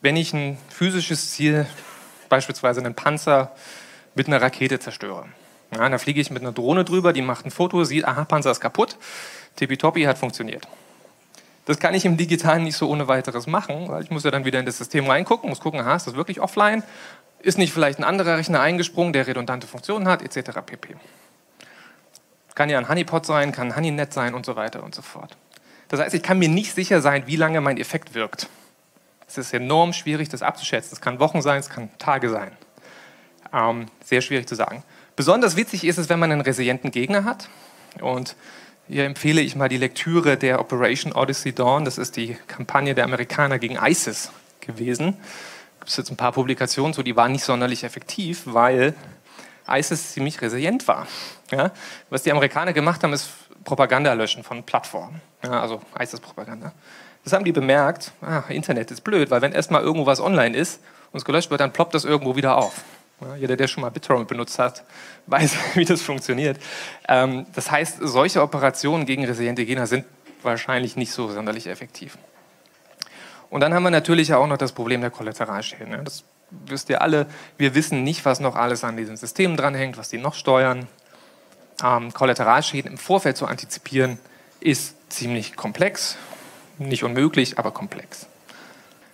wenn 0.00 0.16
ich 0.16 0.32
ein 0.32 0.58
physisches 0.68 1.32
Ziel, 1.32 1.66
beispielsweise 2.28 2.80
einen 2.80 2.94
Panzer, 2.94 3.52
mit 4.14 4.26
einer 4.26 4.42
Rakete 4.42 4.80
zerstöre, 4.80 5.26
ja, 5.74 5.88
da 5.88 5.98
fliege 5.98 6.20
ich 6.20 6.30
mit 6.30 6.42
einer 6.42 6.52
Drohne 6.52 6.84
drüber, 6.84 7.12
die 7.12 7.22
macht 7.22 7.44
ein 7.44 7.50
Foto, 7.50 7.84
sieht, 7.84 8.04
aha, 8.04 8.24
Panzer 8.24 8.50
ist 8.50 8.60
kaputt, 8.60 8.96
tippitoppi, 9.56 10.02
hat 10.04 10.18
funktioniert. 10.18 10.66
Das 11.66 11.78
kann 11.78 11.92
ich 11.92 12.06
im 12.06 12.16
Digitalen 12.16 12.64
nicht 12.64 12.76
so 12.76 12.88
ohne 12.88 13.08
weiteres 13.08 13.46
machen, 13.46 13.88
weil 13.88 14.02
ich 14.02 14.10
muss 14.10 14.24
ja 14.24 14.30
dann 14.30 14.46
wieder 14.46 14.58
in 14.58 14.64
das 14.64 14.78
System 14.78 15.06
reingucken, 15.06 15.50
muss 15.50 15.60
gucken, 15.60 15.80
aha, 15.80 15.96
ist 15.96 16.06
das 16.06 16.14
wirklich 16.14 16.40
offline? 16.40 16.82
Ist 17.40 17.58
nicht 17.58 17.72
vielleicht 17.72 17.98
ein 17.98 18.04
anderer 18.04 18.36
Rechner 18.36 18.60
eingesprungen, 18.60 19.12
der 19.12 19.26
redundante 19.26 19.66
Funktionen 19.66 20.08
hat, 20.08 20.22
etc. 20.22 20.58
pp. 20.64 20.96
Kann 22.54 22.70
ja 22.70 22.78
ein 22.78 22.88
Honeypot 22.88 23.24
sein, 23.24 23.52
kann 23.52 23.68
ein 23.68 23.76
Honeynet 23.76 24.12
sein 24.12 24.34
und 24.34 24.44
so 24.44 24.56
weiter 24.56 24.82
und 24.82 24.94
so 24.94 25.02
fort. 25.02 25.36
Das 25.88 26.00
heißt, 26.00 26.14
ich 26.14 26.22
kann 26.22 26.38
mir 26.38 26.48
nicht 26.48 26.74
sicher 26.74 27.00
sein, 27.00 27.26
wie 27.26 27.36
lange 27.36 27.60
mein 27.60 27.78
Effekt 27.78 28.14
wirkt. 28.14 28.48
Es 29.28 29.38
ist 29.38 29.52
enorm 29.54 29.92
schwierig, 29.92 30.28
das 30.28 30.42
abzuschätzen. 30.42 30.94
Es 30.94 31.00
kann 31.00 31.20
Wochen 31.20 31.42
sein, 31.42 31.60
es 31.60 31.68
kann 31.68 31.90
Tage 31.98 32.30
sein. 32.30 32.50
Ähm, 33.52 33.86
sehr 34.04 34.20
schwierig 34.20 34.48
zu 34.48 34.54
sagen. 34.54 34.82
Besonders 35.16 35.56
witzig 35.56 35.84
ist 35.84 35.98
es, 35.98 36.08
wenn 36.08 36.18
man 36.18 36.32
einen 36.32 36.40
resilienten 36.40 36.90
Gegner 36.90 37.24
hat. 37.24 37.48
Und 38.00 38.36
hier 38.88 39.04
empfehle 39.04 39.40
ich 39.40 39.54
mal 39.54 39.68
die 39.68 39.76
Lektüre 39.76 40.36
der 40.36 40.60
Operation 40.60 41.12
Odyssey 41.12 41.52
Dawn. 41.52 41.84
Das 41.84 41.98
ist 41.98 42.16
die 42.16 42.36
Kampagne 42.46 42.94
der 42.94 43.04
Amerikaner 43.04 43.58
gegen 43.58 43.76
ISIS 43.76 44.30
gewesen. 44.60 45.16
Gibt 45.88 45.92
es 45.92 45.96
jetzt 45.96 46.10
ein 46.10 46.18
paar 46.18 46.32
Publikationen 46.32 46.92
zu, 46.92 47.02
die 47.02 47.16
waren 47.16 47.32
nicht 47.32 47.44
sonderlich 47.44 47.82
effektiv, 47.82 48.42
weil 48.44 48.92
ISIS 49.66 50.12
ziemlich 50.12 50.38
resilient 50.42 50.86
war. 50.86 51.06
Ja? 51.50 51.70
Was 52.10 52.24
die 52.24 52.30
Amerikaner 52.30 52.74
gemacht 52.74 53.02
haben, 53.02 53.14
ist 53.14 53.30
Propaganda 53.64 54.12
löschen 54.12 54.44
von 54.44 54.64
Plattformen, 54.64 55.22
ja, 55.42 55.62
also 55.62 55.80
ISIS-Propaganda. 55.98 56.72
Das 57.24 57.32
haben 57.32 57.46
die 57.46 57.52
bemerkt, 57.52 58.12
ah, 58.20 58.42
Internet 58.50 58.90
ist 58.90 59.00
blöd, 59.00 59.30
weil 59.30 59.40
wenn 59.40 59.52
erstmal 59.52 59.80
irgendwo 59.80 60.04
was 60.04 60.20
online 60.20 60.54
ist 60.54 60.82
und 61.10 61.20
es 61.20 61.24
gelöscht 61.24 61.50
wird, 61.50 61.62
dann 61.62 61.72
ploppt 61.72 61.94
das 61.94 62.04
irgendwo 62.04 62.36
wieder 62.36 62.58
auf. 62.58 62.84
Ja, 63.22 63.36
jeder, 63.36 63.56
der 63.56 63.66
schon 63.66 63.80
mal 63.80 63.88
BitTorrent 63.88 64.28
benutzt 64.28 64.58
hat, 64.58 64.84
weiß, 65.26 65.56
wie 65.72 65.86
das 65.86 66.02
funktioniert. 66.02 66.60
Ähm, 67.08 67.46
das 67.54 67.70
heißt, 67.70 67.96
solche 68.02 68.42
Operationen 68.42 69.06
gegen 69.06 69.24
resiliente 69.24 69.64
Gegner 69.64 69.86
sind 69.86 70.04
wahrscheinlich 70.42 70.96
nicht 70.96 71.12
so 71.12 71.30
sonderlich 71.30 71.66
effektiv. 71.66 72.18
Und 73.50 73.60
dann 73.60 73.72
haben 73.74 73.82
wir 73.82 73.90
natürlich 73.90 74.32
auch 74.34 74.46
noch 74.46 74.58
das 74.58 74.72
Problem 74.72 75.00
der 75.00 75.10
Kollateralschäden. 75.10 75.90
Ne? 75.90 76.02
Das 76.04 76.24
wisst 76.50 76.90
ihr 76.90 77.02
alle. 77.02 77.26
Wir 77.56 77.74
wissen 77.74 78.04
nicht, 78.04 78.24
was 78.24 78.40
noch 78.40 78.56
alles 78.56 78.84
an 78.84 78.96
diesen 78.96 79.16
Systemen 79.16 79.56
dranhängt, 79.56 79.96
was 79.96 80.08
die 80.08 80.18
noch 80.18 80.34
steuern. 80.34 80.86
Ähm, 81.82 82.12
Kollateralschäden 82.12 82.90
im 82.92 82.98
Vorfeld 82.98 83.36
zu 83.36 83.46
antizipieren, 83.46 84.18
ist 84.60 84.96
ziemlich 85.10 85.56
komplex. 85.56 86.16
Nicht 86.78 87.04
unmöglich, 87.04 87.58
aber 87.58 87.70
komplex. 87.70 88.26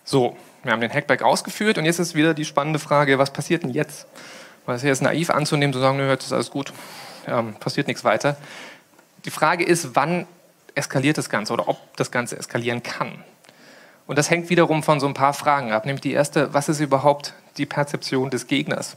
So, 0.04 0.36
wir 0.62 0.72
haben 0.72 0.80
den 0.80 0.92
Hackback 0.92 1.22
ausgeführt 1.22 1.78
und 1.78 1.84
jetzt 1.84 1.98
ist 1.98 2.14
wieder 2.14 2.34
die 2.34 2.44
spannende 2.44 2.78
Frage, 2.78 3.18
was 3.18 3.32
passiert 3.32 3.62
denn 3.62 3.70
jetzt? 3.70 4.06
Weil 4.66 4.76
es 4.76 4.84
ist 4.84 5.02
naiv 5.02 5.30
anzunehmen, 5.30 5.72
zu 5.72 5.78
sagen, 5.78 5.98
nö, 5.98 6.08
jetzt 6.08 6.24
ist 6.24 6.32
alles 6.32 6.50
gut, 6.50 6.72
ähm, 7.26 7.54
passiert 7.54 7.86
nichts 7.86 8.02
weiter. 8.04 8.36
Die 9.24 9.30
Frage 9.30 9.64
ist, 9.64 9.94
wann 9.94 10.26
eskaliert 10.74 11.18
das 11.18 11.28
Ganze 11.28 11.52
oder 11.52 11.68
ob 11.68 11.96
das 11.96 12.10
Ganze 12.10 12.38
eskalieren 12.38 12.82
kann. 12.82 13.22
Und 14.06 14.18
das 14.18 14.30
hängt 14.30 14.50
wiederum 14.50 14.82
von 14.82 15.00
so 15.00 15.06
ein 15.06 15.14
paar 15.14 15.32
Fragen 15.32 15.72
ab. 15.72 15.86
Nämlich 15.86 16.02
die 16.02 16.12
erste, 16.12 16.52
was 16.52 16.68
ist 16.68 16.80
überhaupt 16.80 17.34
die 17.56 17.66
Perzeption 17.66 18.30
des 18.30 18.46
Gegners? 18.46 18.96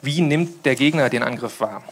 Wie 0.00 0.20
nimmt 0.20 0.64
der 0.64 0.74
Gegner 0.74 1.10
den 1.10 1.22
Angriff 1.22 1.60
wahr? 1.60 1.82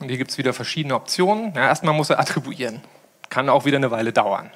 Und 0.00 0.08
hier 0.08 0.18
gibt 0.18 0.30
es 0.30 0.38
wieder 0.38 0.52
verschiedene 0.52 0.94
Optionen. 0.94 1.52
Ja, 1.54 1.66
erstmal 1.68 1.94
muss 1.94 2.10
er 2.10 2.18
attribuieren. 2.18 2.82
Kann 3.28 3.48
auch 3.48 3.64
wieder 3.64 3.76
eine 3.76 3.90
Weile 3.90 4.12
dauern. 4.12 4.50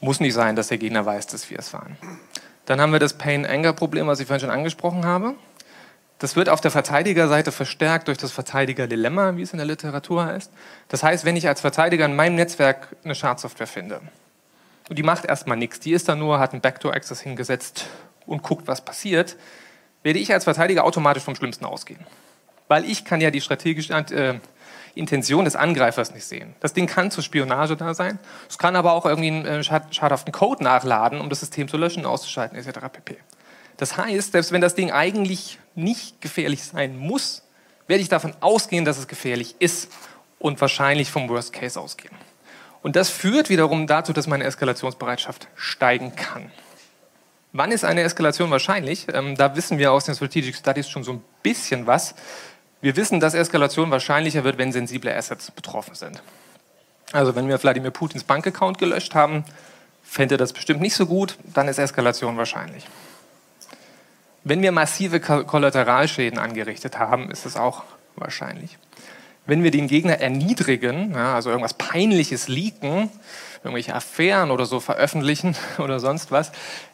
Muss 0.00 0.18
nicht 0.18 0.34
sein, 0.34 0.56
dass 0.56 0.68
der 0.68 0.78
Gegner 0.78 1.04
weiß, 1.04 1.26
dass 1.28 1.50
wir 1.50 1.58
es 1.58 1.72
waren. 1.72 1.96
Dann 2.64 2.80
haben 2.80 2.92
wir 2.92 2.98
das 2.98 3.14
Pain-Anger-Problem, 3.14 4.06
was 4.06 4.20
ich 4.20 4.26
vorhin 4.26 4.40
schon 4.40 4.50
angesprochen 4.50 5.04
habe. 5.04 5.34
Das 6.20 6.36
wird 6.36 6.50
auf 6.50 6.60
der 6.60 6.70
Verteidigerseite 6.70 7.50
verstärkt 7.50 8.08
durch 8.08 8.18
das 8.18 8.30
Verteidiger-Dilemma, 8.30 9.36
wie 9.36 9.42
es 9.42 9.52
in 9.52 9.56
der 9.56 9.66
Literatur 9.66 10.26
heißt. 10.26 10.52
Das 10.88 11.02
heißt, 11.02 11.24
wenn 11.24 11.34
ich 11.34 11.48
als 11.48 11.62
Verteidiger 11.62 12.04
in 12.04 12.14
meinem 12.14 12.34
Netzwerk 12.34 12.88
eine 13.02 13.14
Schadsoftware 13.14 13.66
finde 13.66 14.02
und 14.90 14.98
die 14.98 15.02
macht 15.02 15.24
erstmal 15.24 15.56
nichts, 15.56 15.80
die 15.80 15.92
ist 15.92 16.10
da 16.10 16.14
nur, 16.14 16.38
hat 16.38 16.52
einen 16.52 16.60
Backdoor-Access 16.60 17.22
hingesetzt 17.22 17.86
und 18.26 18.42
guckt, 18.42 18.68
was 18.68 18.82
passiert, 18.82 19.36
werde 20.02 20.18
ich 20.18 20.30
als 20.30 20.44
Verteidiger 20.44 20.84
automatisch 20.84 21.22
vom 21.22 21.34
Schlimmsten 21.34 21.64
ausgehen. 21.64 22.04
Weil 22.68 22.84
ich 22.84 23.06
kann 23.06 23.22
ja 23.22 23.30
die 23.30 23.40
strategische 23.40 23.94
äh, 23.94 24.34
Intention 24.94 25.46
des 25.46 25.56
Angreifers 25.56 26.12
nicht 26.12 26.26
sehen. 26.26 26.54
Das 26.60 26.74
Ding 26.74 26.86
kann 26.86 27.10
zur 27.10 27.24
Spionage 27.24 27.78
da 27.78 27.94
sein, 27.94 28.18
es 28.46 28.58
kann 28.58 28.76
aber 28.76 28.92
auch 28.92 29.06
irgendwie 29.06 29.30
einen 29.30 29.46
äh, 29.46 29.64
schadhaften 29.64 30.32
Code 30.32 30.62
nachladen, 30.62 31.18
um 31.18 31.30
das 31.30 31.40
System 31.40 31.66
zu 31.66 31.78
löschen, 31.78 32.04
auszuschalten, 32.04 32.58
etc. 32.58 32.78
pp. 32.92 33.16
Das 33.78 33.96
heißt, 33.96 34.32
selbst 34.32 34.52
wenn 34.52 34.60
das 34.60 34.74
Ding 34.74 34.90
eigentlich 34.90 35.58
nicht 35.80 36.20
gefährlich 36.20 36.62
sein 36.62 36.96
muss, 36.96 37.42
werde 37.86 38.02
ich 38.02 38.08
davon 38.08 38.34
ausgehen, 38.40 38.84
dass 38.84 38.98
es 38.98 39.08
gefährlich 39.08 39.56
ist 39.58 39.90
und 40.38 40.60
wahrscheinlich 40.60 41.10
vom 41.10 41.28
Worst 41.28 41.52
Case 41.52 41.78
ausgehen. 41.80 42.14
Und 42.82 42.96
das 42.96 43.10
führt 43.10 43.50
wiederum 43.50 43.86
dazu, 43.86 44.12
dass 44.12 44.26
meine 44.26 44.44
Eskalationsbereitschaft 44.44 45.48
steigen 45.54 46.14
kann. 46.16 46.50
Wann 47.52 47.72
ist 47.72 47.84
eine 47.84 48.02
Eskalation 48.02 48.50
wahrscheinlich? 48.50 49.06
Ähm, 49.12 49.36
da 49.36 49.56
wissen 49.56 49.78
wir 49.78 49.92
aus 49.92 50.04
den 50.04 50.14
Strategic 50.14 50.54
Studies 50.54 50.88
schon 50.88 51.02
so 51.02 51.14
ein 51.14 51.24
bisschen 51.42 51.86
was. 51.86 52.14
Wir 52.80 52.96
wissen, 52.96 53.20
dass 53.20 53.34
Eskalation 53.34 53.90
wahrscheinlicher 53.90 54.44
wird, 54.44 54.56
wenn 54.56 54.72
sensible 54.72 55.14
Assets 55.14 55.50
betroffen 55.50 55.94
sind. 55.94 56.22
Also 57.12 57.34
wenn 57.34 57.48
wir 57.48 57.60
Wladimir 57.60 57.90
Putins 57.90 58.22
Bankaccount 58.22 58.78
gelöscht 58.78 59.14
haben, 59.14 59.44
fände 60.04 60.36
das 60.36 60.52
bestimmt 60.52 60.80
nicht 60.80 60.94
so 60.94 61.06
gut, 61.06 61.36
dann 61.52 61.68
ist 61.68 61.78
Eskalation 61.78 62.36
wahrscheinlich. 62.36 62.86
Wenn 64.42 64.62
wir 64.62 64.72
massive 64.72 65.20
Kollateralschäden 65.20 66.38
angerichtet 66.38 66.98
haben, 66.98 67.30
ist 67.30 67.44
es 67.44 67.56
auch 67.56 67.82
wahrscheinlich. 68.16 68.78
Wenn 69.46 69.62
wir 69.62 69.70
den 69.70 69.86
Gegner 69.86 70.18
erniedrigen, 70.20 71.12
ja, 71.12 71.34
also 71.34 71.50
irgendwas 71.50 71.74
Peinliches 71.74 72.48
leaken, 72.48 73.10
irgendwelche 73.62 73.94
Affären 73.94 74.50
oder 74.50 74.64
so 74.64 74.80
veröffentlichen 74.80 75.56
oder 75.78 76.00
sonst 76.00 76.30
was, 76.30 76.52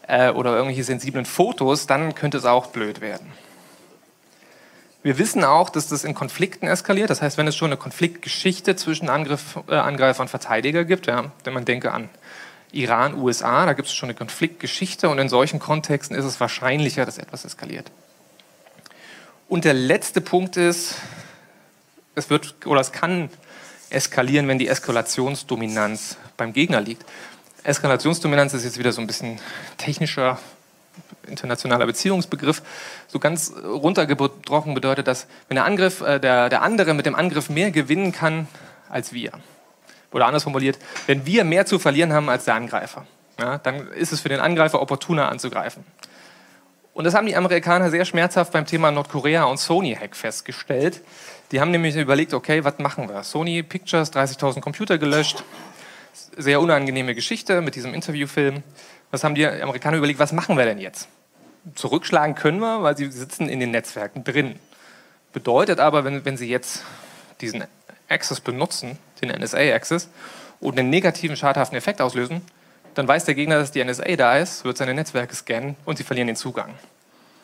äh, 0.09 0.30
oder 0.30 0.52
irgendwelche 0.52 0.85
sensiblen 0.85 1.24
Fotos, 1.24 1.87
dann 1.87 2.14
könnte 2.14 2.38
es 2.38 2.44
auch 2.44 2.66
blöd 2.68 3.00
werden. 3.00 3.32
Wir 5.02 5.18
wissen 5.18 5.44
auch, 5.44 5.70
dass 5.70 5.87
das 5.87 6.02
in 6.02 6.14
Konflikten 6.14 6.66
eskaliert. 6.66 7.11
Das 7.11 7.22
heißt, 7.22 7.38
wenn 7.38 7.46
es 7.46 7.54
schon 7.54 7.68
eine 7.68 7.76
Konfliktgeschichte 7.76 8.74
zwischen 8.74 9.09
Angriff, 9.09 9.56
äh, 9.68 9.76
Angreifer 9.76 10.22
und 10.22 10.28
Verteidiger 10.28 10.85
gibt, 10.85 11.06
ja, 11.06 11.30
wenn 11.44 11.54
man 11.54 11.64
denke 11.64 11.92
an 11.92 12.09
Iran, 12.72 13.14
USA, 13.14 13.66
da 13.66 13.72
gibt 13.72 13.88
es 13.88 13.94
schon 13.94 14.09
eine 14.09 14.16
Konfliktgeschichte 14.16 15.09
und 15.09 15.18
in 15.18 15.29
solchen 15.29 15.59
Kontexten 15.59 16.16
ist 16.16 16.24
es 16.24 16.40
wahrscheinlicher, 16.40 17.07
dass 17.07 17.18
etwas 17.18 17.44
eskaliert. 17.44 17.90
Und 19.48 19.64
der 19.64 19.74
letzte 19.74 20.20
Punkt 20.20 20.57
ist, 20.57 20.96
es 22.14 22.31
wird 22.31 22.66
oder 22.66 22.81
es 22.81 22.92
kann 22.92 23.31
eskalieren, 23.90 24.48
wenn 24.48 24.59
die 24.59 24.68
Eskalationsdominanz 24.68 26.16
beim 26.37 26.52
Gegner 26.52 26.81
liegt. 26.81 27.05
Eskalationsdominanz 27.62 28.55
ist 28.55 28.64
jetzt 28.64 28.79
wieder 28.79 28.92
so 28.92 29.00
ein 29.00 29.07
bisschen 29.07 29.38
technischer 29.79 30.38
internationaler 31.26 31.87
Beziehungsbegriff. 31.87 32.62
So 33.09 33.18
ganz 33.18 33.52
runtergebrochen 33.64 34.74
bedeutet 34.74 35.07
das, 35.07 35.26
wenn 35.48 35.57
der 35.57 35.64
Angriff, 35.64 36.00
äh, 36.00 36.18
der, 36.20 36.48
der 36.48 36.62
andere 36.62 36.94
mit 36.94 37.07
dem 37.07 37.14
Angriff 37.14 37.48
mehr 37.48 37.70
gewinnen 37.70 38.12
kann 38.12 38.48
als 38.88 39.12
wir. 39.12 39.33
Oder 40.12 40.27
anders 40.27 40.45
formuliert, 40.45 40.79
wenn 41.07 41.27
wir 41.27 41.45
mehr 41.45 41.66
zu 41.66 41.79
verlieren 41.79 42.12
haben 42.12 42.29
als 42.29 42.45
der 42.45 42.55
Angreifer, 42.55 43.07
ja, 43.38 43.59
dann 43.59 43.88
ist 43.88 44.12
es 44.12 44.21
für 44.21 44.29
den 44.29 44.40
Angreifer 44.40 44.81
opportuner 44.81 45.29
anzugreifen. 45.29 45.85
Und 46.95 47.05
das 47.05 47.14
haben 47.14 47.27
die 47.27 47.37
Amerikaner 47.37 47.90
sehr 47.90 48.07
schmerzhaft 48.07 48.53
beim 48.53 48.64
Thema 48.64 48.90
Nordkorea 48.90 49.45
und 49.45 49.59
Sony-Hack 49.59 50.16
festgestellt. 50.16 51.03
Die 51.53 51.61
haben 51.61 51.71
nämlich 51.71 51.95
überlegt, 51.95 52.33
okay, 52.33 52.64
was 52.64 52.79
machen 52.79 53.11
wir? 53.11 53.23
Sony 53.23 53.62
Pictures, 53.62 54.14
30.000 54.14 54.62
Computer 54.62 54.97
gelöscht. 54.97 55.45
Sehr 56.38 56.59
unangenehme 56.59 57.14
Geschichte 57.14 57.61
mit 57.61 57.75
diesem 57.75 57.92
Interviewfilm. 57.92 58.62
Was 59.11 59.25
haben 59.25 59.35
die 59.35 59.47
Amerikaner 59.47 59.99
überlegt, 59.99 60.19
was 60.19 60.33
machen 60.33 60.57
wir 60.57 60.64
denn 60.64 60.79
jetzt? 60.79 61.09
Zurückschlagen 61.75 62.35
können 62.35 62.61
wir, 62.61 62.83
weil 62.83 62.97
sie 62.97 63.12
sitzen 63.12 63.51
in 63.51 63.61
den 63.61 63.73
Netzwerken 63.73 64.25
drin. 64.25 64.59
Bedeutet 65.35 65.81
aber, 65.81 66.05
wenn, 66.05 66.25
wenn 66.25 66.38
sie 66.38 66.49
jetzt 66.49 66.83
diesen 67.42 67.64
Access 68.09 68.40
benutzen, 68.40 68.99
den 69.20 69.31
NSA-Access, 69.31 70.09
und 70.61 70.79
einen 70.79 70.90
negativen 70.90 71.37
schadhaften 71.37 71.76
Effekt 71.76 72.00
auslösen, 72.00 72.42
dann 72.94 73.07
weiß 73.07 73.24
der 73.24 73.35
Gegner, 73.35 73.59
dass 73.59 73.72
die 73.72 73.85
NSA 73.85 74.16
da 74.16 74.38
ist, 74.38 74.64
wird 74.64 74.76
seine 74.79 74.94
Netzwerke 74.94 75.35
scannen 75.35 75.76
und 75.85 75.98
sie 75.98 76.05
verlieren 76.05 76.29
den 76.29 76.37
Zugang. 76.37 76.74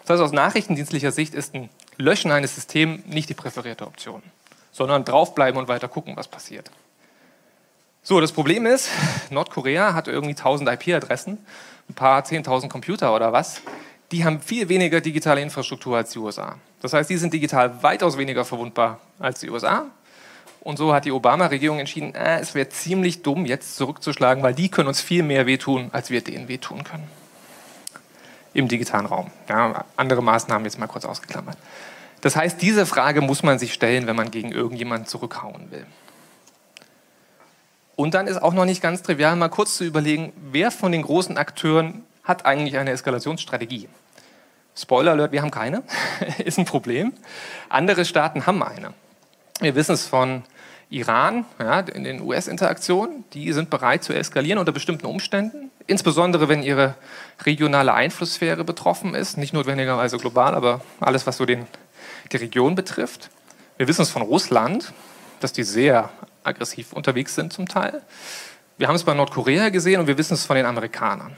Das 0.02 0.10
heißt, 0.10 0.22
aus 0.22 0.32
nachrichtendienstlicher 0.32 1.12
Sicht 1.12 1.34
ist 1.34 1.54
ein 1.54 1.68
Löschen 1.98 2.32
eines 2.32 2.54
Systems 2.54 3.04
nicht 3.06 3.28
die 3.28 3.34
präferierte 3.34 3.86
Option, 3.86 4.22
sondern 4.72 5.04
draufbleiben 5.04 5.60
und 5.60 5.68
weiter 5.68 5.88
gucken, 5.88 6.16
was 6.16 6.26
passiert. 6.26 6.70
So, 8.02 8.20
das 8.20 8.32
Problem 8.32 8.66
ist, 8.66 8.88
Nordkorea 9.30 9.94
hat 9.94 10.08
irgendwie 10.08 10.34
1000 10.34 10.70
IP-Adressen, 10.70 11.38
ein 11.88 11.94
paar 11.94 12.22
10.000 12.22 12.68
Computer 12.68 13.14
oder 13.14 13.32
was. 13.32 13.60
Die 14.10 14.24
haben 14.24 14.40
viel 14.40 14.68
weniger 14.68 15.00
digitale 15.00 15.40
Infrastruktur 15.40 15.96
als 15.96 16.10
die 16.10 16.18
USA. 16.18 16.56
Das 16.80 16.94
heißt, 16.94 17.08
die 17.08 17.16
sind 17.16 17.32
digital 17.32 17.82
weitaus 17.82 18.18
weniger 18.18 18.44
verwundbar 18.44 19.00
als 19.18 19.40
die 19.40 19.50
USA 19.50 19.86
und 20.62 20.76
so 20.76 20.94
hat 20.94 21.04
die 21.04 21.12
Obama-Regierung 21.12 21.80
entschieden, 21.80 22.14
äh, 22.14 22.38
es 22.40 22.54
wäre 22.54 22.68
ziemlich 22.68 23.22
dumm, 23.22 23.46
jetzt 23.46 23.76
zurückzuschlagen, 23.76 24.42
weil 24.42 24.54
die 24.54 24.68
können 24.68 24.88
uns 24.88 25.00
viel 25.00 25.22
mehr 25.22 25.46
wehtun, 25.46 25.90
als 25.92 26.10
wir 26.10 26.22
denen 26.22 26.48
wehtun 26.48 26.84
können. 26.84 27.08
Im 28.54 28.68
digitalen 28.68 29.06
Raum. 29.06 29.30
Ja, 29.48 29.84
andere 29.96 30.22
Maßnahmen 30.22 30.64
jetzt 30.64 30.78
mal 30.78 30.86
kurz 30.86 31.04
ausgeklammert. 31.04 31.56
Das 32.20 32.36
heißt, 32.36 32.62
diese 32.62 32.86
Frage 32.86 33.20
muss 33.20 33.42
man 33.42 33.58
sich 33.58 33.72
stellen, 33.72 34.06
wenn 34.06 34.14
man 34.14 34.30
gegen 34.30 34.52
irgendjemanden 34.52 35.08
zurückhauen 35.08 35.70
will. 35.72 35.86
Und 37.96 38.14
dann 38.14 38.26
ist 38.26 38.40
auch 38.40 38.54
noch 38.54 38.64
nicht 38.64 38.80
ganz 38.80 39.02
trivial, 39.02 39.34
mal 39.36 39.48
kurz 39.48 39.76
zu 39.76 39.84
überlegen, 39.84 40.32
wer 40.50 40.70
von 40.70 40.92
den 40.92 41.02
großen 41.02 41.36
Akteuren 41.36 42.04
hat 42.22 42.46
eigentlich 42.46 42.78
eine 42.78 42.92
Eskalationsstrategie? 42.92 43.88
Spoiler 44.76 45.12
Alert, 45.12 45.32
wir 45.32 45.42
haben 45.42 45.50
keine, 45.50 45.82
ist 46.44 46.58
ein 46.58 46.64
Problem. 46.64 47.12
Andere 47.68 48.04
Staaten 48.04 48.46
haben 48.46 48.62
eine. 48.62 48.94
Wir 49.60 49.74
wissen 49.74 49.92
es 49.94 50.06
von 50.06 50.44
Iran, 50.92 51.46
ja, 51.58 51.80
in 51.80 52.04
den 52.04 52.20
US-Interaktionen, 52.20 53.24
die 53.32 53.50
sind 53.54 53.70
bereit 53.70 54.04
zu 54.04 54.12
eskalieren 54.12 54.58
unter 54.58 54.72
bestimmten 54.72 55.06
Umständen, 55.06 55.70
insbesondere 55.86 56.48
wenn 56.48 56.62
ihre 56.62 56.96
regionale 57.44 57.94
Einflusssphäre 57.94 58.62
betroffen 58.62 59.14
ist, 59.14 59.38
nicht 59.38 59.54
notwendigerweise 59.54 60.18
global, 60.18 60.54
aber 60.54 60.82
alles, 61.00 61.26
was 61.26 61.38
so 61.38 61.46
den, 61.46 61.66
die 62.30 62.36
Region 62.36 62.74
betrifft. 62.74 63.30
Wir 63.78 63.88
wissen 63.88 64.02
es 64.02 64.10
von 64.10 64.20
Russland, 64.20 64.92
dass 65.40 65.54
die 65.54 65.62
sehr 65.62 66.10
aggressiv 66.44 66.92
unterwegs 66.92 67.34
sind 67.34 67.54
zum 67.54 67.66
Teil. 67.66 68.02
Wir 68.76 68.86
haben 68.86 68.96
es 68.96 69.04
bei 69.04 69.14
Nordkorea 69.14 69.70
gesehen 69.70 70.00
und 70.00 70.06
wir 70.08 70.18
wissen 70.18 70.34
es 70.34 70.44
von 70.44 70.56
den 70.56 70.66
Amerikanern. 70.66 71.34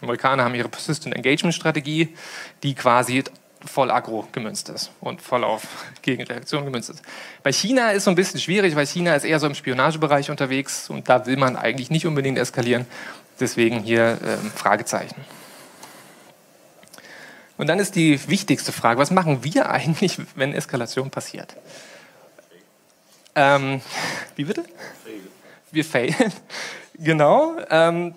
Die 0.00 0.04
Amerikaner 0.04 0.44
haben 0.44 0.54
ihre 0.54 0.70
Persistent 0.70 1.14
Engagement 1.14 1.54
Strategie, 1.54 2.16
die 2.62 2.74
quasi 2.74 3.22
voll 3.66 3.90
aggro 3.90 4.26
gemünzt 4.32 4.68
ist 4.68 4.90
und 5.00 5.22
voll 5.22 5.44
auf 5.44 5.62
Gegenreaktion 6.02 6.64
gemünzt 6.64 6.90
ist. 6.90 7.02
Bei 7.42 7.52
China 7.52 7.90
ist 7.90 8.04
so 8.04 8.10
ein 8.10 8.16
bisschen 8.16 8.40
schwierig, 8.40 8.76
weil 8.76 8.86
China 8.86 9.14
ist 9.14 9.24
eher 9.24 9.40
so 9.40 9.46
im 9.46 9.54
Spionagebereich 9.54 10.30
unterwegs 10.30 10.90
und 10.90 11.08
da 11.08 11.26
will 11.26 11.36
man 11.36 11.56
eigentlich 11.56 11.90
nicht 11.90 12.06
unbedingt 12.06 12.38
eskalieren. 12.38 12.86
Deswegen 13.40 13.80
hier 13.80 14.18
ähm, 14.24 14.50
Fragezeichen. 14.54 15.24
Und 17.56 17.68
dann 17.68 17.78
ist 17.78 17.94
die 17.94 18.28
wichtigste 18.28 18.72
Frage, 18.72 19.00
was 19.00 19.10
machen 19.10 19.44
wir 19.44 19.70
eigentlich, 19.70 20.18
wenn 20.34 20.54
Eskalation 20.54 21.10
passiert? 21.10 21.56
Ähm, 23.34 23.80
wie 24.36 24.44
bitte? 24.44 24.64
Wir 25.70 25.84
failen. 25.84 26.32
genau. 26.94 27.56
Ähm, 27.68 28.14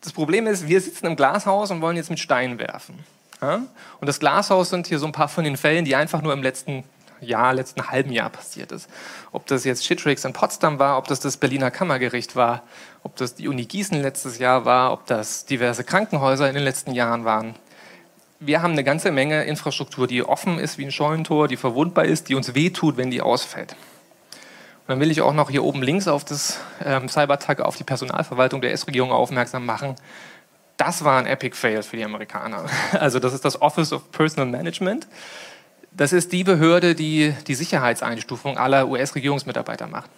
das 0.00 0.12
Problem 0.12 0.46
ist, 0.46 0.66
wir 0.66 0.80
sitzen 0.80 1.06
im 1.06 1.16
Glashaus 1.16 1.70
und 1.70 1.82
wollen 1.82 1.96
jetzt 1.96 2.08
mit 2.08 2.18
Steinen 2.18 2.58
werfen. 2.58 3.04
Ja? 3.40 3.62
Und 4.00 4.06
das 4.06 4.20
Glashaus 4.20 4.70
sind 4.70 4.86
hier 4.86 4.98
so 4.98 5.06
ein 5.06 5.12
paar 5.12 5.28
von 5.28 5.44
den 5.44 5.56
Fällen, 5.56 5.84
die 5.84 5.96
einfach 5.96 6.22
nur 6.22 6.32
im 6.32 6.42
letzten 6.42 6.84
Jahr, 7.20 7.52
letzten 7.52 7.90
halben 7.90 8.12
Jahr 8.12 8.30
passiert 8.30 8.72
ist. 8.72 8.88
Ob 9.32 9.46
das 9.46 9.64
jetzt 9.64 9.84
Shitrix 9.84 10.24
in 10.24 10.32
Potsdam 10.32 10.78
war, 10.78 10.98
ob 10.98 11.06
das 11.06 11.20
das 11.20 11.36
Berliner 11.36 11.70
Kammergericht 11.70 12.36
war, 12.36 12.62
ob 13.02 13.16
das 13.16 13.34
die 13.34 13.48
Uni 13.48 13.64
Gießen 13.64 14.00
letztes 14.00 14.38
Jahr 14.38 14.64
war, 14.64 14.92
ob 14.92 15.06
das 15.06 15.44
diverse 15.44 15.84
Krankenhäuser 15.84 16.48
in 16.48 16.54
den 16.54 16.64
letzten 16.64 16.92
Jahren 16.92 17.24
waren. 17.24 17.54
Wir 18.38 18.62
haben 18.62 18.72
eine 18.72 18.84
ganze 18.84 19.12
Menge 19.12 19.44
Infrastruktur, 19.44 20.06
die 20.06 20.22
offen 20.22 20.58
ist 20.58 20.78
wie 20.78 20.86
ein 20.86 20.92
Scheunentor, 20.92 21.46
die 21.46 21.56
verwundbar 21.58 22.06
ist, 22.06 22.28
die 22.28 22.34
uns 22.34 22.54
wehtut, 22.54 22.96
wenn 22.96 23.10
die 23.10 23.20
ausfällt. 23.20 23.72
Und 23.72 24.94
dann 24.94 25.00
will 25.00 25.10
ich 25.10 25.20
auch 25.20 25.34
noch 25.34 25.50
hier 25.50 25.62
oben 25.62 25.82
links 25.82 26.08
auf 26.08 26.24
das 26.24 26.58
ähm, 26.82 27.08
Cybertag, 27.08 27.60
auf 27.60 27.76
die 27.76 27.84
Personalverwaltung 27.84 28.62
der 28.62 28.72
S-Regierung 28.72 29.12
aufmerksam 29.12 29.66
machen. 29.66 29.94
Das 30.80 31.04
war 31.04 31.18
ein 31.18 31.26
Epic 31.26 31.54
Fail 31.54 31.82
für 31.82 31.98
die 31.98 32.04
Amerikaner. 32.04 32.64
Also 32.92 33.18
das 33.18 33.34
ist 33.34 33.44
das 33.44 33.60
Office 33.60 33.92
of 33.92 34.10
Personal 34.12 34.48
Management. 34.48 35.06
Das 35.92 36.14
ist 36.14 36.32
die 36.32 36.42
Behörde, 36.42 36.94
die 36.94 37.34
die 37.46 37.54
Sicherheitseinstufung 37.54 38.56
aller 38.56 38.88
US-Regierungsmitarbeiter 38.88 39.86
macht. 39.86 40.08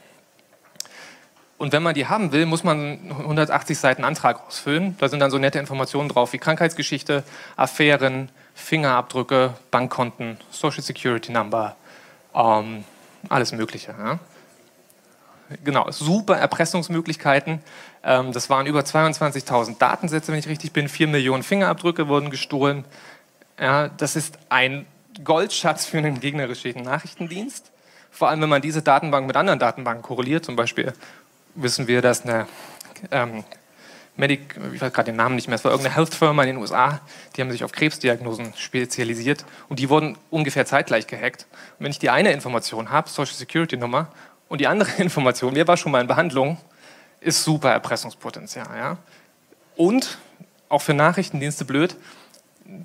Und 1.58 1.72
wenn 1.72 1.82
man 1.82 1.94
die 1.94 2.06
haben 2.06 2.30
will, 2.30 2.46
muss 2.46 2.62
man 2.62 3.10
180 3.10 3.76
Seiten 3.76 4.04
Antrag 4.04 4.46
ausfüllen. 4.46 4.96
Da 5.00 5.08
sind 5.08 5.18
dann 5.18 5.32
so 5.32 5.38
nette 5.38 5.58
Informationen 5.58 6.08
drauf 6.08 6.32
wie 6.32 6.38
Krankheitsgeschichte, 6.38 7.24
Affären, 7.56 8.28
Fingerabdrücke, 8.54 9.54
Bankkonten, 9.72 10.38
Social 10.52 10.82
Security 10.82 11.32
Number, 11.32 11.74
ähm, 12.36 12.84
alles 13.28 13.50
Mögliche. 13.50 13.96
Ja. 13.98 14.20
Genau, 15.64 15.90
super 15.90 16.36
Erpressungsmöglichkeiten. 16.36 17.60
Ähm, 18.02 18.32
das 18.32 18.50
waren 18.50 18.66
über 18.66 18.80
22.000 18.80 19.78
Datensätze, 19.78 20.32
wenn 20.32 20.38
ich 20.38 20.48
richtig 20.48 20.72
bin. 20.72 20.88
4 20.88 21.08
Millionen 21.08 21.42
Fingerabdrücke 21.42 22.08
wurden 22.08 22.30
gestohlen. 22.30 22.84
Ja, 23.58 23.88
das 23.88 24.16
ist 24.16 24.38
ein 24.48 24.86
Goldschatz 25.24 25.86
für 25.86 25.98
einen 25.98 26.20
gegnerischen 26.20 26.82
Nachrichtendienst. 26.82 27.70
Vor 28.10 28.28
allem, 28.28 28.40
wenn 28.42 28.48
man 28.48 28.62
diese 28.62 28.82
Datenbank 28.82 29.26
mit 29.26 29.36
anderen 29.36 29.58
Datenbanken 29.58 30.02
korreliert. 30.02 30.44
Zum 30.44 30.56
Beispiel 30.56 30.92
wissen 31.54 31.86
wir, 31.86 32.02
dass 32.02 32.22
eine 32.22 32.46
ähm, 33.10 33.44
Medic, 34.16 34.56
ich 34.74 34.80
weiß 34.80 34.92
gerade 34.92 35.10
den 35.10 35.16
Namen 35.16 35.36
nicht 35.36 35.48
mehr, 35.48 35.54
es 35.54 35.64
war 35.64 35.70
irgendeine 35.70 35.96
Health-Firma 35.96 36.42
in 36.42 36.48
den 36.48 36.56
USA, 36.58 37.00
die 37.34 37.40
haben 37.40 37.50
sich 37.50 37.64
auf 37.64 37.72
Krebsdiagnosen 37.72 38.52
spezialisiert 38.56 39.46
und 39.70 39.78
die 39.78 39.88
wurden 39.88 40.18
ungefähr 40.30 40.66
zeitgleich 40.66 41.06
gehackt. 41.06 41.46
Und 41.78 41.84
wenn 41.84 41.92
ich 41.92 41.98
die 41.98 42.10
eine 42.10 42.30
Information 42.32 42.90
habe, 42.90 43.08
Social 43.08 43.34
Security 43.34 43.78
Nummer, 43.78 44.08
und 44.52 44.60
die 44.60 44.66
andere 44.66 44.90
Information, 45.02 45.54
wer 45.54 45.66
war 45.66 45.78
schon 45.78 45.92
mal 45.92 46.02
in 46.02 46.06
Behandlung, 46.06 46.58
ist 47.20 47.42
super 47.42 47.70
Erpressungspotenzial. 47.70 48.68
Ja? 48.76 48.98
Und 49.76 50.18
auch 50.68 50.82
für 50.82 50.92
Nachrichtendienste 50.92 51.64
blöd, 51.64 51.96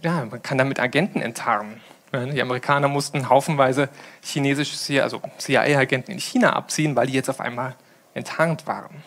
ja, 0.02 0.24
man 0.24 0.42
kann 0.42 0.58
damit 0.58 0.80
Agenten 0.80 1.20
enttarnen. 1.20 1.82
Die 2.14 2.42
Amerikaner 2.42 2.88
mussten 2.88 3.28
haufenweise 3.28 3.90
chinesische, 4.22 5.04
also 5.04 5.22
CIA-Agenten 5.40 6.12
in 6.12 6.20
China 6.20 6.54
abziehen, 6.54 6.96
weil 6.96 7.08
die 7.08 7.14
jetzt 7.14 7.30
auf 7.30 7.42
einmal 7.42 7.76
enttarnt 8.14 8.66
waren. 8.66 9.04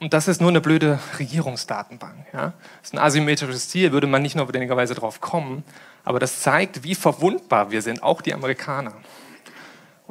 Und 0.00 0.12
das 0.12 0.26
ist 0.26 0.40
nur 0.40 0.50
eine 0.50 0.60
blöde 0.60 0.98
Regierungsdatenbank. 1.20 2.26
Ja? 2.32 2.52
Das 2.80 2.90
ist 2.90 2.94
ein 2.94 2.98
asymmetrisches 2.98 3.68
Ziel, 3.68 3.92
würde 3.92 4.08
man 4.08 4.22
nicht 4.22 4.34
notwendigerweise 4.34 4.94
drauf 4.94 5.20
kommen, 5.20 5.62
aber 6.02 6.18
das 6.18 6.40
zeigt, 6.40 6.82
wie 6.82 6.96
verwundbar 6.96 7.70
wir 7.70 7.80
sind, 7.80 8.02
auch 8.02 8.22
die 8.22 8.34
Amerikaner. 8.34 8.94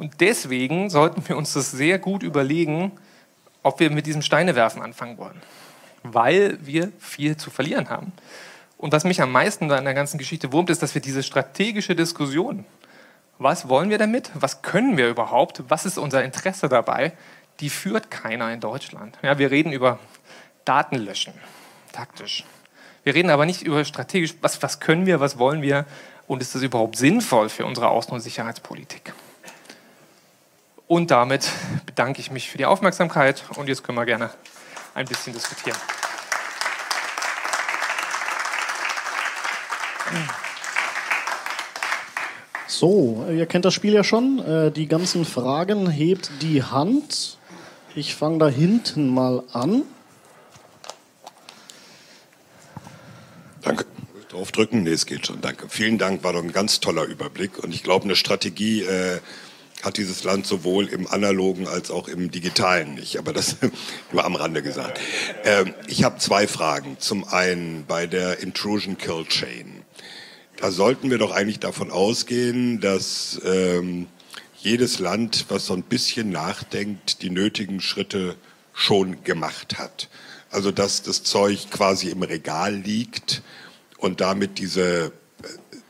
Und 0.00 0.22
deswegen 0.22 0.88
sollten 0.88 1.28
wir 1.28 1.36
uns 1.36 1.52
das 1.52 1.72
sehr 1.72 1.98
gut 1.98 2.22
überlegen, 2.22 2.92
ob 3.62 3.80
wir 3.80 3.90
mit 3.90 4.06
diesem 4.06 4.22
Steinewerfen 4.22 4.80
anfangen 4.80 5.18
wollen. 5.18 5.42
Weil 6.02 6.56
wir 6.62 6.90
viel 6.98 7.36
zu 7.36 7.50
verlieren 7.50 7.90
haben. 7.90 8.14
Und 8.78 8.94
was 8.94 9.04
mich 9.04 9.20
am 9.20 9.30
meisten 9.30 9.70
an 9.70 9.84
der 9.84 9.92
ganzen 9.92 10.16
Geschichte 10.16 10.52
wurmt, 10.52 10.70
ist, 10.70 10.80
dass 10.82 10.94
wir 10.94 11.02
diese 11.02 11.22
strategische 11.22 11.94
Diskussion, 11.94 12.64
was 13.36 13.68
wollen 13.68 13.90
wir 13.90 13.98
damit, 13.98 14.30
was 14.32 14.62
können 14.62 14.96
wir 14.96 15.10
überhaupt, 15.10 15.64
was 15.68 15.84
ist 15.84 15.98
unser 15.98 16.24
Interesse 16.24 16.70
dabei, 16.70 17.12
die 17.60 17.68
führt 17.68 18.10
keiner 18.10 18.50
in 18.54 18.60
Deutschland. 18.60 19.18
Ja, 19.20 19.36
wir 19.36 19.50
reden 19.50 19.70
über 19.70 19.98
Datenlöschen, 20.64 21.34
taktisch. 21.92 22.46
Wir 23.04 23.14
reden 23.14 23.28
aber 23.28 23.44
nicht 23.44 23.60
über 23.60 23.84
strategisch, 23.84 24.34
was, 24.40 24.62
was 24.62 24.80
können 24.80 25.04
wir, 25.04 25.20
was 25.20 25.38
wollen 25.38 25.60
wir 25.60 25.84
und 26.26 26.40
ist 26.40 26.54
das 26.54 26.62
überhaupt 26.62 26.96
sinnvoll 26.96 27.50
für 27.50 27.66
unsere 27.66 27.88
Außen- 27.88 28.12
und 28.12 28.20
Sicherheitspolitik. 28.20 29.12
Und 30.90 31.12
damit 31.12 31.48
bedanke 31.86 32.20
ich 32.20 32.32
mich 32.32 32.50
für 32.50 32.58
die 32.58 32.66
Aufmerksamkeit 32.66 33.44
und 33.54 33.68
jetzt 33.68 33.84
können 33.84 33.96
wir 33.96 34.06
gerne 34.06 34.28
ein 34.92 35.06
bisschen 35.06 35.32
diskutieren. 35.32 35.76
So, 42.66 43.24
ihr 43.30 43.46
kennt 43.46 43.64
das 43.66 43.72
Spiel 43.72 43.92
ja 43.92 44.02
schon. 44.02 44.40
Äh, 44.40 44.72
die 44.72 44.88
ganzen 44.88 45.24
Fragen 45.24 45.88
hebt 45.88 46.28
die 46.42 46.64
Hand. 46.64 47.38
Ich 47.94 48.16
fange 48.16 48.38
da 48.38 48.48
hinten 48.48 49.14
mal 49.14 49.44
an. 49.52 49.82
Danke. 53.62 53.86
Draufdrücken? 54.28 54.82
Nee, 54.82 54.90
es 54.90 55.06
geht 55.06 55.24
schon. 55.24 55.40
Danke. 55.40 55.68
Vielen 55.68 55.98
Dank, 55.98 56.24
war 56.24 56.32
doch 56.32 56.42
ein 56.42 56.52
ganz 56.52 56.80
toller 56.80 57.04
Überblick. 57.04 57.62
Und 57.62 57.72
ich 57.72 57.84
glaube, 57.84 58.06
eine 58.06 58.16
Strategie 58.16 58.82
äh, 58.82 59.20
hat 59.82 59.96
dieses 59.96 60.24
Land 60.24 60.46
sowohl 60.46 60.88
im 60.88 61.06
analogen 61.06 61.66
als 61.66 61.90
auch 61.90 62.08
im 62.08 62.30
digitalen 62.30 62.94
nicht. 62.94 63.18
Aber 63.18 63.32
das 63.32 63.56
nur 64.12 64.24
am 64.24 64.34
Rande 64.34 64.62
gesagt. 64.62 65.00
Ähm, 65.44 65.74
ich 65.86 66.04
habe 66.04 66.18
zwei 66.18 66.46
Fragen. 66.46 66.96
Zum 66.98 67.24
einen 67.24 67.84
bei 67.86 68.06
der 68.06 68.40
Intrusion 68.40 68.98
Kill 68.98 69.24
Chain. 69.26 69.82
Da 70.56 70.70
sollten 70.70 71.10
wir 71.10 71.18
doch 71.18 71.30
eigentlich 71.30 71.60
davon 71.60 71.90
ausgehen, 71.90 72.80
dass 72.80 73.40
ähm, 73.44 74.06
jedes 74.58 74.98
Land, 74.98 75.46
was 75.48 75.66
so 75.66 75.74
ein 75.74 75.82
bisschen 75.82 76.30
nachdenkt, 76.30 77.22
die 77.22 77.30
nötigen 77.30 77.80
Schritte 77.80 78.36
schon 78.74 79.24
gemacht 79.24 79.78
hat. 79.78 80.08
Also 80.50 80.70
dass 80.70 81.02
das 81.02 81.22
Zeug 81.22 81.70
quasi 81.70 82.10
im 82.10 82.22
Regal 82.22 82.74
liegt 82.74 83.42
und 83.98 84.20
damit 84.20 84.58
diese 84.58 85.06
äh, 85.06 85.10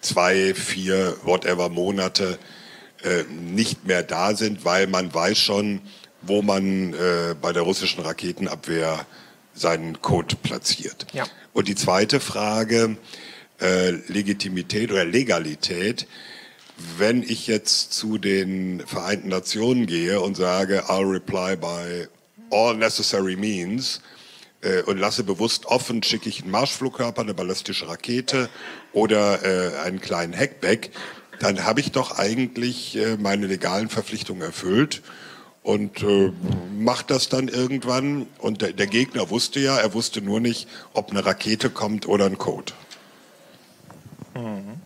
zwei, 0.00 0.54
vier, 0.54 1.16
whatever 1.24 1.68
Monate 1.68 2.38
äh, 3.02 3.24
nicht 3.24 3.86
mehr 3.86 4.02
da 4.02 4.34
sind, 4.34 4.64
weil 4.64 4.86
man 4.86 5.12
weiß 5.12 5.38
schon, 5.38 5.80
wo 6.22 6.42
man 6.42 6.92
äh, 6.94 7.34
bei 7.40 7.52
der 7.52 7.62
russischen 7.62 8.02
Raketenabwehr 8.02 9.06
seinen 9.54 10.00
Code 10.00 10.36
platziert. 10.42 11.06
Ja. 11.12 11.24
Und 11.52 11.68
die 11.68 11.74
zweite 11.74 12.20
Frage, 12.20 12.96
äh, 13.60 13.90
Legitimität 13.90 14.90
oder 14.90 15.04
Legalität, 15.04 16.06
wenn 16.98 17.22
ich 17.22 17.46
jetzt 17.46 17.92
zu 17.92 18.18
den 18.18 18.82
Vereinten 18.86 19.28
Nationen 19.28 19.86
gehe 19.86 20.20
und 20.20 20.36
sage, 20.36 20.84
I'll 20.88 21.10
reply 21.10 21.56
by 21.56 22.06
all 22.50 22.76
necessary 22.76 23.36
means 23.36 24.00
äh, 24.62 24.82
und 24.82 24.98
lasse 24.98 25.24
bewusst 25.24 25.66
offen, 25.66 26.02
schicke 26.02 26.28
ich 26.28 26.42
einen 26.42 26.50
Marschflugkörper, 26.50 27.22
eine 27.22 27.34
ballistische 27.34 27.88
Rakete 27.88 28.48
oder 28.92 29.44
äh, 29.44 29.78
einen 29.80 30.00
kleinen 30.00 30.36
Hackback, 30.36 30.90
dann 31.40 31.64
habe 31.64 31.80
ich 31.80 31.90
doch 31.90 32.18
eigentlich 32.18 32.96
äh, 32.96 33.16
meine 33.16 33.46
legalen 33.46 33.88
Verpflichtungen 33.88 34.42
erfüllt 34.42 35.02
und 35.62 36.02
äh, 36.02 36.32
macht 36.78 37.10
das 37.10 37.28
dann 37.28 37.48
irgendwann. 37.48 38.26
Und 38.38 38.62
der, 38.62 38.72
der, 38.72 38.86
Gegner 38.86 39.30
wusste 39.30 39.58
ja, 39.58 39.78
er 39.78 39.94
wusste 39.94 40.20
nur 40.22 40.38
nicht, 40.38 40.68
ob 40.92 41.10
eine 41.10 41.24
Rakete 41.24 41.70
kommt 41.70 42.06
oder 42.06 42.26
ein 42.26 42.38
Code. 42.38 42.72
Mhm. 44.34 44.80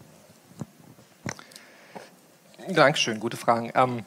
Dankeschön, 2.73 3.21
gute 3.21 3.37
Fragen. 3.37 3.73
Ähm, 3.75 4.05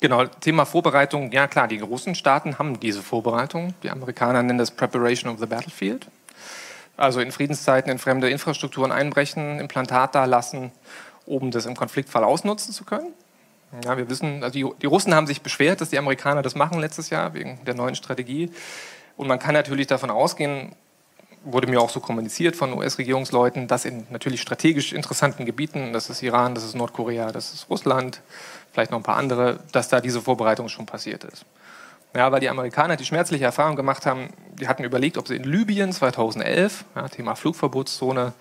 genau, 0.00 0.24
Thema 0.24 0.66
Vorbereitung. 0.66 1.32
Ja 1.32 1.48
klar, 1.48 1.66
die 1.66 1.78
großen 1.78 2.14
Staaten 2.14 2.58
haben 2.58 2.78
diese 2.78 3.02
Vorbereitung. 3.02 3.74
Die 3.82 3.90
Amerikaner 3.90 4.42
nennen 4.42 4.58
das 4.58 4.70
Preparation 4.70 5.32
of 5.32 5.40
the 5.40 5.46
Battlefield. 5.46 6.06
Also 6.96 7.20
in 7.20 7.32
Friedenszeiten 7.32 7.90
in 7.90 7.98
fremde 7.98 8.30
Infrastrukturen 8.30 8.92
einbrechen, 8.92 9.58
Implantat 9.58 10.14
da 10.14 10.24
lassen 10.24 10.72
um 11.26 11.50
das 11.50 11.66
im 11.66 11.76
Konfliktfall 11.76 12.24
ausnutzen 12.24 12.72
zu 12.72 12.84
können. 12.84 13.12
Ja, 13.84 13.96
wir 13.96 14.08
wissen, 14.08 14.42
also 14.42 14.52
die, 14.52 14.66
die 14.80 14.86
Russen 14.86 15.14
haben 15.14 15.26
sich 15.26 15.42
beschwert, 15.42 15.80
dass 15.80 15.90
die 15.90 15.98
Amerikaner 15.98 16.42
das 16.42 16.54
machen 16.54 16.80
letztes 16.80 17.10
Jahr 17.10 17.34
wegen 17.34 17.58
der 17.66 17.74
neuen 17.74 17.94
Strategie. 17.94 18.50
Und 19.16 19.28
man 19.28 19.38
kann 19.38 19.54
natürlich 19.54 19.86
davon 19.86 20.10
ausgehen, 20.10 20.74
wurde 21.44 21.66
mir 21.68 21.80
auch 21.80 21.90
so 21.90 22.00
kommuniziert 22.00 22.56
von 22.56 22.72
US-Regierungsleuten, 22.72 23.68
dass 23.68 23.84
in 23.84 24.06
natürlich 24.10 24.40
strategisch 24.40 24.92
interessanten 24.92 25.46
Gebieten, 25.46 25.92
das 25.92 26.10
ist 26.10 26.22
Iran, 26.22 26.54
das 26.54 26.64
ist 26.64 26.74
Nordkorea, 26.74 27.32
das 27.32 27.54
ist 27.54 27.70
Russland, 27.70 28.20
vielleicht 28.72 28.90
noch 28.90 28.98
ein 28.98 29.04
paar 29.04 29.16
andere, 29.16 29.60
dass 29.72 29.88
da 29.88 30.00
diese 30.00 30.20
Vorbereitung 30.20 30.68
schon 30.68 30.86
passiert 30.86 31.24
ist. 31.24 31.44
Ja, 32.14 32.32
weil 32.32 32.40
die 32.40 32.48
Amerikaner 32.48 32.96
die 32.96 33.04
schmerzliche 33.04 33.44
Erfahrung 33.44 33.76
gemacht 33.76 34.06
haben, 34.06 34.30
die 34.58 34.68
hatten 34.68 34.84
überlegt, 34.84 35.18
ob 35.18 35.28
sie 35.28 35.36
in 35.36 35.44
Libyen 35.44 35.92
2011, 35.92 36.84
ja, 36.94 37.08
Thema 37.08 37.34
Flugverbotszone, 37.34 38.32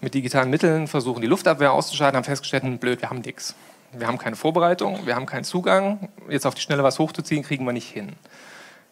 mit 0.00 0.14
digitalen 0.14 0.50
Mitteln 0.50 0.86
versuchen, 0.86 1.20
die 1.20 1.26
Luftabwehr 1.26 1.72
auszuschalten, 1.72 2.16
haben 2.16 2.24
festgestellt, 2.24 2.80
blöd, 2.80 3.02
wir 3.02 3.10
haben 3.10 3.20
nichts. 3.20 3.54
Wir 3.92 4.06
haben 4.06 4.18
keine 4.18 4.36
Vorbereitung, 4.36 5.04
wir 5.04 5.16
haben 5.16 5.26
keinen 5.26 5.44
Zugang, 5.44 6.08
jetzt 6.28 6.46
auf 6.46 6.54
die 6.54 6.60
Schnelle 6.60 6.84
was 6.84 6.98
hochzuziehen, 6.98 7.42
kriegen 7.42 7.64
wir 7.64 7.72
nicht 7.72 7.88
hin. 7.88 8.12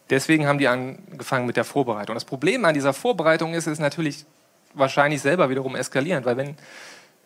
Deswegen 0.09 0.47
haben 0.47 0.59
die 0.59 0.67
angefangen 0.67 1.45
mit 1.45 1.55
der 1.55 1.63
Vorbereitung. 1.63 2.15
Das 2.15 2.25
Problem 2.25 2.65
an 2.65 2.73
dieser 2.73 2.93
Vorbereitung 2.93 3.53
ist, 3.53 3.67
ist 3.67 3.79
natürlich 3.79 4.25
wahrscheinlich 4.73 5.21
selber 5.21 5.49
wiederum 5.49 5.75
eskalierend, 5.75 6.25
weil 6.25 6.37
wenn 6.37 6.57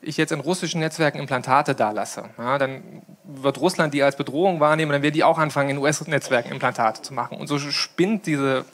ich 0.02 0.18
jetzt 0.18 0.32
in 0.32 0.42
russischen 0.42 0.82
Netzwerken 0.82 1.18
Implantate 1.20 1.76
da 1.76 1.92
lasse, 1.92 2.26
ja, 2.38 2.58
dann 2.58 3.02
wird 3.24 3.60
Russland 3.60 3.94
die 3.94 4.04
als 4.04 4.18
Bedrohung 4.18 4.60
wahrnehmen, 4.60 4.92
dann 4.92 5.02
werden 5.02 5.14
die 5.14 5.24
auch 5.24 5.38
anfangen, 5.38 5.70
in 5.70 5.78
US-Netzwerken 5.78 6.52
Implantate 6.52 7.02
zu 7.02 7.14
machen. 7.14 7.38
Und 7.38 7.48
so 7.48 7.58
spinnt 7.58 8.26
diese 8.26 8.66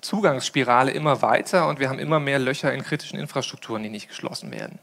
Zugangsspirale 0.00 0.90
immer 0.90 1.22
weiter 1.22 1.68
und 1.68 1.80
wir 1.80 1.88
haben 1.88 1.98
immer 1.98 2.20
mehr 2.20 2.38
Löcher 2.38 2.72
in 2.72 2.82
kritischen 2.82 3.18
Infrastrukturen, 3.18 3.82
die 3.82 3.88
nicht 3.88 4.08
geschlossen 4.08 4.52
werden. 4.52 4.78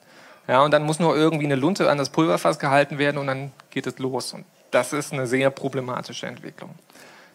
Ja, 0.48 0.62
und 0.62 0.72
dann 0.72 0.84
muss 0.84 1.00
nur 1.00 1.16
irgendwie 1.16 1.46
eine 1.46 1.56
Lunte 1.56 1.90
an 1.90 1.98
das 1.98 2.10
Pulverfass 2.10 2.60
gehalten 2.60 2.98
werden 2.98 3.18
und 3.18 3.28
dann 3.28 3.52
geht 3.70 3.88
es 3.88 3.98
los. 4.00 4.34
Und 4.34 4.46
das 4.72 4.92
ist 4.92 5.14
eine 5.14 5.28
sehr 5.28 5.50
problematische 5.50 6.28
Entwicklung. 6.28 6.72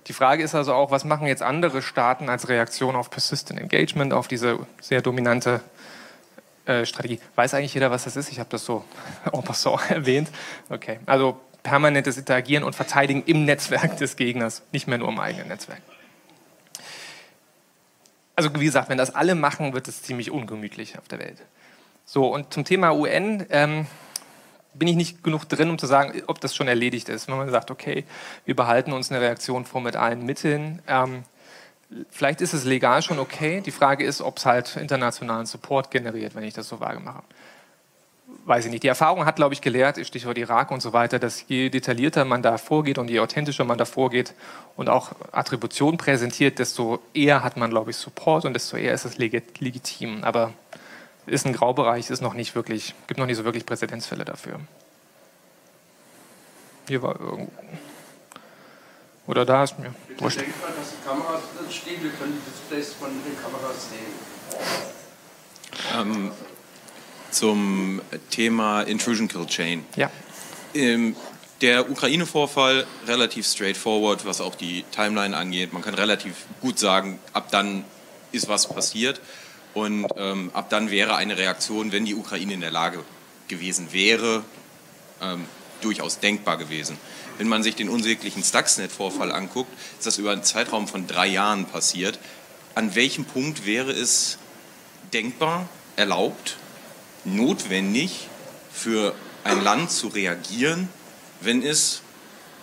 Die 0.09 0.13
Frage 0.13 0.43
ist 0.43 0.55
also 0.55 0.75
auch, 0.75 0.91
was 0.91 1.05
machen 1.05 1.27
jetzt 1.27 1.43
andere 1.43 1.83
Staaten 1.83 2.29
als 2.29 2.49
Reaktion 2.49 2.97
auf 2.97 3.11
Persistent 3.11 3.61
Engagement, 3.61 4.13
auf 4.13 4.29
diese 4.29 4.59
sehr 4.81 5.03
dominante 5.03 5.61
äh, 6.67 6.85
Strategie? 6.85 7.21
Weiß 7.35 7.55
eigentlich 7.55 7.75
jeder, 7.75 7.91
was 7.91 8.05
das 8.05 8.17
ist? 8.17 8.31
Ich 8.31 8.39
habe 8.39 8.49
das 8.51 8.65
so 8.65 8.85
en 9.33 9.43
passant 9.43 9.91
erwähnt. 9.91 10.29
Okay, 10.69 11.01
also 11.07 11.41
permanentes 11.63 12.17
Interagieren 12.17 12.65
und 12.65 12.75
Verteidigen 12.75 13.23
im 13.27 13.45
Netzwerk 13.45 13.97
des 13.99 14.17
Gegners, 14.17 14.63
nicht 14.73 14.87
mehr 14.87 14.99
nur 14.99 15.09
im 15.09 15.19
eigenen 15.19 15.49
Netzwerk. 15.49 15.83
Also 18.39 18.55
wie 18.55 18.67
gesagt, 18.67 18.89
wenn 18.89 18.99
das 18.99 19.17
alle 19.17 19.35
machen, 19.35 19.73
wird 19.73 19.89
es 19.89 20.01
ziemlich 20.05 20.31
ungemütlich 20.31 20.97
auf 20.97 21.09
der 21.09 21.19
Welt. 21.19 21.39
So, 22.05 22.33
und 22.33 22.55
zum 22.55 22.65
Thema 22.65 22.95
UN, 22.95 23.45
ähm, 23.51 23.89
bin 24.75 24.87
ich 24.87 24.95
nicht 24.95 25.25
genug 25.25 25.49
drin, 25.49 25.71
um 25.71 25.77
zu 25.77 25.87
sagen, 25.87 26.23
ob 26.29 26.41
das 26.41 26.55
schon 26.55 26.69
erledigt 26.69 27.09
ist. 27.09 27.27
Wenn 27.27 27.37
man 27.37 27.51
sagt, 27.51 27.73
okay, 27.73 28.05
wir 28.45 28.55
behalten 28.55 28.93
uns 28.93 29.11
eine 29.11 29.21
Reaktion 29.21 29.65
vor 29.65 29.81
mit 29.81 29.97
allen 29.97 30.25
Mitteln. 30.25 30.81
Ähm, 30.87 31.25
vielleicht 32.11 32.41
ist 32.41 32.53
es 32.53 32.63
legal 32.63 33.03
schon 33.03 33.19
okay. 33.19 33.61
Die 33.61 33.73
Frage 33.73 34.05
ist, 34.05 34.21
ob 34.21 34.37
es 34.37 34.47
halt 34.47 34.77
internationalen 34.77 35.47
Support 35.47 35.91
generiert, 35.91 36.37
wenn 36.37 36.45
ich 36.45 36.55
das 36.55 36.69
so 36.69 36.79
vage 36.79 37.01
mache. 37.01 37.25
Weiß 38.49 38.65
ich 38.65 38.71
nicht. 38.71 38.83
Die 38.83 38.89
Erfahrung 38.89 39.27
hat, 39.27 39.37
glaube 39.37 39.53
ich, 39.53 39.61
gelehrt, 39.61 39.99
Stichwort 40.07 40.39
Irak 40.39 40.71
und 40.71 40.81
so 40.81 40.95
weiter, 40.95 41.19
dass 41.19 41.45
je 41.49 41.69
detaillierter 41.69 42.25
man 42.25 42.41
da 42.43 42.57
vorgeht 42.57 42.97
und 42.97 43.11
je 43.11 43.21
authentischer 43.21 43.67
man 43.67 43.77
da 43.77 43.85
vorgeht 43.85 44.33
und 44.75 44.89
auch 44.89 45.13
Attribution 45.33 45.99
präsentiert, 45.99 46.59
desto 46.59 47.03
eher 47.13 47.45
hat 47.45 47.59
man, 47.59 47.69
glaube 47.69 47.91
ich, 47.91 47.99
Support 47.99 48.47
und 48.47 48.55
desto 48.55 48.79
eher 48.79 48.95
ist 48.95 49.05
es 49.05 49.19
legitim. 49.19 50.25
Aber 50.25 50.55
ist 51.27 51.45
ein 51.45 51.53
Graubereich, 51.53 52.09
ist 52.09 52.23
noch 52.23 52.33
nicht 52.33 52.55
wirklich, 52.55 52.95
gibt 53.07 53.21
noch 53.21 53.27
nicht 53.27 53.37
so 53.37 53.45
wirklich 53.45 53.67
Präzedenzfälle 53.67 54.25
dafür. 54.25 54.59
Hier 56.89 57.03
war 57.03 57.21
irgendwo. 57.21 57.53
Oder 59.27 59.45
da 59.45 59.65
ist 59.65 59.79
mir. 59.79 59.95
Wurscht. 60.17 60.41
denkt 60.41 60.59
mal, 60.63 60.73
dass 60.75 60.93
die 60.93 61.07
Kameras 61.07 61.43
stehen, 61.69 62.03
wir 62.03 62.13
können 62.13 62.33
die 62.33 62.51
Displays 62.51 62.95
von 62.95 63.11
den 63.11 63.37
Kameras 63.43 63.91
sehen. 63.91 64.15
Ähm, 66.01 66.33
zum 67.31 68.01
Thema 68.31 68.83
Intrusion 68.83 69.29
Kill 69.29 69.47
Chain. 69.47 69.85
Ja. 69.97 70.11
Ähm, 70.75 71.17
der 71.61 71.91
Ukraine-Vorfall 71.91 72.87
relativ 73.07 73.47
straightforward, 73.47 74.25
was 74.25 74.41
auch 74.41 74.55
die 74.55 74.85
Timeline 74.93 75.37
angeht. 75.37 75.73
Man 75.73 75.83
kann 75.83 75.95
relativ 75.95 76.35
gut 76.61 76.79
sagen, 76.79 77.19
ab 77.33 77.51
dann 77.51 77.85
ist 78.31 78.49
was 78.49 78.69
passiert. 78.69 79.21
Und 79.75 80.07
ähm, 80.17 80.51
ab 80.55 80.71
dann 80.71 80.91
wäre 80.91 81.17
eine 81.17 81.37
Reaktion, 81.37 81.93
wenn 81.93 82.05
die 82.05 82.15
Ukraine 82.15 82.55
in 82.55 82.61
der 82.61 82.71
Lage 82.71 83.05
gewesen 83.49 83.93
wäre, 83.93 84.45
ähm, 85.21 85.45
durchaus 85.81 86.21
denkbar 86.21 86.59
gewesen. 86.59 86.97
Wenn 87.39 87.49
man 87.49 87.63
sich 87.63 87.77
den 87.77 87.89
unsäglichen 87.89 88.43
Stuxnet-Vorfall 88.43 89.31
anguckt, 89.33 89.71
ist 89.99 90.07
das 90.07 90.19
über 90.19 90.33
einen 90.33 90.43
Zeitraum 90.43 90.89
von 90.89 91.07
drei 91.07 91.27
Jahren 91.27 91.67
passiert. 91.67 92.19
An 92.75 92.95
welchem 92.95 93.25
Punkt 93.25 93.67
wäre 93.67 93.93
es 93.93 94.39
denkbar, 95.13 95.69
erlaubt, 95.97 96.57
notwendig 97.25 98.29
für 98.73 99.15
ein 99.45 99.63
Land 99.63 99.91
zu 99.91 100.09
reagieren, 100.09 100.89
wenn 101.41 101.63
es 101.63 102.03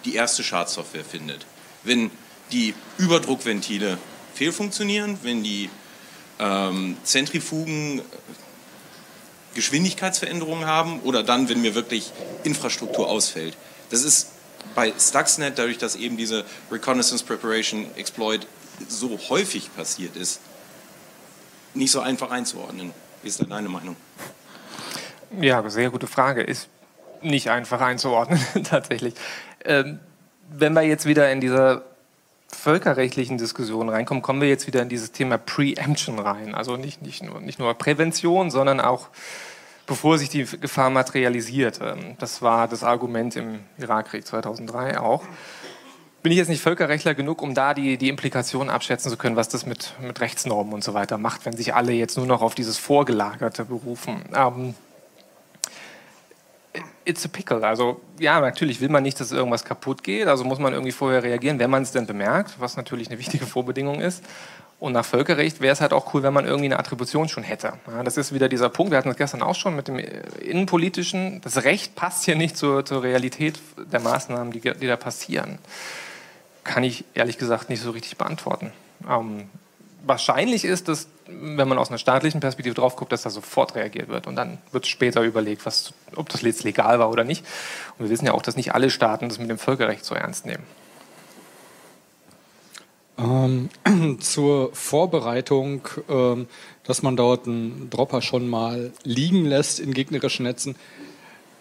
die 0.05 0.15
erste 0.15 0.43
Schadsoftware 0.43 1.05
findet? 1.05 1.45
Wenn 1.83 2.11
die 2.51 2.73
Überdruckventile 2.97 3.97
fehlfunktionieren, 4.33 5.19
wenn 5.23 5.43
die 5.43 5.69
ähm, 6.39 6.97
Zentrifugen 7.03 8.01
Geschwindigkeitsveränderungen 9.55 10.65
haben 10.65 10.99
oder 11.01 11.23
dann, 11.23 11.49
wenn 11.49 11.61
mir 11.61 11.73
wirklich 11.73 12.11
Infrastruktur 12.43 13.07
ausfällt. 13.07 13.57
Das 13.89 14.03
ist 14.03 14.27
bei 14.75 14.93
Stuxnet, 14.99 15.57
dadurch, 15.57 15.77
dass 15.77 15.95
eben 15.95 16.17
diese 16.17 16.45
Reconnaissance 16.69 17.23
Preparation 17.23 17.87
Exploit 17.95 18.45
so 18.89 19.17
häufig 19.29 19.73
passiert 19.73 20.17
ist, 20.17 20.41
nicht 21.73 21.91
so 21.91 22.01
einfach 22.01 22.31
einzuordnen. 22.31 22.93
Wie 23.23 23.29
ist 23.29 23.39
da 23.39 23.45
deine 23.45 23.69
Meinung? 23.69 23.95
Ja, 25.41 25.67
sehr 25.69 25.89
gute 25.89 26.07
Frage. 26.07 26.41
Ist 26.41 26.69
nicht 27.21 27.49
einfach 27.49 27.81
einzuordnen, 27.81 28.39
tatsächlich. 28.63 29.15
Ähm, 29.63 29.99
wenn 30.49 30.73
wir 30.73 30.83
jetzt 30.83 31.05
wieder 31.05 31.31
in 31.31 31.41
dieser 31.41 31.83
völkerrechtlichen 32.47 33.37
Diskussionen 33.37 33.89
reinkommen, 33.89 34.21
kommen 34.21 34.41
wir 34.41 34.47
jetzt 34.47 34.67
wieder 34.67 34.81
in 34.81 34.89
dieses 34.89 35.11
Thema 35.11 35.37
Preemption 35.37 36.19
rein. 36.19 36.55
Also 36.55 36.77
nicht, 36.77 37.01
nicht, 37.01 37.23
nur, 37.23 37.41
nicht 37.41 37.59
nur 37.59 37.73
Prävention, 37.73 38.51
sondern 38.51 38.79
auch 38.79 39.09
bevor 39.87 40.17
sich 40.17 40.29
die 40.29 40.45
Gefahr 40.45 40.89
materialisiert. 40.89 41.79
Ähm, 41.81 42.15
das 42.19 42.41
war 42.41 42.67
das 42.67 42.83
Argument 42.83 43.35
im 43.35 43.59
Irakkrieg 43.77 44.25
2003 44.25 44.99
auch. 44.99 45.23
Bin 46.23 46.31
ich 46.31 46.39
jetzt 46.39 46.47
nicht 46.47 46.61
Völkerrechtler 46.61 47.13
genug, 47.13 47.43
um 47.43 47.53
da 47.53 47.75
die, 47.75 47.97
die 47.97 48.09
Implikationen 48.09 48.71
abschätzen 48.71 49.11
zu 49.11 49.17
können, 49.17 49.35
was 49.35 49.47
das 49.47 49.67
mit, 49.67 49.93
mit 50.01 50.21
Rechtsnormen 50.21 50.73
und 50.73 50.83
so 50.83 50.95
weiter 50.95 51.19
macht, 51.19 51.45
wenn 51.45 51.55
sich 51.55 51.75
alle 51.75 51.91
jetzt 51.91 52.17
nur 52.17 52.25
noch 52.25 52.41
auf 52.41 52.55
dieses 52.55 52.79
Vorgelagerte 52.79 53.65
berufen? 53.65 54.23
Ähm, 54.33 54.73
it's 57.05 57.25
a 57.25 57.29
pickle. 57.29 57.65
Also 57.65 58.01
ja, 58.19 58.39
natürlich 58.39 58.81
will 58.81 58.89
man 58.89 59.03
nicht, 59.03 59.19
dass 59.19 59.31
irgendwas 59.31 59.63
kaputt 59.63 60.03
geht, 60.03 60.27
also 60.27 60.43
muss 60.43 60.59
man 60.59 60.73
irgendwie 60.73 60.91
vorher 60.91 61.23
reagieren, 61.23 61.59
wenn 61.59 61.69
man 61.69 61.83
es 61.83 61.91
denn 61.91 62.05
bemerkt, 62.05 62.55
was 62.59 62.75
natürlich 62.75 63.09
eine 63.09 63.19
wichtige 63.19 63.45
Vorbedingung 63.45 64.01
ist. 64.01 64.23
Und 64.77 64.91
nach 64.91 65.05
Völkerrecht 65.05 65.61
wäre 65.61 65.71
es 65.71 65.79
halt 65.79 65.93
auch 65.93 66.13
cool, 66.13 66.21
wenn 66.23 66.33
man 66.33 66.45
irgendwie 66.45 66.65
eine 66.65 66.77
Attribution 66.77 67.29
schon 67.29 67.43
hätte. 67.43 67.73
Ja, 67.87 68.03
das 68.03 68.17
ist 68.17 68.33
wieder 68.33 68.49
dieser 68.49 68.67
Punkt, 68.67 68.91
wir 68.91 68.97
hatten 68.97 69.07
das 69.07 69.17
gestern 69.17 69.41
auch 69.41 69.55
schon 69.55 69.75
mit 69.75 69.87
dem 69.87 69.97
Innenpolitischen. 69.97 71.39
Das 71.41 71.63
Recht 71.63 71.95
passt 71.95 72.25
hier 72.25 72.35
nicht 72.35 72.57
zur, 72.57 72.83
zur 72.83 73.01
Realität 73.01 73.57
der 73.77 74.01
Maßnahmen, 74.01 74.51
die, 74.51 74.59
die, 74.59 74.87
da 74.87 74.97
passieren. 74.97 75.59
Kann 76.65 76.83
ich 76.83 77.05
ehrlich 77.13 77.37
gesagt 77.37 77.69
nicht 77.69 77.81
so 77.81 77.91
richtig 77.91 78.17
beantworten. 78.17 78.73
Ähm, 79.09 79.49
wahrscheinlich 80.05 80.65
ist, 80.65 80.87
dass, 80.87 81.07
wenn 81.27 81.67
man 81.67 81.77
aus 81.77 81.89
einer 81.89 81.97
staatlichen 81.97 82.39
Perspektive 82.39 82.75
drauf 82.75 82.95
guckt, 82.95 83.11
dass 83.11 83.23
da 83.23 83.29
sofort 83.29 83.75
reagiert 83.75 84.07
wird. 84.07 84.27
Und 84.27 84.35
dann 84.35 84.59
wird 84.71 84.87
später 84.87 85.21
überlegt, 85.21 85.65
was, 85.65 85.93
ob 86.15 86.29
das 86.29 86.41
jetzt 86.41 86.63
legal 86.63 86.99
war 86.99 87.09
oder 87.09 87.23
nicht. 87.23 87.45
Und 87.97 88.05
wir 88.05 88.09
wissen 88.09 88.25
ja 88.25 88.33
auch, 88.33 88.41
dass 88.41 88.55
nicht 88.55 88.73
alle 88.73 88.89
Staaten 88.89 89.29
das 89.29 89.39
mit 89.39 89.49
dem 89.49 89.57
Völkerrecht 89.57 90.05
so 90.05 90.15
ernst 90.15 90.45
nehmen. 90.45 90.63
Ähm, 93.17 93.69
zur 94.19 94.73
Vorbereitung, 94.73 95.87
ähm, 96.09 96.47
dass 96.83 97.01
man 97.01 97.15
dort 97.15 97.47
einen 97.47 97.89
Dropper 97.89 98.21
schon 98.21 98.47
mal 98.47 98.91
liegen 99.03 99.45
lässt 99.45 99.79
in 99.79 99.93
gegnerischen 99.93 100.43
Netzen. 100.43 100.75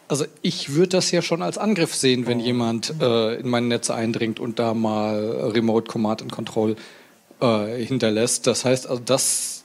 Also 0.07 0.27
ich 0.43 0.75
würde 0.75 0.91
das 0.91 1.11
ja 1.13 1.23
schon 1.23 1.43
als 1.43 1.57
Angriff 1.57 1.95
sehen, 1.95 2.27
wenn 2.27 2.39
jemand 2.39 3.01
äh, 3.01 3.37
in 3.37 3.49
meine 3.49 3.67
Netze 3.67 3.95
eindringt 3.95 4.39
und 4.39 4.59
da 4.59 4.75
mal 4.75 5.51
Remote 5.55 5.91
Command 5.91 6.21
and 6.21 6.31
Control 6.31 6.77
äh, 7.41 7.85
hinterlässt. 7.85 8.47
Das 8.47 8.65
heißt, 8.65 8.87
also 8.87 9.03
das 9.05 9.65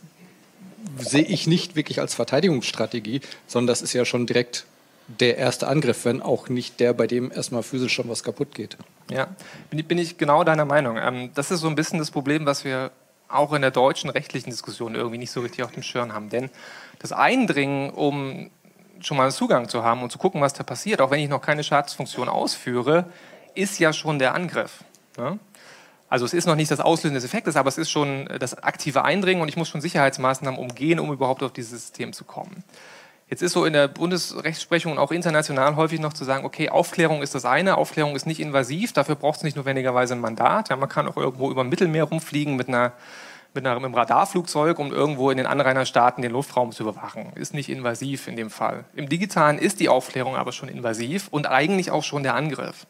sehe 0.98 1.24
ich 1.24 1.48
nicht 1.48 1.76
wirklich 1.76 2.00
als 2.00 2.14
Verteidigungsstrategie, 2.14 3.22
sondern 3.48 3.68
das 3.68 3.82
ist 3.82 3.94
ja 3.94 4.06
schon 4.06 4.28
direkt 4.28 4.66
der 5.08 5.38
erste 5.38 5.68
Angriff, 5.68 6.06
wenn 6.06 6.22
auch 6.22 6.50
nicht 6.50 6.80
der, 6.80 6.94
bei 6.94 7.08
dem 7.08 7.32
erstmal 7.32 7.64
physisch 7.64 7.94
schon 7.94 8.10
was 8.10 8.24
kaputt 8.24 8.54
geht. 8.54 8.78
Ja, 9.10 9.28
bin, 9.70 9.84
bin 9.86 9.98
ich 9.98 10.18
genau 10.18 10.44
deiner 10.44 10.66
Meinung. 10.66 10.98
Ähm, 10.98 11.32
das 11.34 11.50
ist 11.52 11.62
so 11.62 11.68
ein 11.68 11.76
bisschen 11.76 11.98
das 12.00 12.12
Problem, 12.12 12.46
was 12.46 12.64
wir 12.64 12.92
auch 13.28 13.54
in 13.54 13.62
der 13.62 13.72
deutschen 13.72 14.10
rechtlichen 14.10 14.50
Diskussion 14.50 14.96
irgendwie 14.96 15.18
nicht 15.18 15.32
so 15.32 15.42
richtig 15.42 15.64
auf 15.64 15.72
dem 15.72 15.84
Schirm 15.84 16.14
haben. 16.14 16.30
Denn 16.30 16.50
das 17.00 17.12
Eindringen, 17.12 17.92
um 17.92 18.50
schon 19.02 19.18
mal 19.18 19.24
einen 19.24 19.32
Zugang 19.32 19.70
zu 19.70 19.84
haben 19.84 20.04
und 20.04 20.12
zu 20.12 20.18
gucken, 20.18 20.42
was 20.42 20.54
da 20.54 20.64
passiert, 20.64 21.02
auch 21.02 21.12
wenn 21.12 21.20
ich 21.20 21.30
noch 21.30 21.42
keine 21.42 21.64
Schadensfunktion 21.64 22.30
ausführe, 22.30 23.06
ist 23.56 23.80
ja 23.80 23.94
schon 23.94 24.20
der 24.20 24.36
Angriff. 24.36 24.84
Ne? 25.18 25.40
Also 26.10 26.26
es 26.26 26.34
ist 26.34 26.48
noch 26.48 26.56
nicht 26.56 26.72
das 26.72 26.80
Auslösen 26.80 27.14
des 27.14 27.24
Effektes, 27.24 27.56
aber 27.56 27.70
es 27.70 27.78
ist 27.78 27.92
schon 27.92 28.28
das 28.40 28.64
aktive 28.64 29.06
Eindringen 29.06 29.42
und 29.42 29.48
ich 29.48 29.58
muss 29.58 29.70
schon 29.70 29.82
Sicherheitsmaßnahmen 29.82 30.60
umgehen, 30.60 31.00
um 31.00 31.12
überhaupt 31.12 31.44
auf 31.44 31.54
dieses 31.54 31.72
System 31.72 32.14
zu 32.14 32.24
kommen. 32.24 32.64
Jetzt 33.30 33.44
ist 33.44 33.54
so 33.54 33.64
in 33.64 33.74
der 33.74 33.88
Bundesrechtsprechung 33.88 34.94
und 34.94 34.98
auch 34.98 35.12
international 35.12 35.76
häufig 35.76 36.00
noch 36.00 36.14
zu 36.14 36.26
sagen, 36.26 36.46
okay, 36.46 36.70
Aufklärung 36.70 37.22
ist 37.22 37.36
das 37.36 37.46
eine, 37.46 37.78
Aufklärung 37.78 38.16
ist 38.16 38.26
nicht 38.26 38.40
invasiv, 38.40 38.92
dafür 38.92 39.14
braucht 39.14 39.38
es 39.38 39.44
nicht 39.44 39.56
notwendigerweise 39.56 40.16
ein 40.16 40.20
Mandat. 40.20 40.70
Ja, 40.70 40.76
man 40.76 40.90
kann 40.90 41.08
auch 41.08 41.16
irgendwo 41.16 41.52
über 41.52 41.64
Mittelmeer 41.64 42.06
rumfliegen 42.06 42.56
mit, 42.56 42.70
einer, 42.70 42.94
mit 43.54 43.68
einem 43.68 43.94
Radarflugzeug, 43.94 44.80
um 44.80 44.92
irgendwo 44.92 45.30
in 45.30 45.38
den 45.38 45.46
Anrainerstaaten 45.46 46.24
den 46.24 46.32
Luftraum 46.32 46.72
zu 46.72 46.82
überwachen. 46.82 47.32
Ist 47.36 47.54
nicht 47.54 47.70
invasiv 47.70 48.28
in 48.28 48.36
dem 48.36 48.50
Fall. 48.50 48.86
Im 48.96 49.10
Digitalen 49.10 49.60
ist 49.60 49.80
die 49.80 49.90
Aufklärung 49.90 50.36
aber 50.36 50.52
schon 50.52 50.68
invasiv 50.68 51.28
und 51.30 51.46
eigentlich 51.46 51.92
auch 51.92 52.04
schon 52.04 52.24
der 52.24 52.34
Angriff. 52.34 52.88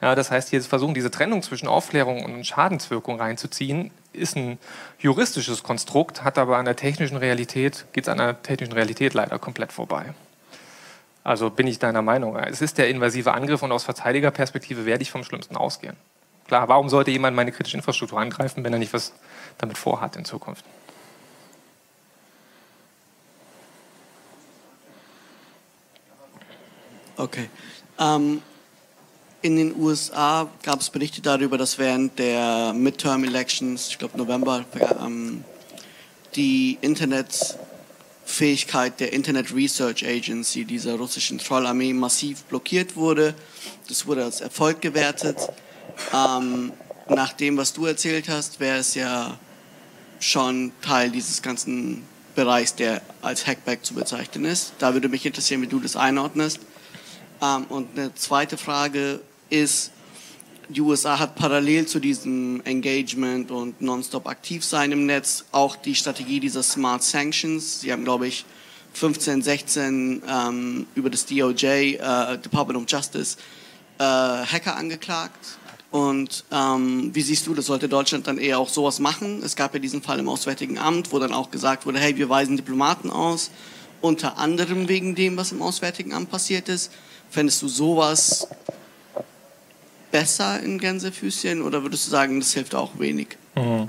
Ja, 0.00 0.14
das 0.14 0.30
heißt, 0.30 0.48
hier 0.48 0.62
versuchen, 0.62 0.94
diese 0.94 1.10
Trennung 1.10 1.42
zwischen 1.42 1.68
Aufklärung 1.68 2.24
und 2.24 2.46
Schadenswirkung 2.46 3.20
reinzuziehen, 3.20 3.90
ist 4.12 4.34
ein 4.36 4.58
juristisches 4.98 5.62
Konstrukt, 5.62 6.24
hat 6.24 6.38
aber 6.38 6.56
an 6.56 6.64
der 6.64 6.76
technischen 6.76 7.18
Realität, 7.18 7.84
geht 7.92 8.04
es 8.04 8.08
an 8.08 8.18
der 8.18 8.42
technischen 8.42 8.72
Realität 8.72 9.14
leider 9.14 9.38
komplett 9.38 9.72
vorbei. 9.72 10.14
Also 11.22 11.50
bin 11.50 11.66
ich 11.66 11.78
deiner 11.78 12.00
Meinung. 12.00 12.36
Es 12.36 12.62
ist 12.62 12.78
der 12.78 12.88
invasive 12.88 13.32
Angriff 13.32 13.62
und 13.62 13.72
aus 13.72 13.84
Verteidigerperspektive 13.84 14.86
werde 14.86 15.02
ich 15.02 15.10
vom 15.10 15.22
Schlimmsten 15.22 15.54
ausgehen. 15.56 15.96
Klar, 16.46 16.68
warum 16.68 16.88
sollte 16.88 17.10
jemand 17.10 17.36
meine 17.36 17.52
kritische 17.52 17.76
Infrastruktur 17.76 18.18
angreifen, 18.18 18.64
wenn 18.64 18.72
er 18.72 18.78
nicht 18.78 18.92
was 18.92 19.12
damit 19.58 19.76
vorhat 19.76 20.16
in 20.16 20.24
Zukunft? 20.24 20.64
Okay. 27.16 27.50
Ähm, 27.98 28.40
in 29.42 29.56
den 29.56 29.74
USA 29.76 30.48
gab 30.62 30.80
es 30.80 30.88
Berichte 30.90 31.22
darüber, 31.22 31.56
dass 31.56 31.78
während 31.78 32.18
der 32.18 32.74
Midterm 32.74 33.24
Elections, 33.24 33.88
ich 33.88 33.96
glaube 33.98 34.18
November, 34.18 34.66
ähm, 35.00 35.44
die 36.34 36.76
Internetfähigkeit 36.80 38.98
der 39.00 39.12
Internet 39.12 39.54
Research 39.54 40.04
Agency, 40.06 40.64
dieser 40.64 40.96
russischen 40.96 41.38
Trollarmee, 41.38 41.94
massiv 41.94 42.42
blockiert 42.44 42.94
wurde. 42.96 43.34
Das 43.88 44.06
wurde 44.06 44.24
als 44.24 44.42
Erfolg 44.42 44.80
gewertet. 44.80 45.36
Ähm, 46.14 46.72
nach 47.08 47.32
dem, 47.32 47.56
was 47.56 47.72
du 47.72 47.86
erzählt 47.86 48.28
hast, 48.28 48.60
wäre 48.60 48.78
es 48.78 48.94
ja 48.94 49.38
schon 50.20 50.70
Teil 50.82 51.10
dieses 51.10 51.40
ganzen 51.40 52.04
Bereichs, 52.34 52.74
der 52.74 53.00
als 53.22 53.46
Hackback 53.46 53.82
zu 53.84 53.94
bezeichnen 53.94 54.44
ist. 54.44 54.74
Da 54.78 54.92
würde 54.92 55.08
mich 55.08 55.24
interessieren, 55.24 55.62
wie 55.62 55.66
du 55.66 55.80
das 55.80 55.96
einordnest. 55.96 56.60
Ähm, 57.42 57.64
und 57.70 57.98
eine 57.98 58.14
zweite 58.14 58.58
Frage 58.58 59.20
ist, 59.50 59.92
die 60.68 60.80
USA 60.80 61.18
hat 61.18 61.34
parallel 61.34 61.86
zu 61.86 61.98
diesem 61.98 62.62
Engagement 62.64 63.50
und 63.50 63.80
nonstop 63.80 64.28
aktiv 64.28 64.64
sein 64.64 64.92
im 64.92 65.04
Netz 65.04 65.44
auch 65.50 65.74
die 65.74 65.96
Strategie 65.96 66.38
dieser 66.38 66.62
Smart 66.62 67.02
Sanctions. 67.02 67.80
Sie 67.80 67.92
haben, 67.92 68.04
glaube 68.04 68.28
ich, 68.28 68.44
15, 68.92 69.42
16 69.42 70.22
ähm, 70.28 70.86
über 70.94 71.10
das 71.10 71.26
DOJ, 71.26 71.66
äh, 71.66 72.38
Department 72.38 72.78
of 72.78 72.84
Justice, 72.88 73.36
äh, 73.98 74.04
Hacker 74.04 74.76
angeklagt. 74.76 75.58
Und 75.90 76.44
ähm, 76.52 77.10
wie 77.12 77.22
siehst 77.22 77.48
du, 77.48 77.54
das 77.54 77.66
sollte 77.66 77.88
Deutschland 77.88 78.28
dann 78.28 78.38
eher 78.38 78.60
auch 78.60 78.68
sowas 78.68 79.00
machen? 79.00 79.42
Es 79.42 79.56
gab 79.56 79.74
ja 79.74 79.80
diesen 79.80 80.02
Fall 80.02 80.20
im 80.20 80.28
Auswärtigen 80.28 80.78
Amt, 80.78 81.12
wo 81.12 81.18
dann 81.18 81.32
auch 81.32 81.50
gesagt 81.50 81.84
wurde, 81.84 81.98
hey, 81.98 82.16
wir 82.16 82.28
weisen 82.28 82.56
Diplomaten 82.56 83.10
aus, 83.10 83.50
unter 84.00 84.38
anderem 84.38 84.88
wegen 84.88 85.16
dem, 85.16 85.36
was 85.36 85.50
im 85.50 85.62
Auswärtigen 85.62 86.12
Amt 86.12 86.30
passiert 86.30 86.68
ist. 86.68 86.92
Fändest 87.28 87.60
du 87.62 87.68
sowas 87.68 88.46
besser 90.10 90.60
in 90.62 90.78
Gänsefüßchen 90.78 91.62
oder 91.62 91.82
würdest 91.82 92.06
du 92.06 92.10
sagen, 92.10 92.40
das 92.40 92.52
hilft 92.52 92.74
auch 92.74 92.98
wenig? 92.98 93.36
Mhm. 93.54 93.88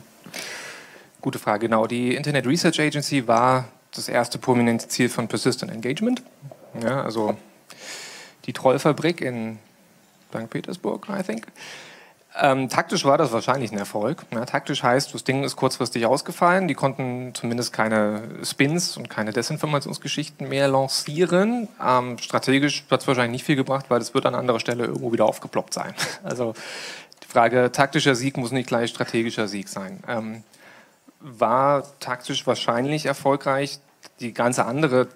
Gute 1.22 1.40
Frage, 1.40 1.68
genau. 1.68 1.88
Die 1.88 2.16
Internet 2.16 2.48
Research 2.48 2.80
Agency 2.80 3.28
war 3.28 3.68
das 3.94 4.08
erste 4.08 4.38
prominente 4.38 4.88
Ziel 4.88 5.10
von 5.10 5.28
Persistent 5.28 5.72
Engagement. 5.72 6.24
Ja, 6.82 7.04
also 7.04 7.38
die 8.46 8.54
Trollfabrik 8.54 9.22
in 9.22 9.60
St. 10.34 10.50
Petersburg, 10.50 11.08
I 11.10 11.22
think. 11.22 11.48
Ähm, 12.40 12.70
taktisch 12.70 13.04
war 13.04 13.18
das 13.18 13.34
wahrscheinlich 13.34 13.72
ein 13.72 13.78
Erfolg. 13.78 14.24
Ja, 14.32 14.46
taktisch 14.46 14.84
heißt, 14.84 15.14
das 15.14 15.24
Ding 15.26 15.44
ist 15.44 15.58
kurzfristig 15.58 16.06
ausgefallen. 16.06 16.68
Die 16.68 16.76
konnten 16.76 17.34
zumindest 17.34 17.74
keine 17.74 18.24
Spins 18.44 18.96
und 18.96 19.10
keine 19.10 19.34
Desinformationsgeschichten 19.34 20.48
mehr 20.48 20.70
lancieren. 20.70 21.68
Ähm, 21.86 22.18
strategisch 22.20 22.86
hat 22.90 23.02
es 23.02 23.08
wahrscheinlich 23.08 23.34
nicht 23.34 23.46
viel 23.46 23.58
gebracht, 23.58 23.86
weil 23.90 24.00
es 24.00 24.14
wird 24.14 24.26
an 24.26 24.36
anderer 24.36 24.62
Stelle 24.62 24.86
irgendwo 24.86 25.12
wieder 25.12 25.26
aufgeploppt 25.26 25.74
sein. 25.74 25.94
Also 26.24 26.54
die 27.24 27.28
Frage, 27.28 27.72
taktischer 27.72 28.16
Sieg 28.16 28.38
muss 28.38 28.52
nicht 28.52 28.68
gleich 28.68 28.90
strategischer 28.92 29.48
Sieg 29.48 29.68
sein. 29.68 30.02
Ähm, 30.08 30.44
war 31.20 31.84
taktisch 32.00 32.48
wahrscheinlich 32.48 33.06
erfolgreich. 33.06 33.80
Die 34.20 34.34
ganze 34.34 34.66
andere 34.66 35.08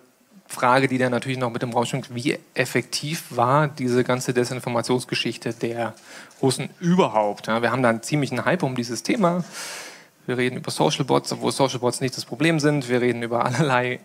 Frage, 0.48 0.88
die 0.88 0.98
da 0.98 1.10
natürlich 1.10 1.38
noch 1.38 1.52
mit 1.52 1.62
dem 1.62 1.72
Raum 1.72 1.86
schwingt, 1.86 2.14
wie 2.14 2.38
effektiv 2.54 3.26
war 3.32 3.68
diese 3.68 4.04
ganze 4.04 4.34
Desinformationsgeschichte 4.34 5.54
der 5.54 5.93
Russen 6.41 6.70
überhaupt? 6.80 7.48
Ja, 7.48 7.62
wir 7.62 7.72
haben 7.72 7.82
da 7.84 7.89
einen 7.89 8.04
ziemlichen 8.04 8.46
Hype 8.46 8.64
um 8.64 8.76
dieses 8.76 9.04
Thema. 9.04 9.43
Wir 10.26 10.38
reden 10.38 10.58
über 10.58 10.72
Social 10.72 11.06
Bots, 11.06 11.32
obwohl 11.32 11.52
Social 11.52 11.80
Bots 11.80 12.02
nicht 12.02 12.16
das 12.16 12.26
Problem 12.26 12.60
sind. 12.60 12.89
Wir 12.89 13.02
reden 13.02 13.24
über 13.24 13.46
allerlei 13.46 14.00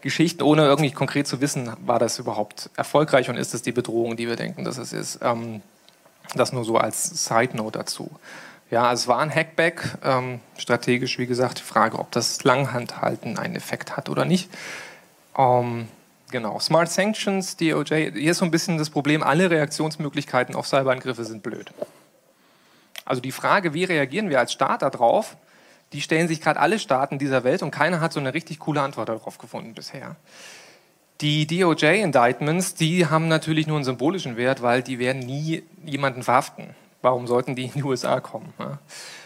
Geschichten, 0.00 0.42
ohne 0.42 0.64
irgendwie 0.64 0.90
konkret 0.90 1.26
zu 1.26 1.40
wissen, 1.40 1.72
war 1.86 1.98
das 1.98 2.18
überhaupt 2.18 2.70
erfolgreich 2.76 3.30
und 3.30 3.36
ist 3.36 3.54
es 3.54 3.62
die 3.62 3.72
Bedrohung, 3.72 4.16
die 4.16 4.26
wir 4.26 4.36
denken, 4.36 4.64
dass 4.64 4.76
es 4.76 4.92
ist. 4.92 5.20
Ähm, 5.22 5.62
das 6.34 6.52
nur 6.52 6.64
so 6.64 6.76
als 6.76 7.24
Side 7.24 7.56
Note 7.56 7.78
dazu. 7.78 8.10
Ja, 8.70 8.92
es 8.92 9.06
war 9.06 9.18
ein 9.18 9.32
Hackback. 9.32 9.98
Ähm, 10.02 10.40
strategisch, 10.56 11.18
wie 11.18 11.26
gesagt, 11.26 11.58
die 11.58 11.62
Frage, 11.62 11.98
ob 11.98 12.10
das 12.10 12.42
Langhandhalten 12.42 13.38
einen 13.38 13.54
Effekt 13.54 13.96
hat 13.96 14.08
oder 14.08 14.24
nicht. 14.24 14.50
Um, 15.34 15.88
genau, 16.30 16.58
Smart 16.58 16.90
Sanctions, 16.90 17.56
DOJ, 17.56 18.12
hier 18.12 18.30
ist 18.32 18.38
so 18.38 18.44
ein 18.44 18.50
bisschen 18.50 18.78
das 18.78 18.90
Problem, 18.90 19.22
alle 19.22 19.50
Reaktionsmöglichkeiten 19.50 20.54
auf 20.54 20.66
Cyberangriffe 20.66 21.24
sind 21.24 21.42
blöd. 21.42 21.72
Also 23.04 23.20
die 23.20 23.32
Frage, 23.32 23.74
wie 23.74 23.84
reagieren 23.84 24.28
wir 24.28 24.38
als 24.38 24.52
Staat 24.52 24.82
darauf, 24.82 25.36
die 25.92 26.00
stellen 26.00 26.28
sich 26.28 26.40
gerade 26.40 26.60
alle 26.60 26.78
Staaten 26.78 27.18
dieser 27.18 27.44
Welt 27.44 27.62
und 27.62 27.70
keiner 27.70 28.00
hat 28.00 28.12
so 28.12 28.20
eine 28.20 28.34
richtig 28.34 28.58
coole 28.58 28.80
Antwort 28.80 29.08
darauf 29.08 29.38
gefunden 29.38 29.74
bisher. 29.74 30.16
Die 31.20 31.46
DOJ-Indictments, 31.46 32.74
die 32.74 33.06
haben 33.06 33.28
natürlich 33.28 33.66
nur 33.66 33.76
einen 33.76 33.84
symbolischen 33.84 34.36
Wert, 34.36 34.62
weil 34.62 34.82
die 34.82 34.98
werden 34.98 35.20
nie 35.20 35.62
jemanden 35.84 36.22
verhaften. 36.22 36.74
Warum 37.00 37.26
sollten 37.26 37.54
die 37.54 37.64
in 37.64 37.72
die 37.72 37.82
USA 37.84 38.20
kommen? 38.20 38.52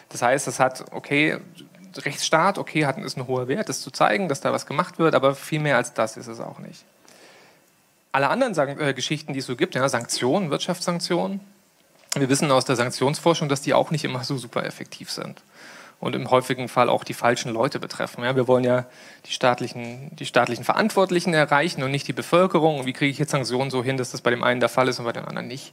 Das 0.09 0.23
heißt, 0.23 0.49
es 0.49 0.61
hat, 0.61 0.85
okay, 0.93 1.39
Rechtsstaat, 2.05 2.59
okay, 2.59 2.87
hat, 2.87 2.99
ist 2.99 3.17
ein 3.17 3.27
hoher 3.27 3.49
Wert, 3.49 3.69
das 3.69 3.81
zu 3.81 3.91
zeigen, 3.91 4.29
dass 4.29 4.41
da 4.41 4.53
was 4.53 4.67
gemacht 4.67 4.99
wird, 4.99 5.15
aber 5.15 5.35
viel 5.35 5.61
mehr 5.61 5.77
als 5.77 5.95
das 5.95 6.17
ist 6.17 6.27
es 6.27 6.41
auch 6.41 6.59
nicht. 6.59 6.85
Alle 8.13 8.29
anderen 8.29 8.55
San 8.55 8.81
äh, 8.81 8.95
Geschichten, 8.95 9.33
die 9.33 9.41
es 9.41 9.47
so 9.47 9.57
gibt, 9.57 9.75
ja, 9.75 9.89
Sanktionen, 9.89 10.51
Wirtschaftssanktionen, 10.51 11.41
wir 12.15 12.29
wissen 12.29 12.51
aus 12.51 12.65
der 12.65 12.77
Sanktionsforschung, 12.77 13.49
dass 13.49 13.61
die 13.61 13.75
auch 13.75 13.91
nicht 13.91 14.05
immer 14.05 14.25
so 14.25 14.39
super 14.39 14.65
effektiv 14.65 15.11
sind 15.11 15.43
und 15.99 16.15
im 16.15 16.31
häufigen 16.31 16.69
Fall 16.69 16.89
auch 16.89 17.05
die 17.05 17.15
falschen 17.15 17.53
Leute 17.53 17.79
betreffen. 17.79 18.25
Ja, 18.25 18.37
wir 18.37 18.47
wollen 18.49 18.65
ja 18.65 18.87
die 19.27 19.33
staatlichen, 19.33 20.15
die 20.17 20.27
staatlichen 20.27 20.65
Verantwortlichen 20.65 21.33
erreichen 21.33 21.83
und 21.83 21.91
nicht 21.91 22.07
die 22.07 22.13
Bevölkerung. 22.13 22.81
Und 22.81 22.87
wie 22.87 22.93
kriege 22.93 23.11
ich 23.11 23.19
jetzt 23.19 23.31
Sanktionen 23.31 23.71
so 23.71 23.83
hin, 23.83 23.97
dass 23.97 24.11
das 24.11 24.21
bei 24.21 24.31
dem 24.31 24.43
einen 24.43 24.61
der 24.61 24.69
Fall 24.69 24.89
ist 24.89 24.99
und 24.99 25.07
bei 25.07 25.13
dem 25.13 25.27
anderen 25.27 25.49
nicht? 25.49 25.73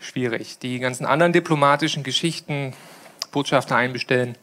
Schwierig. 0.00 0.58
Die 0.58 0.80
ganzen 0.80 1.06
anderen 1.06 1.32
diplomatischen 1.32 2.02
Geschichten, 2.02 2.74
Botschafter 3.30 3.76
einbestellen, 3.76 4.36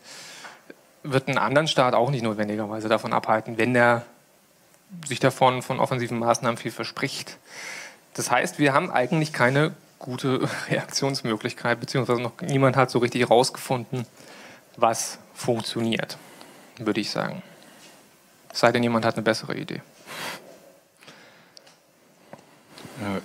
wird 1.03 1.27
einen 1.27 1.37
anderen 1.37 1.67
Staat 1.67 1.93
auch 1.93 2.11
nicht 2.11 2.23
notwendigerweise 2.23 2.89
davon 2.89 3.13
abhalten, 3.13 3.57
wenn 3.57 3.75
er 3.75 4.05
sich 5.05 5.19
davon 5.19 5.61
von 5.61 5.79
offensiven 5.79 6.19
Maßnahmen 6.19 6.57
viel 6.57 6.71
verspricht. 6.71 7.37
Das 8.13 8.29
heißt, 8.29 8.59
wir 8.59 8.73
haben 8.73 8.91
eigentlich 8.91 9.33
keine 9.33 9.73
gute 9.99 10.47
Reaktionsmöglichkeit, 10.69 11.79
beziehungsweise 11.79 12.21
noch 12.21 12.33
niemand 12.41 12.75
hat 12.75 12.91
so 12.91 12.99
richtig 12.99 13.21
herausgefunden, 13.21 14.05
was 14.77 15.19
funktioniert, 15.33 16.17
würde 16.77 17.01
ich 17.01 17.11
sagen. 17.11 17.41
Es 18.53 18.59
sei 18.59 18.71
denn, 18.71 18.83
jemand 18.83 19.05
hat 19.05 19.15
eine 19.15 19.23
bessere 19.23 19.55
Idee. 19.55 19.81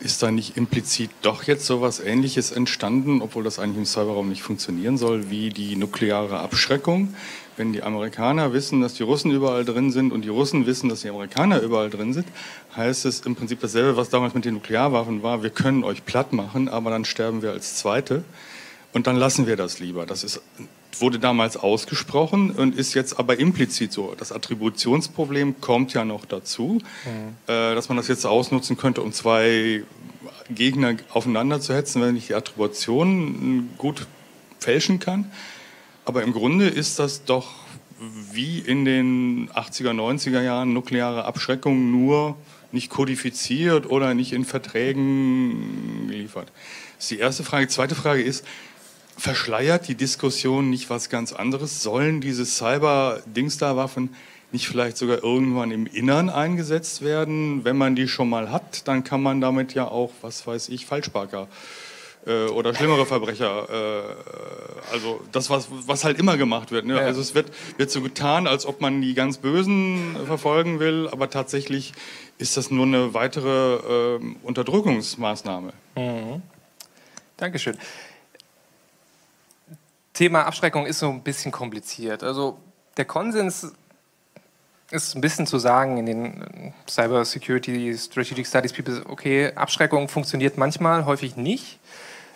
Ist 0.01 0.22
da 0.22 0.31
nicht 0.31 0.57
implizit 0.57 1.11
doch 1.20 1.43
jetzt 1.43 1.66
so 1.66 1.77
etwas 1.77 2.01
Ähnliches 2.01 2.51
entstanden, 2.51 3.20
obwohl 3.20 3.45
das 3.45 3.59
eigentlich 3.59 3.79
im 3.79 3.85
Cyberraum 3.85 4.29
nicht 4.29 4.43
funktionieren 4.43 4.97
soll, 4.97 5.29
wie 5.29 5.51
die 5.51 5.77
nukleare 5.77 6.39
Abschreckung? 6.39 7.14
Wenn 7.57 7.73
die 7.73 7.83
Amerikaner 7.83 8.53
wissen, 8.53 8.81
dass 8.81 8.95
die 8.95 9.03
Russen 9.03 9.31
überall 9.31 9.65
drin 9.65 9.91
sind 9.91 10.13
und 10.13 10.23
die 10.23 10.29
Russen 10.29 10.67
wissen, 10.67 10.89
dass 10.89 11.01
die 11.01 11.09
Amerikaner 11.09 11.61
überall 11.61 11.91
drin 11.91 12.13
sind, 12.13 12.27
heißt 12.77 13.07
es 13.07 13.21
im 13.21 13.35
Prinzip 13.35 13.61
dasselbe, 13.61 13.97
was 13.97 14.11
damals 14.11 14.35
mit 14.35 14.45
den 14.45 14.55
Nuklearwaffen 14.55 15.23
war. 15.23 15.43
Wir 15.43 15.51
können 15.51 15.85
euch 15.85 16.05
platt 16.05 16.33
machen, 16.33 16.69
aber 16.69 16.91
dann 16.91 17.05
sterben 17.05 17.43
wir 17.43 17.53
als 17.53 17.77
Zweite 17.77 18.25
und 18.93 19.07
dann 19.07 19.17
lassen 19.17 19.47
wir 19.47 19.57
das 19.57 19.79
lieber. 19.79 20.07
Das 20.07 20.25
ist 20.25 20.43
wurde 21.01 21.19
damals 21.19 21.57
ausgesprochen 21.57 22.51
und 22.51 22.75
ist 22.77 22.95
jetzt 22.95 23.19
aber 23.19 23.39
implizit 23.39 23.93
so. 23.93 24.15
Das 24.17 24.33
Attributionsproblem 24.33 25.61
kommt 25.61 25.93
ja 25.93 26.05
noch 26.05 26.25
dazu, 26.25 26.81
mhm. 27.05 27.37
äh, 27.47 27.75
dass 27.75 27.89
man 27.89 27.97
das 27.97 28.09
jetzt 28.09 28.25
ausnutzen 28.25 28.77
könnte, 28.77 29.03
um 29.03 29.13
zwei 29.13 29.83
Gegner 30.51 30.97
aufeinander 31.13 31.61
zu 31.61 31.75
hetzen, 31.75 32.01
wenn 32.03 32.17
ich 32.17 32.29
die 32.29 32.35
Attribution 32.35 33.71
gut 33.79 34.07
fälschen 34.59 34.99
kann. 34.99 35.31
Aber 36.07 36.23
im 36.23 36.33
Grunde 36.33 36.69
ist 36.69 37.01
das 37.01 37.25
doch 37.25 37.49
wie 38.33 38.61
in 38.61 38.85
den 38.85 39.51
80er, 39.51 39.91
90er 39.91 40.41
Jahren 40.41 40.73
nukleare 40.73 41.25
Abschreckung 41.25 41.91
nur 41.91 42.37
nicht 42.71 42.91
kodifiziert 42.91 43.91
oder 43.91 44.15
nicht 44.15 44.33
in 44.33 44.45
Verträgen 44.45 46.07
geliefert. 46.09 46.53
Das 46.97 47.07
ist 47.07 47.11
die 47.11 47.19
erste 47.19 47.43
Frage. 47.43 47.67
Zweite 47.67 47.97
Frage 47.97 48.23
ist, 48.23 48.47
verschleiert 49.19 49.89
die 49.89 49.97
Diskussion 49.97 50.71
nicht 50.71 50.91
was 50.91 51.09
ganz 51.09 51.33
anderes? 51.33 51.83
Sollen 51.83 52.21
diese 52.21 52.47
Cyber-Dingsda-Waffen 52.47 54.15
nicht 54.53 54.69
vielleicht 54.69 54.99
sogar 54.99 55.25
irgendwann 55.25 55.73
im 55.73 55.87
Innern 55.87 56.31
eingesetzt 56.31 57.03
werden? 57.03 57.65
Wenn 57.65 57.77
man 57.77 57.97
die 57.97 58.07
schon 58.07 58.31
mal 58.31 58.53
hat, 58.53 58.87
dann 58.87 59.03
kann 59.03 59.23
man 59.23 59.41
damit 59.41 59.75
ja 59.75 59.89
auch, 59.89 60.13
was 60.21 60.47
weiß 60.47 60.69
ich, 60.69 60.87
Falschparker 60.87 61.45
äh, 61.45 61.86
oder 62.27 62.74
schlimmere 62.74 63.07
Verbrecher, 63.07 63.68
äh, 63.70 64.93
also 64.93 65.20
das, 65.33 65.49
was, 65.51 65.68
was 65.70 66.05
halt 66.05 66.18
immer 66.18 66.37
gemacht 66.37 66.72
wird. 66.72 66.85
Ne? 66.85 66.97
Ja. 66.97 67.03
Also 67.03 67.20
es 67.20 67.35
wird, 67.35 67.53
wird 67.77 67.91
so 67.91 68.01
getan, 68.01 68.47
als 68.47 68.66
ob 68.66 68.81
man 68.81 69.01
die 69.01 69.14
ganz 69.14 69.39
Bösen 69.39 70.16
verfolgen 70.27 70.81
will, 70.81 71.09
aber 71.11 71.31
tatsächlich 71.31 71.93
ist 72.39 72.57
das 72.57 72.70
nur 72.70 72.85
eine 72.85 73.14
weitere 73.14 74.16
äh, 74.16 74.20
Unterdrückungsmaßnahme. 74.43 75.72
Mhm. 75.97 76.43
Dankeschön. 77.37 77.77
Thema 80.12 80.47
Abschreckung 80.47 80.87
ist 80.87 80.99
so 80.99 81.11
ein 81.11 81.22
bisschen 81.22 81.53
kompliziert. 81.53 82.22
Also 82.22 82.59
der 82.97 83.05
Konsens 83.05 83.72
ist 84.91 85.14
ein 85.14 85.20
bisschen 85.20 85.47
zu 85.47 85.59
sagen 85.59 85.99
in 85.99 86.07
den 86.07 86.74
Cyber 86.89 87.24
Security 87.24 87.97
Strategic 87.97 88.47
Studies 88.47 88.72
People, 88.72 89.03
okay, 89.07 89.53
Abschreckung 89.55 90.09
funktioniert 90.09 90.57
manchmal, 90.57 91.05
häufig 91.05 91.37
nicht. 91.37 91.79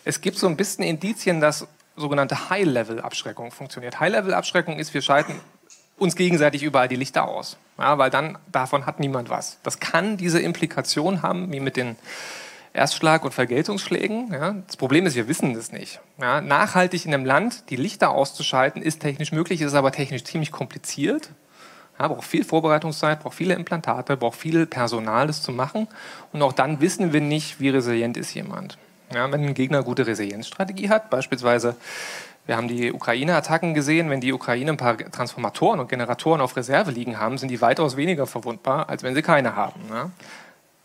Es 0.04 0.20
gibt 0.20 0.38
so 0.38 0.46
ein 0.46 0.56
bisschen 0.56 0.84
Indizien, 0.84 1.40
dass 1.40 1.66
sogenannte 1.96 2.50
High-Level-Abschreckung 2.50 3.50
funktioniert. 3.50 4.00
High-Level-Abschreckung 4.00 4.78
ist, 4.78 4.94
wir 4.94 5.02
schalten 5.02 5.34
uns 5.98 6.16
gegenseitig 6.16 6.62
überall 6.62 6.88
die 6.88 6.96
Lichter 6.96 7.28
aus, 7.28 7.58
ja, 7.78 7.98
weil 7.98 8.10
dann 8.10 8.38
davon 8.50 8.86
hat 8.86 9.00
niemand 9.00 9.28
was. 9.28 9.58
Das 9.62 9.80
kann 9.80 10.16
diese 10.16 10.40
Implikation 10.40 11.22
haben, 11.22 11.52
wie 11.52 11.60
mit 11.60 11.76
den 11.76 11.96
Erstschlag- 12.72 13.24
und 13.24 13.34
Vergeltungsschlägen. 13.34 14.32
Ja. 14.32 14.54
Das 14.66 14.76
Problem 14.76 15.04
ist, 15.04 15.14
wir 15.14 15.28
wissen 15.28 15.54
das 15.54 15.72
nicht. 15.72 16.00
Ja. 16.20 16.40
Nachhaltig 16.40 17.04
in 17.04 17.12
einem 17.12 17.24
Land 17.24 17.68
die 17.68 17.76
Lichter 17.76 18.10
auszuschalten, 18.10 18.80
ist 18.80 19.00
technisch 19.00 19.32
möglich, 19.32 19.60
ist 19.60 19.74
aber 19.74 19.92
technisch 19.92 20.24
ziemlich 20.24 20.52
kompliziert. 20.52 21.30
Ja, 21.98 22.08
braucht 22.08 22.26
viel 22.26 22.44
Vorbereitungszeit, 22.44 23.20
braucht 23.20 23.34
viele 23.34 23.54
Implantate, 23.54 24.16
braucht 24.16 24.38
viel 24.38 24.64
Personal, 24.66 25.26
das 25.26 25.42
zu 25.42 25.52
machen. 25.52 25.86
Und 26.32 26.40
auch 26.40 26.54
dann 26.54 26.80
wissen 26.80 27.12
wir 27.12 27.20
nicht, 27.20 27.60
wie 27.60 27.68
resilient 27.68 28.16
ist 28.16 28.32
jemand. 28.32 28.78
Ja, 29.12 29.30
wenn 29.32 29.44
ein 29.44 29.54
Gegner 29.54 29.82
gute 29.82 30.06
Resilienzstrategie 30.06 30.88
hat, 30.88 31.10
beispielsweise, 31.10 31.76
wir 32.46 32.56
haben 32.56 32.68
die 32.68 32.92
Ukraine-Attacken 32.92 33.74
gesehen, 33.74 34.08
wenn 34.10 34.20
die 34.20 34.32
Ukraine 34.32 34.70
ein 34.70 34.76
paar 34.76 34.96
Transformatoren 34.96 35.80
und 35.80 35.88
Generatoren 35.88 36.40
auf 36.40 36.56
Reserve 36.56 36.90
liegen 36.90 37.18
haben, 37.18 37.36
sind 37.36 37.48
die 37.48 37.60
weitaus 37.60 37.96
weniger 37.96 38.26
verwundbar, 38.26 38.88
als 38.88 39.02
wenn 39.02 39.14
sie 39.14 39.22
keine 39.22 39.56
haben. 39.56 39.80
Ja. 39.90 40.10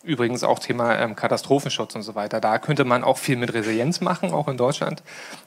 Übrigens 0.04 0.44
auch 0.44 0.60
Thema 0.60 1.00
ähm, 1.00 1.16
Katastrophenschutz 1.16 1.96
und 1.96 2.04
so 2.04 2.14
weiter. 2.14 2.40
Da 2.40 2.60
könnte 2.60 2.84
man 2.84 3.04
auch 3.04 3.18
viel 3.18 3.38
mit 3.38 3.54
Resilienz 3.54 4.02
machen, 4.02 4.32
auch 4.32 4.48
in 4.48 4.58
Deutschland. 4.58 5.02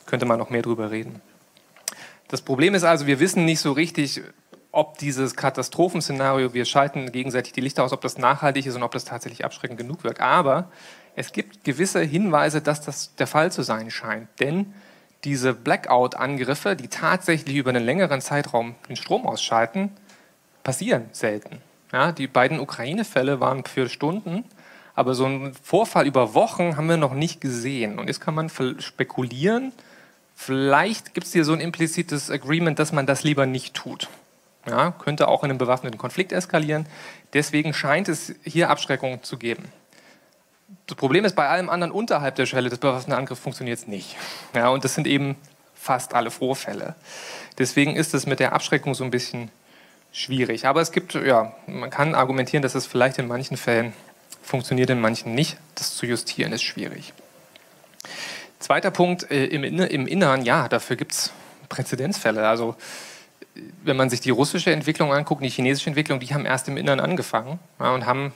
Könnte 0.07 0.27
man 0.27 0.39
noch 0.39 0.51
mehr 0.51 0.63
drüber 0.63 0.91
reden. 0.91 1.21
Das 2.29 2.43
Problem 2.43 2.75
ist 2.75 2.85
also, 2.85 3.07
wir 3.07 3.21
wissen 3.21 3.45
nicht 3.45 3.61
so 3.61 3.73
richtig, 3.73 4.23
ob 4.73 4.99
dieses 4.99 5.35
Katastrophenszenario, 5.35 6.55
wir 6.55 6.65
schalten 6.65 7.11
gegenseitig 7.11 7.53
die 7.53 7.61
Lichter 7.61 7.85
aus, 7.85 7.93
ob 7.93 8.01
das 8.01 8.19
nachhaltig 8.19 8.67
ist 8.67 8.77
und 8.77 8.83
ob 8.83 8.93
das 8.93 9.05
tatsächlich 9.05 9.45
abschreckend 9.45 9.79
genug 9.79 10.05
wirkt. 10.05 10.21
Aber 10.21 10.71
es 11.19 11.33
gibt 11.33 11.65
gewisse 11.65 12.01
Hinweise, 12.01 12.61
dass 12.61 12.81
das 12.81 13.13
der 13.17 13.27
Fall 13.27 13.51
zu 13.51 13.63
sein 13.63 13.91
scheint. 13.91 14.29
Denn 14.39 14.73
diese 15.25 15.53
Blackout-Angriffe, 15.53 16.77
die 16.77 16.87
tatsächlich 16.87 17.57
über 17.57 17.71
einen 17.71 17.85
längeren 17.85 18.21
Zeitraum 18.21 18.77
den 18.89 18.95
Strom 18.95 19.27
ausschalten, 19.27 19.91
passieren 20.63 21.07
selten. 21.11 21.61
Ja, 21.93 22.13
die 22.13 22.29
beiden 22.29 22.61
Ukraine-Fälle 22.61 23.41
waren 23.41 23.65
für 23.65 23.89
Stunden, 23.89 24.45
aber 24.95 25.15
so 25.15 25.25
einen 25.25 25.55
Vorfall 25.55 26.07
über 26.07 26.35
Wochen 26.35 26.77
haben 26.77 26.89
wir 26.89 26.97
noch 26.97 27.15
nicht 27.15 27.41
gesehen. 27.41 27.99
Und 27.99 28.07
jetzt 28.07 28.21
kann 28.21 28.37
man 28.37 28.49
spekulieren, 28.49 29.73
vielleicht 30.37 31.15
gibt 31.15 31.27
es 31.27 31.33
hier 31.33 31.45
so 31.45 31.53
ein 31.53 31.61
implizites 31.61 32.31
Agreement, 32.31 32.79
dass 32.79 32.93
man 32.93 33.07
das 33.07 33.25
lieber 33.25 33.45
nicht 33.45 33.75
tut. 33.75 34.09
Ja, 34.69 34.93
könnte 34.93 35.27
auch 35.27 35.43
in 35.43 35.51
einem 35.51 35.59
bewaffneten 35.59 35.99
Konflikt 35.99 36.31
eskalieren. 36.31 36.87
Deswegen 37.33 37.75
scheint 37.75 38.09
es 38.09 38.37
hier 38.45 38.71
Abschreckung 38.71 39.25
zu 39.25 39.37
geben. 39.37 39.65
Das 40.87 40.97
Problem 40.97 41.25
ist, 41.25 41.35
bei 41.35 41.49
allem 41.49 41.71
anderen 41.71 41.93
unterhalb 41.93 42.35
der 42.37 42.47
Schwelle 42.47 42.69
des 42.69 42.79
bewaffneten 42.79 43.15
Angriffs 43.15 43.41
funktioniert 43.41 43.79
es 43.79 43.87
nicht. 43.87 44.17
Ja, 44.55 44.69
und 44.69 44.85
das 44.85 44.95
sind 44.95 45.07
eben 45.07 45.37
fast 45.75 46.15
alle 46.15 46.31
Vorfälle. 46.31 46.95
Deswegen 47.59 47.97
ist 47.97 48.15
es 48.15 48.27
mit 48.27 48.41
der 48.41 48.53
Abschreckung 48.53 48.95
so 48.95 49.05
ein 49.05 49.11
bisschen 49.11 49.51
schwierig. 50.13 50.67
Aber 50.67 50.81
es 50.81 50.93
gibt, 50.93 51.15
ja, 51.15 51.53
man 51.67 51.91
kann 51.91 52.15
argumentieren, 52.15 52.63
dass 52.63 52.75
es 52.75 52.87
vielleicht 52.87 53.19
in 53.19 53.29
manchen 53.29 53.57
Fällen 53.57 53.93
funktioniert, 54.43 54.91
in 54.91 55.01
manchen 55.01 55.35
nicht. 55.35 55.57
Das 55.75 55.97
zu 55.97 56.07
justieren 56.07 56.53
ist 56.53 56.63
schwierig. 56.63 57.13
Zweiter 58.59 58.91
Punkt, 58.91 59.31
äh, 59.31 59.47
im, 59.47 59.65
im 59.65 60.07
Innern, 60.07 60.45
ja, 60.45 60.69
dafür 60.69 60.97
gibt 60.97 61.13
es 61.13 61.33
Präzedenzfälle. 61.69 62.47
Also 62.47 62.77
wenn 63.83 63.97
man 63.97 64.11
sich 64.11 64.21
die 64.21 64.31
russische 64.31 64.73
Entwicklung 64.73 65.13
anguckt, 65.13 65.43
die 65.43 65.49
chinesische 65.49 65.91
Entwicklung, 65.91 66.21
die 66.21 66.33
haben 66.35 66.47
erst 66.47 66.69
im 66.69 66.77
Innern 66.77 67.01
angefangen 67.01 67.59
ja, 67.81 67.93
und 67.93 68.07
haben 68.07 68.33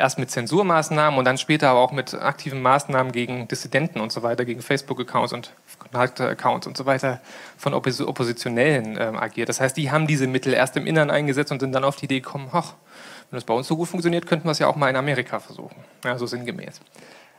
erst 0.00 0.18
mit 0.18 0.30
Zensurmaßnahmen 0.30 1.18
und 1.18 1.24
dann 1.24 1.38
später 1.38 1.68
aber 1.68 1.80
auch 1.80 1.92
mit 1.92 2.14
aktiven 2.14 2.60
Maßnahmen 2.62 3.12
gegen 3.12 3.46
Dissidenten 3.46 4.00
und 4.00 4.10
so 4.10 4.22
weiter, 4.22 4.44
gegen 4.44 4.62
Facebook-Accounts 4.62 5.32
und 5.32 5.52
Kontakte-Accounts 5.78 6.66
und 6.66 6.76
so 6.76 6.86
weiter 6.86 7.20
von 7.56 7.74
Oppos 7.74 8.00
Oppositionellen 8.00 8.96
äh, 8.96 9.12
agiert. 9.16 9.48
Das 9.48 9.60
heißt, 9.60 9.76
die 9.76 9.90
haben 9.90 10.06
diese 10.06 10.26
Mittel 10.26 10.52
erst 10.54 10.76
im 10.76 10.86
Innern 10.86 11.10
eingesetzt 11.10 11.52
und 11.52 11.60
sind 11.60 11.72
dann 11.72 11.84
auf 11.84 11.96
die 11.96 12.06
Idee 12.06 12.20
gekommen, 12.20 12.52
hoch, 12.52 12.74
wenn 13.30 13.36
das 13.36 13.44
bei 13.44 13.54
uns 13.54 13.68
so 13.68 13.76
gut 13.76 13.88
funktioniert, 13.88 14.26
könnten 14.26 14.46
wir 14.46 14.52
es 14.52 14.58
ja 14.58 14.66
auch 14.66 14.76
mal 14.76 14.88
in 14.88 14.96
Amerika 14.96 15.38
versuchen. 15.38 15.76
Ja, 16.04 16.18
so 16.18 16.26
sinngemäß. 16.26 16.80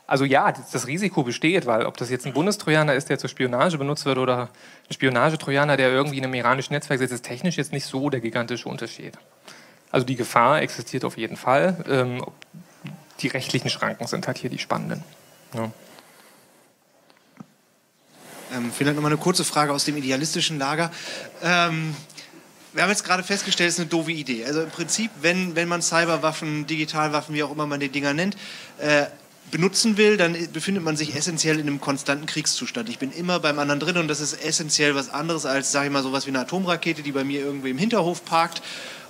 Also 0.07 0.26
ja, 0.26 0.51
das 0.51 0.88
Risiko 0.88 1.24
besteht, 1.24 1.66
weil 1.66 1.86
ob 1.86 1.95
das 1.97 2.09
jetzt 2.09 2.26
ein 2.26 2.34
Bundestrojaner 2.34 2.93
ist, 2.95 3.09
der 3.09 3.18
zur 3.18 3.30
Spionage 3.30 3.78
benutzt 3.78 4.05
wird 4.05 4.18
oder 4.18 4.49
ein 4.89 4.93
Spionagetrojaner, 4.93 5.78
der 5.78 5.89
irgendwie 5.89 6.18
in 6.18 6.26
einem 6.26 6.34
iranischen 6.34 6.74
Netzwerk 6.74 6.99
sitzt, 6.99 7.14
ist 7.14 7.26
technisch 7.26 7.57
jetzt 7.57 7.72
nicht 7.72 7.86
so 7.86 8.09
der 8.09 8.20
gigantische 8.20 8.68
Unterschied. 8.68 9.18
Also 9.92 10.06
die 10.06 10.16
Gefahr 10.16 10.62
existiert 10.62 11.04
auf 11.04 11.18
jeden 11.18 11.38
Fall. 11.38 11.84
Ähm, 11.88 12.26
die 13.20 13.28
rechtlichen 13.28 13.70
Schranken 13.70 14.08
sind 14.08 14.28
halt 14.28 14.38
hier 14.38 14.50
die 14.50 14.60
spannenden. 14.60 15.04
Ja. 15.54 15.72
Ähm, 18.56 18.72
vielleicht 18.76 18.96
nochmal 18.96 19.12
eine 19.12 19.22
kurze 19.22 19.44
Frage 19.44 19.74
aus 19.74 19.86
dem 19.86 19.98
idealistischen 19.98 20.58
Lager. 20.58 20.92
Ähm, 21.44 21.96
wir 22.74 22.84
haben 22.84 22.89
jetzt 22.89 23.04
gerade 23.04 23.24
festgestellt, 23.24 23.70
es 23.70 23.76
ist 23.76 23.82
eine 23.82 23.89
doofe 23.89 24.12
Idee. 24.12 24.46
Also 24.46 24.62
im 24.62 24.70
Prinzip, 24.70 25.12
wenn, 25.22 25.56
wenn 25.56 25.68
man 25.68 25.82
Cyberwaffen, 25.82 26.68
Digitalwaffen, 26.68 27.36
wie 27.36 27.44
auch 27.44 27.52
immer 27.52 27.68
man 27.68 27.80
die 27.80 27.89
Dinger 27.89 28.14
nennt, 28.14 28.38
äh, 28.80 29.06
benutzen 29.52 29.98
will, 29.98 30.16
dann 30.16 30.38
befindet 30.54 30.84
man 30.84 30.96
sich 30.96 31.16
essentiell 31.16 31.60
in 31.60 31.68
einem 31.68 31.82
konstanten 31.82 32.26
Kriegszustand. 32.26 32.88
Ich 32.88 33.00
bin 33.00 33.12
immer 33.12 33.39
beim 33.42 33.60
anderen 33.60 33.82
drin 33.82 33.98
und 33.98 34.08
das 34.08 34.22
ist 34.22 34.34
essentiell 34.46 34.96
was 34.96 35.10
anderes 35.10 35.46
als, 35.46 35.74
sage 35.74 35.88
ich 35.88 35.92
mal, 35.92 36.04
sowas 36.04 36.26
wie 36.26 36.30
eine 36.30 36.39
Atomrakete, 36.39 37.02
die 37.02 37.12
bei 37.12 37.26
mir 37.26 37.42
irgendwie 37.42 37.72
im 37.72 37.78
Hinterhof 37.78 38.24
parkt 38.24 38.62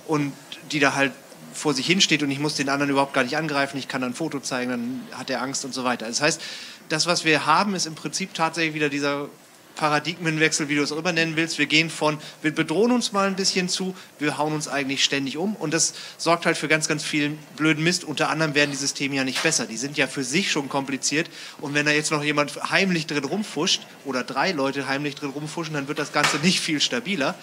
und 0.08 0.32
die 0.72 0.80
da 0.80 0.94
halt 0.94 1.12
vor 1.54 1.74
sich 1.74 1.86
hinsteht 1.86 2.22
und 2.22 2.30
ich 2.30 2.38
muss 2.38 2.54
den 2.54 2.68
anderen 2.68 2.90
überhaupt 2.90 3.12
gar 3.12 3.24
nicht 3.24 3.36
angreifen, 3.36 3.76
ich 3.76 3.88
kann 3.88 4.00
dann 4.00 4.12
ein 4.12 4.14
Foto 4.14 4.40
zeigen, 4.40 4.70
dann 4.70 5.00
hat 5.18 5.30
er 5.30 5.42
Angst 5.42 5.64
und 5.64 5.74
so 5.74 5.84
weiter. 5.84 6.06
Das 6.06 6.20
heißt, 6.20 6.40
das, 6.88 7.06
was 7.06 7.24
wir 7.24 7.46
haben, 7.46 7.74
ist 7.74 7.86
im 7.86 7.94
Prinzip 7.94 8.34
tatsächlich 8.34 8.74
wieder 8.74 8.88
dieser 8.88 9.28
Paradigmenwechsel, 9.76 10.68
wie 10.68 10.74
du 10.76 10.82
es 10.82 10.92
auch 10.92 10.98
immer 10.98 11.12
nennen 11.12 11.36
willst. 11.36 11.58
Wir 11.58 11.66
gehen 11.66 11.90
von, 11.90 12.18
wir 12.42 12.54
bedrohen 12.54 12.92
uns 12.92 13.12
mal 13.12 13.26
ein 13.26 13.36
bisschen 13.36 13.68
zu, 13.68 13.94
wir 14.18 14.38
hauen 14.38 14.52
uns 14.52 14.68
eigentlich 14.68 15.02
ständig 15.02 15.36
um. 15.36 15.56
Und 15.56 15.72
das 15.72 15.94
sorgt 16.18 16.46
halt 16.46 16.56
für 16.56 16.68
ganz, 16.68 16.88
ganz 16.88 17.02
viel 17.02 17.38
blöden 17.56 17.82
Mist. 17.82 18.04
Unter 18.04 18.28
anderem 18.28 18.54
werden 18.54 18.70
die 18.70 18.76
Systeme 18.76 19.16
ja 19.16 19.24
nicht 19.24 19.42
besser. 19.42 19.66
Die 19.66 19.76
sind 19.76 19.96
ja 19.96 20.06
für 20.06 20.24
sich 20.24 20.50
schon 20.50 20.68
kompliziert. 20.68 21.30
Und 21.60 21.74
wenn 21.74 21.86
da 21.86 21.92
jetzt 21.92 22.10
noch 22.10 22.22
jemand 22.22 22.70
heimlich 22.70 23.06
drin 23.06 23.24
rumfuscht 23.24 23.82
oder 24.04 24.22
drei 24.22 24.52
Leute 24.52 24.86
heimlich 24.86 25.14
drin 25.14 25.30
rumfuschen, 25.30 25.74
dann 25.74 25.88
wird 25.88 25.98
das 25.98 26.12
Ganze 26.12 26.36
nicht 26.38 26.60
viel 26.60 26.80
stabiler. 26.80 27.34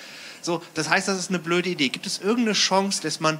So, 0.41 0.61
das 0.73 0.89
heißt, 0.89 1.07
das 1.07 1.17
ist 1.17 1.29
eine 1.29 1.39
blöde 1.39 1.69
Idee. 1.69 1.89
Gibt 1.89 2.05
es 2.05 2.19
irgendeine 2.19 2.53
Chance, 2.53 3.01
dass 3.01 3.19
man 3.19 3.39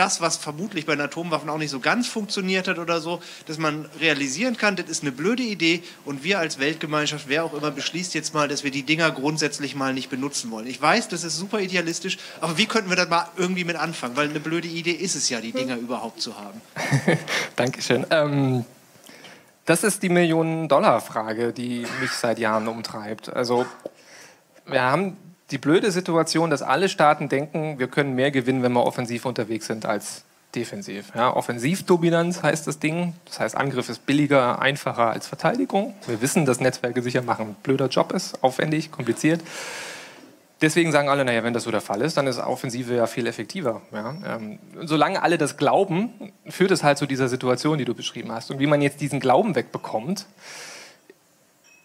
das, 0.00 0.20
was 0.20 0.36
vermutlich 0.36 0.86
bei 0.86 0.94
den 0.94 1.02
Atomwaffen 1.02 1.50
auch 1.50 1.58
nicht 1.58 1.70
so 1.70 1.80
ganz 1.80 2.06
funktioniert 2.08 2.68
hat 2.68 2.78
oder 2.78 3.00
so, 3.00 3.20
dass 3.46 3.58
man 3.58 3.86
realisieren 4.00 4.56
kann, 4.56 4.76
das 4.76 4.88
ist 4.88 5.02
eine 5.02 5.12
blöde 5.12 5.42
Idee 5.42 5.82
und 6.04 6.24
wir 6.24 6.38
als 6.38 6.58
Weltgemeinschaft, 6.58 7.26
wer 7.28 7.44
auch 7.44 7.52
immer, 7.52 7.70
beschließt 7.70 8.14
jetzt 8.14 8.32
mal, 8.32 8.48
dass 8.48 8.64
wir 8.64 8.70
die 8.70 8.82
Dinger 8.82 9.10
grundsätzlich 9.10 9.74
mal 9.74 9.92
nicht 9.92 10.08
benutzen 10.08 10.50
wollen. 10.50 10.66
Ich 10.66 10.80
weiß, 10.80 11.08
das 11.08 11.24
ist 11.24 11.36
super 11.36 11.60
idealistisch, 11.60 12.18
aber 12.40 12.56
wie 12.56 12.66
könnten 12.66 12.88
wir 12.88 12.96
da 12.96 13.06
mal 13.06 13.28
irgendwie 13.36 13.64
mit 13.64 13.76
anfangen? 13.76 14.16
Weil 14.16 14.30
eine 14.30 14.40
blöde 14.40 14.68
Idee 14.68 14.92
ist 14.92 15.16
es 15.16 15.28
ja, 15.28 15.40
die 15.40 15.52
Dinger 15.52 15.76
überhaupt 15.78 16.22
zu 16.22 16.36
haben. 16.38 16.60
Dankeschön. 17.56 18.06
Ähm, 18.10 18.64
das 19.66 19.84
ist 19.84 20.02
die 20.02 20.08
Millionen-Dollar-Frage, 20.08 21.52
die 21.52 21.86
mich 22.00 22.10
seit 22.12 22.38
Jahren 22.38 22.66
umtreibt. 22.68 23.28
Also 23.28 23.66
wir 24.66 24.82
haben 24.82 25.16
die 25.50 25.58
blöde 25.58 25.90
Situation, 25.90 26.50
dass 26.50 26.62
alle 26.62 26.88
Staaten 26.88 27.28
denken, 27.28 27.78
wir 27.78 27.88
können 27.88 28.14
mehr 28.14 28.30
gewinnen, 28.30 28.62
wenn 28.62 28.72
wir 28.72 28.84
offensiv 28.84 29.24
unterwegs 29.26 29.66
sind 29.66 29.86
als 29.86 30.24
defensiv. 30.54 31.12
Ja, 31.14 31.34
Offensivdominanz 31.34 32.42
heißt 32.42 32.66
das 32.66 32.78
Ding. 32.78 33.14
Das 33.24 33.40
heißt, 33.40 33.56
Angriff 33.56 33.88
ist 33.88 34.06
billiger, 34.06 34.60
einfacher 34.60 35.10
als 35.10 35.28
Verteidigung. 35.28 35.94
Wir 36.06 36.20
wissen, 36.20 36.44
dass 36.44 36.60
Netzwerke 36.60 37.02
sicher 37.02 37.22
machen 37.22 37.56
blöder 37.62 37.88
Job 37.88 38.12
ist, 38.12 38.42
aufwendig, 38.42 38.90
kompliziert. 38.90 39.40
Deswegen 40.60 40.92
sagen 40.92 41.08
alle, 41.08 41.24
naja, 41.24 41.42
wenn 41.42 41.54
das 41.54 41.62
so 41.62 41.70
der 41.70 41.80
Fall 41.80 42.02
ist, 42.02 42.16
dann 42.18 42.26
ist 42.26 42.38
Offensive 42.38 42.94
ja 42.94 43.06
viel 43.06 43.26
effektiver. 43.26 43.80
Ja? 43.92 44.14
Ähm, 44.26 44.58
solange 44.82 45.22
alle 45.22 45.38
das 45.38 45.56
glauben, 45.56 46.32
führt 46.46 46.70
es 46.70 46.82
halt 46.82 46.98
zu 46.98 47.06
dieser 47.06 47.28
Situation, 47.28 47.78
die 47.78 47.86
du 47.86 47.94
beschrieben 47.94 48.30
hast. 48.30 48.50
Und 48.50 48.58
wie 48.58 48.66
man 48.66 48.82
jetzt 48.82 49.00
diesen 49.00 49.20
Glauben 49.20 49.54
wegbekommt, 49.54 50.26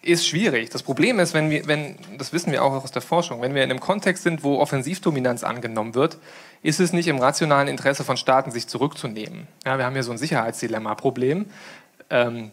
ist 0.06 0.26
schwierig. 0.26 0.70
Das 0.70 0.82
Problem 0.82 1.18
ist, 1.18 1.34
wenn 1.34 1.50
wir, 1.50 1.66
wenn, 1.66 1.96
das 2.18 2.32
wissen 2.32 2.52
wir 2.52 2.62
auch 2.62 2.72
aus 2.72 2.92
der 2.92 3.02
Forschung, 3.02 3.42
wenn 3.42 3.54
wir 3.54 3.64
in 3.64 3.70
einem 3.70 3.80
Kontext 3.80 4.22
sind, 4.22 4.44
wo 4.44 4.58
Offensivdominanz 4.58 5.44
angenommen 5.44 5.94
wird, 5.94 6.18
ist 6.62 6.80
es 6.80 6.92
nicht 6.92 7.08
im 7.08 7.18
rationalen 7.18 7.68
Interesse 7.68 8.04
von 8.04 8.16
Staaten, 8.16 8.50
sich 8.50 8.66
zurückzunehmen. 8.68 9.46
Ja, 9.64 9.78
wir 9.78 9.84
haben 9.84 9.94
hier 9.94 10.02
so 10.02 10.12
ein 10.12 10.18
Sicherheitsdilemma-Problem 10.18 11.46
ähm, 12.10 12.50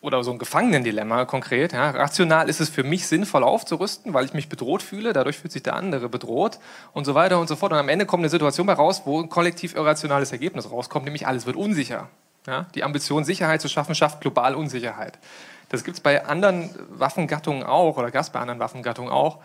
oder 0.00 0.22
so 0.24 0.30
ein 0.30 0.38
Gefangenendilemma 0.38 1.24
konkret. 1.24 1.72
Ja. 1.72 1.90
Rational 1.90 2.48
ist 2.48 2.60
es 2.60 2.68
für 2.68 2.82
mich 2.82 3.06
sinnvoll 3.06 3.44
aufzurüsten, 3.44 4.14
weil 4.14 4.24
ich 4.24 4.34
mich 4.34 4.48
bedroht 4.48 4.82
fühle, 4.82 5.12
dadurch 5.12 5.38
fühlt 5.38 5.52
sich 5.52 5.62
der 5.62 5.76
andere 5.76 6.08
bedroht 6.08 6.58
und 6.92 7.04
so 7.04 7.14
weiter 7.14 7.38
und 7.38 7.48
so 7.48 7.56
fort. 7.56 7.72
Und 7.72 7.78
am 7.78 7.88
Ende 7.88 8.06
kommt 8.06 8.22
eine 8.22 8.30
Situation 8.30 8.66
bei 8.66 8.74
raus, 8.74 9.02
wo 9.04 9.20
ein 9.20 9.28
kollektiv 9.28 9.74
irrationales 9.74 10.32
Ergebnis 10.32 10.70
rauskommt, 10.70 11.04
nämlich 11.04 11.26
alles 11.26 11.46
wird 11.46 11.56
unsicher. 11.56 12.08
Ja. 12.46 12.66
Die 12.74 12.84
Ambition, 12.84 13.24
Sicherheit 13.24 13.60
zu 13.60 13.68
schaffen, 13.68 13.94
schafft 13.94 14.20
global 14.20 14.54
Unsicherheit. 14.54 15.18
Das 15.70 15.84
gibt 15.84 15.96
es 15.96 16.00
bei 16.02 16.26
anderen 16.26 16.70
Waffengattungen 16.90 17.62
auch 17.62 17.96
oder 17.96 18.10
gab 18.10 18.22
es 18.22 18.30
bei 18.30 18.40
anderen 18.40 18.60
Waffengattungen 18.60 19.10
auch. 19.10 19.38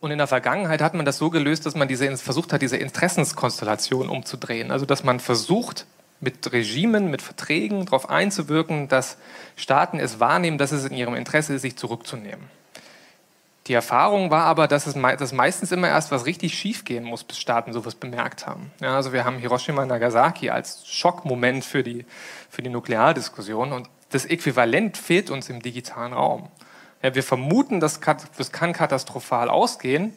Und 0.00 0.10
in 0.10 0.18
der 0.18 0.26
Vergangenheit 0.26 0.80
hat 0.80 0.94
man 0.94 1.04
das 1.04 1.18
so 1.18 1.28
gelöst, 1.28 1.66
dass 1.66 1.74
man 1.74 1.86
diese, 1.86 2.16
versucht 2.16 2.54
hat, 2.54 2.62
diese 2.62 2.78
Interessenskonstellation 2.78 4.08
umzudrehen. 4.08 4.70
Also 4.70 4.86
dass 4.86 5.04
man 5.04 5.20
versucht, 5.20 5.86
mit 6.20 6.52
Regimen, 6.52 7.10
mit 7.10 7.22
Verträgen 7.22 7.86
darauf 7.86 8.08
einzuwirken, 8.08 8.88
dass 8.88 9.16
Staaten 9.56 9.98
es 9.98 10.20
wahrnehmen, 10.20 10.58
dass 10.58 10.72
es 10.72 10.84
in 10.84 10.96
ihrem 10.96 11.14
Interesse 11.14 11.54
ist, 11.54 11.62
sich 11.62 11.76
zurückzunehmen. 11.76 12.48
Die 13.66 13.74
Erfahrung 13.74 14.30
war 14.30 14.44
aber, 14.44 14.68
dass 14.68 14.86
es 14.86 14.94
dass 14.94 15.32
meistens 15.32 15.70
immer 15.70 15.88
erst 15.88 16.10
was 16.10 16.26
richtig 16.26 16.58
schief 16.58 16.84
gehen 16.84 17.04
muss, 17.04 17.24
bis 17.24 17.38
Staaten 17.38 17.72
sowas 17.72 17.94
bemerkt 17.94 18.46
haben. 18.46 18.72
Ja, 18.80 18.96
also 18.96 19.12
wir 19.12 19.24
haben 19.24 19.38
Hiroshima 19.38 19.82
und 19.82 19.88
Nagasaki 19.88 20.50
als 20.50 20.86
Schockmoment 20.86 21.64
für 21.64 21.82
die, 21.82 22.04
für 22.48 22.62
die 22.62 22.70
Nukleardiskussion 22.70 23.72
und 23.72 23.88
das 24.10 24.26
Äquivalent 24.26 24.96
fehlt 24.96 25.30
uns 25.30 25.48
im 25.48 25.62
digitalen 25.62 26.12
Raum. 26.12 26.48
Ja, 27.02 27.14
wir 27.14 27.22
vermuten, 27.22 27.80
das 27.80 28.00
kann 28.00 28.72
katastrophal 28.72 29.48
ausgehen. 29.48 30.12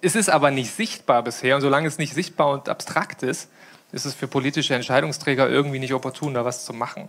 Es 0.00 0.14
ist 0.16 0.28
aber 0.28 0.50
nicht 0.50 0.70
sichtbar 0.70 1.22
bisher. 1.22 1.56
Und 1.56 1.62
solange 1.62 1.88
es 1.88 1.98
nicht 1.98 2.14
sichtbar 2.14 2.50
und 2.50 2.68
abstrakt 2.68 3.22
ist, 3.22 3.48
ist 3.92 4.04
es 4.04 4.14
für 4.14 4.26
politische 4.26 4.74
Entscheidungsträger 4.74 5.48
irgendwie 5.48 5.78
nicht 5.78 5.94
opportun, 5.94 6.34
da 6.34 6.44
was 6.44 6.64
zu 6.64 6.72
machen. 6.72 7.08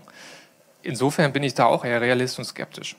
Insofern 0.84 1.34
bin 1.34 1.44
ich 1.44 1.56
da 1.56 1.66
auch 1.66 1.84
eher 1.84 2.00
realist 2.00 2.38
und 2.38 2.46
skeptisch. 2.46 2.96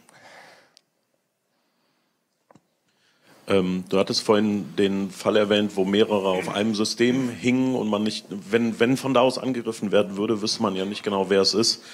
Ähm, 3.48 3.84
du 3.88 3.98
hattest 3.98 4.22
vorhin 4.22 4.74
den 4.76 5.10
Fall 5.10 5.36
erwähnt, 5.36 5.76
wo 5.76 5.84
mehrere 5.84 6.30
auf 6.30 6.48
einem 6.48 6.74
System 6.74 7.30
hingen 7.30 7.76
und 7.76 7.88
man 7.88 8.02
nicht, 8.02 8.26
wenn, 8.28 8.80
wenn 8.80 8.96
von 8.96 9.14
da 9.14 9.20
aus 9.20 9.38
angegriffen 9.38 9.92
werden 9.92 10.16
würde, 10.16 10.42
wüsste 10.42 10.62
man 10.62 10.74
ja 10.74 10.84
nicht 10.84 11.04
genau, 11.04 11.30
wer 11.30 11.42
es 11.42 11.54
ist. 11.54 11.84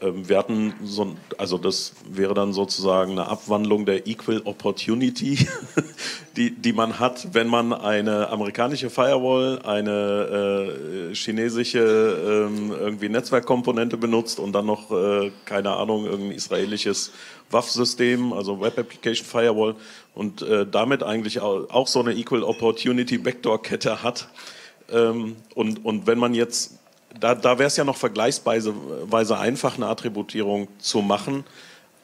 Ähm, 0.00 0.28
wir 0.28 0.38
hatten 0.38 0.74
so, 0.82 1.16
also 1.38 1.58
das 1.58 1.94
wäre 2.08 2.34
dann 2.34 2.52
sozusagen 2.52 3.12
eine 3.12 3.28
Abwandlung 3.28 3.86
der 3.86 4.06
Equal 4.06 4.42
Opportunity, 4.44 5.46
die, 6.36 6.50
die 6.50 6.72
man 6.72 6.98
hat, 6.98 7.32
wenn 7.32 7.46
man 7.46 7.72
eine 7.72 8.28
amerikanische 8.30 8.90
Firewall, 8.90 9.60
eine 9.62 11.10
äh, 11.10 11.14
chinesische 11.14 11.78
äh, 11.78 12.74
irgendwie 12.80 13.08
Netzwerkkomponente 13.08 13.96
benutzt 13.96 14.40
und 14.40 14.52
dann 14.52 14.66
noch, 14.66 14.90
äh, 14.90 15.30
keine 15.44 15.76
Ahnung, 15.76 16.06
irgendein 16.06 16.36
israelisches 16.36 17.12
WAF-System, 17.50 18.32
also 18.32 18.60
Web 18.60 18.78
Application 18.78 19.26
Firewall 19.26 19.76
und 20.14 20.42
äh, 20.42 20.66
damit 20.66 21.02
eigentlich 21.02 21.40
auch, 21.40 21.70
auch 21.70 21.86
so 21.86 22.00
eine 22.00 22.14
Equal 22.14 22.42
Opportunity 22.42 23.18
Backdoor-Kette 23.18 24.02
hat. 24.02 24.28
Ähm, 24.90 25.36
und, 25.54 25.84
und 25.84 26.06
wenn 26.06 26.18
man 26.18 26.34
jetzt 26.34 26.78
da, 27.20 27.34
da 27.34 27.58
wäre 27.58 27.68
es 27.68 27.76
ja 27.76 27.84
noch 27.84 27.96
vergleichsweise 27.96 28.74
einfach, 29.38 29.76
eine 29.76 29.86
Attributierung 29.86 30.68
zu 30.78 31.00
machen. 31.00 31.44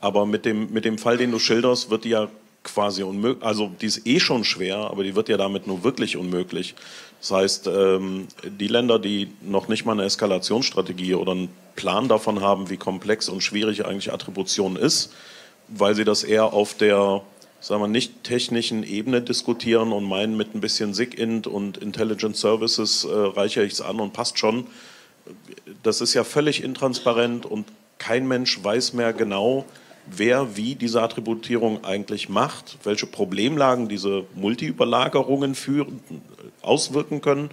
Aber 0.01 0.25
mit 0.27 0.45
dem, 0.45 0.73
mit 0.73 0.85
dem 0.85 0.99
Fall, 0.99 1.17
den 1.17 1.31
du 1.31 1.39
schilderst, 1.39 1.91
wird 1.91 2.05
die 2.05 2.11
ja 2.11 2.29
quasi 2.63 3.03
unmöglich. 3.03 3.45
Also 3.45 3.71
die 3.81 3.87
ist 3.87 4.07
eh 4.07 4.21
schon 4.21 4.45
schwer, 4.45 4.77
aber 4.77 5.05
die 5.05 5.15
wird 5.15 5.29
ja 5.29 5.37
damit 5.37 5.67
nur 5.67 5.85
wirklich 5.85 6.17
unmöglich. 6.17 6.75
Das 7.21 7.31
heißt, 7.33 7.67
ähm, 7.67 8.29
die 8.45 8.69
Länder, 8.69 8.99
die 8.99 9.31
noch 9.43 9.69
nicht 9.69 9.85
mal 9.85 9.93
eine 9.93 10.05
Eskalationsstrategie 10.05 11.15
oder 11.15 11.33
einen 11.33 11.51
Plan 11.77 12.09
davon 12.09 12.41
haben, 12.41 12.71
wie 12.71 12.77
komplex 12.77 13.29
und 13.29 13.43
schwierig 13.43 13.85
eigentlich 13.85 14.13
Attribution 14.13 14.77
ist, 14.77 15.13
weil 15.69 15.95
sie 15.95 16.05
das 16.05 16.25
eher 16.25 16.53
auf 16.53 16.75
der 16.75 17.23
sagen 17.61 17.83
wir, 17.83 17.89
nicht 17.89 18.25
technischen 18.25 18.83
Ebene 18.83 19.21
diskutieren 19.21 19.93
und 19.93 20.05
meinen, 20.05 20.37
mit 20.37 20.55
ein 20.55 20.61
bisschen 20.61 20.95
SIGINT 20.95 21.47
und 21.47 21.77
Intelligent 21.77 22.37
Services 22.37 23.05
äh, 23.05 23.09
reichere 23.13 23.65
ich 23.65 23.75
es 23.75 23.81
an 23.83 24.01
und 24.01 24.15
passt 24.15 24.39
schon 24.39 24.67
das 25.83 26.01
ist 26.01 26.15
ja 26.15 26.25
völlig 26.25 26.63
intransparent 26.63 27.47
und 27.47 27.67
kein 27.99 28.27
Mensch 28.27 28.63
weiß 28.63 28.95
mehr 28.95 29.13
genau, 29.13 29.67
wer 30.07 30.57
wie 30.57 30.75
diese 30.75 31.03
Attributierung 31.03 31.85
eigentlich 31.85 32.29
macht, 32.29 32.79
welche 32.85 33.07
Problemlagen 33.07 33.89
diese 33.89 34.25
Multiüberlagerungen 34.35 35.55
führen, 35.55 36.01
auswirken 36.63 37.21
können. 37.21 37.51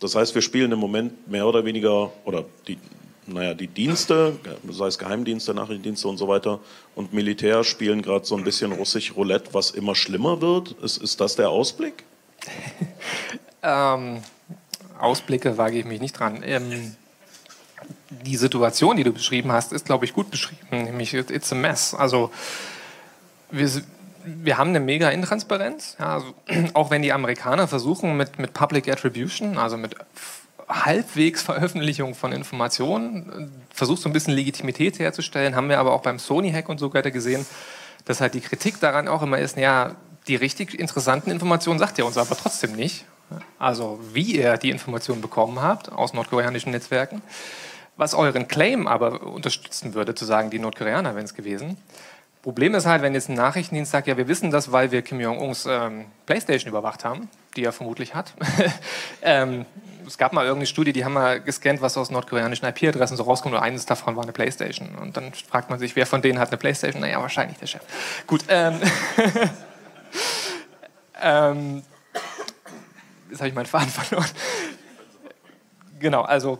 Das 0.00 0.14
heißt, 0.14 0.34
wir 0.34 0.42
spielen 0.42 0.72
im 0.72 0.78
Moment 0.78 1.28
mehr 1.28 1.46
oder 1.46 1.64
weniger, 1.64 2.10
oder 2.24 2.44
die, 2.66 2.78
naja, 3.26 3.54
die 3.54 3.66
Dienste, 3.66 4.38
sei 4.70 4.86
es 4.86 4.98
Geheimdienste, 4.98 5.52
Nachrichtendienste 5.52 6.08
und 6.08 6.16
so 6.16 6.26
weiter, 6.28 6.60
und 6.94 7.12
Militär 7.12 7.64
spielen 7.64 8.00
gerade 8.00 8.24
so 8.24 8.36
ein 8.36 8.44
bisschen 8.44 8.72
russisch 8.72 9.14
Roulette, 9.14 9.52
was 9.52 9.70
immer 9.70 9.94
schlimmer 9.94 10.40
wird. 10.40 10.72
Ist, 10.82 10.96
ist 10.98 11.20
das 11.20 11.36
der 11.36 11.50
Ausblick? 11.50 12.04
ähm, 13.62 14.22
Ausblicke 14.98 15.58
wage 15.58 15.78
ich 15.78 15.84
mich 15.84 16.00
nicht 16.00 16.18
dran. 16.18 16.42
Ähm, 16.44 16.96
die 18.10 18.36
Situation, 18.36 18.96
die 18.96 19.04
du 19.04 19.12
beschrieben 19.12 19.52
hast, 19.52 19.72
ist, 19.72 19.86
glaube 19.86 20.04
ich, 20.04 20.12
gut 20.12 20.30
beschrieben, 20.30 20.84
nämlich 20.84 21.14
it's 21.14 21.52
a 21.52 21.54
mess. 21.54 21.94
Also 21.94 22.30
wir, 23.50 23.70
wir 24.24 24.58
haben 24.58 24.70
eine 24.70 24.80
mega 24.80 25.08
Intransparenz, 25.10 25.96
ja, 25.98 26.14
also, 26.14 26.34
auch 26.74 26.90
wenn 26.90 27.02
die 27.02 27.12
Amerikaner 27.12 27.68
versuchen 27.68 28.16
mit, 28.16 28.38
mit 28.38 28.52
Public 28.52 28.88
Attribution, 28.88 29.58
also 29.58 29.76
mit 29.76 29.94
halbwegs 30.68 31.42
Veröffentlichung 31.42 32.14
von 32.14 32.32
Informationen, 32.32 33.52
versucht 33.72 34.02
so 34.02 34.08
ein 34.08 34.12
bisschen 34.12 34.34
Legitimität 34.34 34.98
herzustellen, 34.98 35.56
haben 35.56 35.68
wir 35.68 35.78
aber 35.78 35.92
auch 35.92 36.02
beim 36.02 36.18
Sony-Hack 36.18 36.68
und 36.68 36.78
so 36.78 36.92
weiter 36.92 37.10
gesehen, 37.10 37.46
dass 38.04 38.20
halt 38.20 38.34
die 38.34 38.40
Kritik 38.40 38.80
daran 38.80 39.08
auch 39.08 39.22
immer 39.22 39.38
ist, 39.38 39.56
ja, 39.56 39.96
die 40.26 40.36
richtig 40.36 40.78
interessanten 40.78 41.30
Informationen 41.30 41.78
sagt 41.78 41.98
ihr 41.98 42.06
uns 42.06 42.18
aber 42.18 42.36
trotzdem 42.36 42.72
nicht. 42.72 43.04
Also 43.58 44.00
wie 44.12 44.36
ihr 44.36 44.56
die 44.56 44.70
Informationen 44.70 45.20
bekommen 45.22 45.62
habt 45.62 45.90
aus 45.92 46.12
nordkoreanischen 46.12 46.72
Netzwerken 46.72 47.22
was 48.00 48.14
euren 48.14 48.48
Claim 48.48 48.88
aber 48.88 49.22
unterstützen 49.22 49.92
würde, 49.92 50.14
zu 50.14 50.24
sagen, 50.24 50.48
die 50.48 50.58
Nordkoreaner 50.58 51.14
wären 51.14 51.26
es 51.26 51.34
gewesen. 51.34 51.76
Problem 52.42 52.74
ist 52.74 52.86
halt, 52.86 53.02
wenn 53.02 53.12
jetzt 53.12 53.28
ein 53.28 53.34
Nachrichtendienst 53.34 53.92
sagt, 53.92 54.06
ja, 54.06 54.16
wir 54.16 54.26
wissen 54.26 54.50
das, 54.50 54.72
weil 54.72 54.90
wir 54.90 55.02
Kim 55.02 55.20
Jong-uns 55.20 55.66
ähm, 55.68 56.06
Playstation 56.24 56.70
überwacht 56.70 57.04
haben, 57.04 57.28
die 57.54 57.62
er 57.62 57.72
vermutlich 57.72 58.14
hat. 58.14 58.32
ähm, 59.22 59.66
es 60.06 60.16
gab 60.16 60.32
mal 60.32 60.46
irgendeine 60.46 60.66
Studie, 60.66 60.94
die 60.94 61.04
haben 61.04 61.12
mal 61.12 61.42
gescannt, 61.42 61.82
was 61.82 61.98
aus 61.98 62.10
nordkoreanischen 62.10 62.66
IP-Adressen 62.66 63.18
so 63.18 63.24
rauskommt 63.24 63.54
und 63.54 63.60
eines 63.60 63.84
davon 63.84 64.16
war 64.16 64.22
eine 64.22 64.32
Playstation. 64.32 64.94
Und 64.94 65.18
dann 65.18 65.34
fragt 65.34 65.68
man 65.68 65.78
sich, 65.78 65.94
wer 65.94 66.06
von 66.06 66.22
denen 66.22 66.38
hat 66.38 66.48
eine 66.48 66.56
Playstation? 66.56 67.02
Naja, 67.02 67.20
wahrscheinlich 67.20 67.58
der 67.58 67.66
Chef. 67.66 67.82
Gut, 68.26 68.44
ähm, 68.48 68.80
ähm, 71.20 71.82
jetzt 73.28 73.40
habe 73.40 73.48
ich 73.48 73.54
meinen 73.54 73.66
Faden 73.66 73.88
verloren. 73.90 74.30
Genau, 75.98 76.22
also 76.22 76.58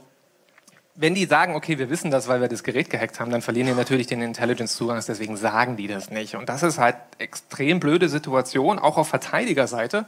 wenn 1.01 1.15
die 1.15 1.25
sagen, 1.25 1.55
okay, 1.55 1.79
wir 1.79 1.89
wissen 1.89 2.11
das, 2.11 2.29
weil 2.29 2.43
wir 2.43 2.49
das 2.49 2.63
Gerät 2.63 2.91
gehackt 2.91 3.21
haben, 3.21 3.31
dann 3.31 3.41
verlieren 3.41 3.69
die 3.69 3.73
natürlich 3.73 4.07
den 4.07 4.21
Intelligence-Zugang, 4.21 5.03
deswegen 5.09 5.39
sagen 5.39 5.77
die 5.79 5.87
das 5.87 6.11
nicht. 6.11 6.37
Und 6.37 6.51
das 6.51 6.63
ist 6.63 6.79
halt 6.79 6.97
extrem 7.17 7.81
blöde 7.81 8.11
Situation, 8.11 8.79
auch 8.79 8.99
auf 8.99 9.09
Verteidigerseite 9.09 10.05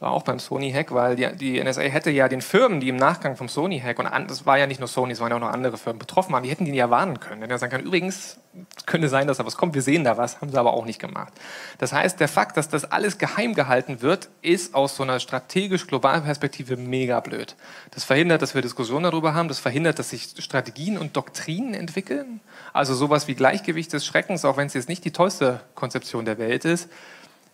war 0.00 0.12
auch 0.12 0.22
beim 0.22 0.38
Sony-Hack, 0.38 0.92
weil 0.92 1.16
die, 1.16 1.28
die, 1.36 1.62
NSA 1.62 1.82
hätte 1.82 2.10
ja 2.10 2.28
den 2.28 2.40
Firmen, 2.40 2.80
die 2.80 2.88
im 2.88 2.96
Nachgang 2.96 3.36
vom 3.36 3.48
Sony-Hack, 3.48 3.98
und 3.98 4.08
das 4.30 4.46
war 4.46 4.58
ja 4.58 4.66
nicht 4.66 4.78
nur 4.78 4.88
Sony, 4.88 5.12
es 5.12 5.20
waren 5.20 5.30
ja 5.30 5.36
auch 5.36 5.40
noch 5.40 5.50
andere 5.50 5.76
Firmen 5.76 5.98
betroffen 5.98 6.32
waren, 6.32 6.42
die 6.42 6.50
hätten 6.50 6.64
die 6.64 6.72
ja 6.72 6.90
warnen 6.90 7.18
können. 7.18 7.40
Wenn 7.40 7.50
er 7.50 7.58
sagen 7.58 7.72
kann, 7.72 7.82
übrigens, 7.82 8.38
könnte 8.86 9.08
sein, 9.08 9.26
dass 9.26 9.38
da 9.38 9.46
was 9.46 9.56
kommt, 9.56 9.74
wir 9.74 9.82
sehen 9.82 10.04
da 10.04 10.16
was, 10.16 10.40
haben 10.40 10.50
sie 10.50 10.58
aber 10.58 10.72
auch 10.72 10.84
nicht 10.84 11.00
gemacht. 11.00 11.32
Das 11.78 11.92
heißt, 11.92 12.20
der 12.20 12.28
Fakt, 12.28 12.56
dass 12.56 12.68
das 12.68 12.90
alles 12.90 13.18
geheim 13.18 13.54
gehalten 13.54 14.00
wird, 14.00 14.28
ist 14.40 14.74
aus 14.74 14.96
so 14.96 15.02
einer 15.02 15.20
strategisch 15.20 15.86
globalen 15.86 16.22
Perspektive 16.22 16.76
mega 16.76 17.20
blöd. 17.20 17.56
Das 17.90 18.04
verhindert, 18.04 18.42
dass 18.42 18.54
wir 18.54 18.62
Diskussionen 18.62 19.04
darüber 19.04 19.34
haben, 19.34 19.48
das 19.48 19.58
verhindert, 19.58 19.98
dass 19.98 20.10
sich 20.10 20.34
Strategien 20.38 20.98
und 20.98 21.16
Doktrinen 21.16 21.74
entwickeln. 21.74 22.40
Also 22.72 22.94
sowas 22.94 23.28
wie 23.28 23.34
Gleichgewicht 23.34 23.92
des 23.92 24.06
Schreckens, 24.06 24.44
auch 24.44 24.56
wenn 24.56 24.68
es 24.68 24.74
jetzt 24.74 24.88
nicht 24.88 25.04
die 25.04 25.12
tollste 25.12 25.60
Konzeption 25.74 26.24
der 26.24 26.38
Welt 26.38 26.64
ist, 26.64 26.88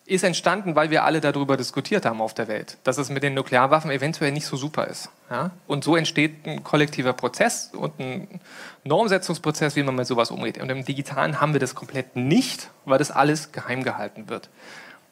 ist 0.06 0.22
entstanden, 0.22 0.76
weil 0.76 0.90
wir 0.90 1.04
alle 1.04 1.20
darüber 1.20 1.56
diskutiert 1.56 2.04
haben 2.04 2.20
auf 2.20 2.34
der 2.34 2.46
Welt, 2.46 2.76
dass 2.84 2.98
es 2.98 3.08
mit 3.08 3.22
den 3.22 3.32
Nuklearwaffen 3.32 3.90
eventuell 3.90 4.32
nicht 4.32 4.46
so 4.46 4.56
super 4.56 4.86
ist. 4.86 5.08
Ja? 5.30 5.50
Und 5.66 5.82
so 5.82 5.96
entsteht 5.96 6.46
ein 6.46 6.62
kollektiver 6.62 7.14
Prozess 7.14 7.70
und 7.72 7.98
ein 7.98 8.40
Normsetzungsprozess, 8.84 9.76
wie 9.76 9.82
man 9.82 9.94
mit 9.94 10.06
sowas 10.06 10.30
umgeht. 10.30 10.60
Und 10.60 10.68
im 10.68 10.84
Digitalen 10.84 11.40
haben 11.40 11.54
wir 11.54 11.60
das 11.60 11.74
komplett 11.74 12.16
nicht, 12.16 12.70
weil 12.84 12.98
das 12.98 13.10
alles 13.10 13.52
geheim 13.52 13.82
gehalten 13.82 14.28
wird. 14.28 14.50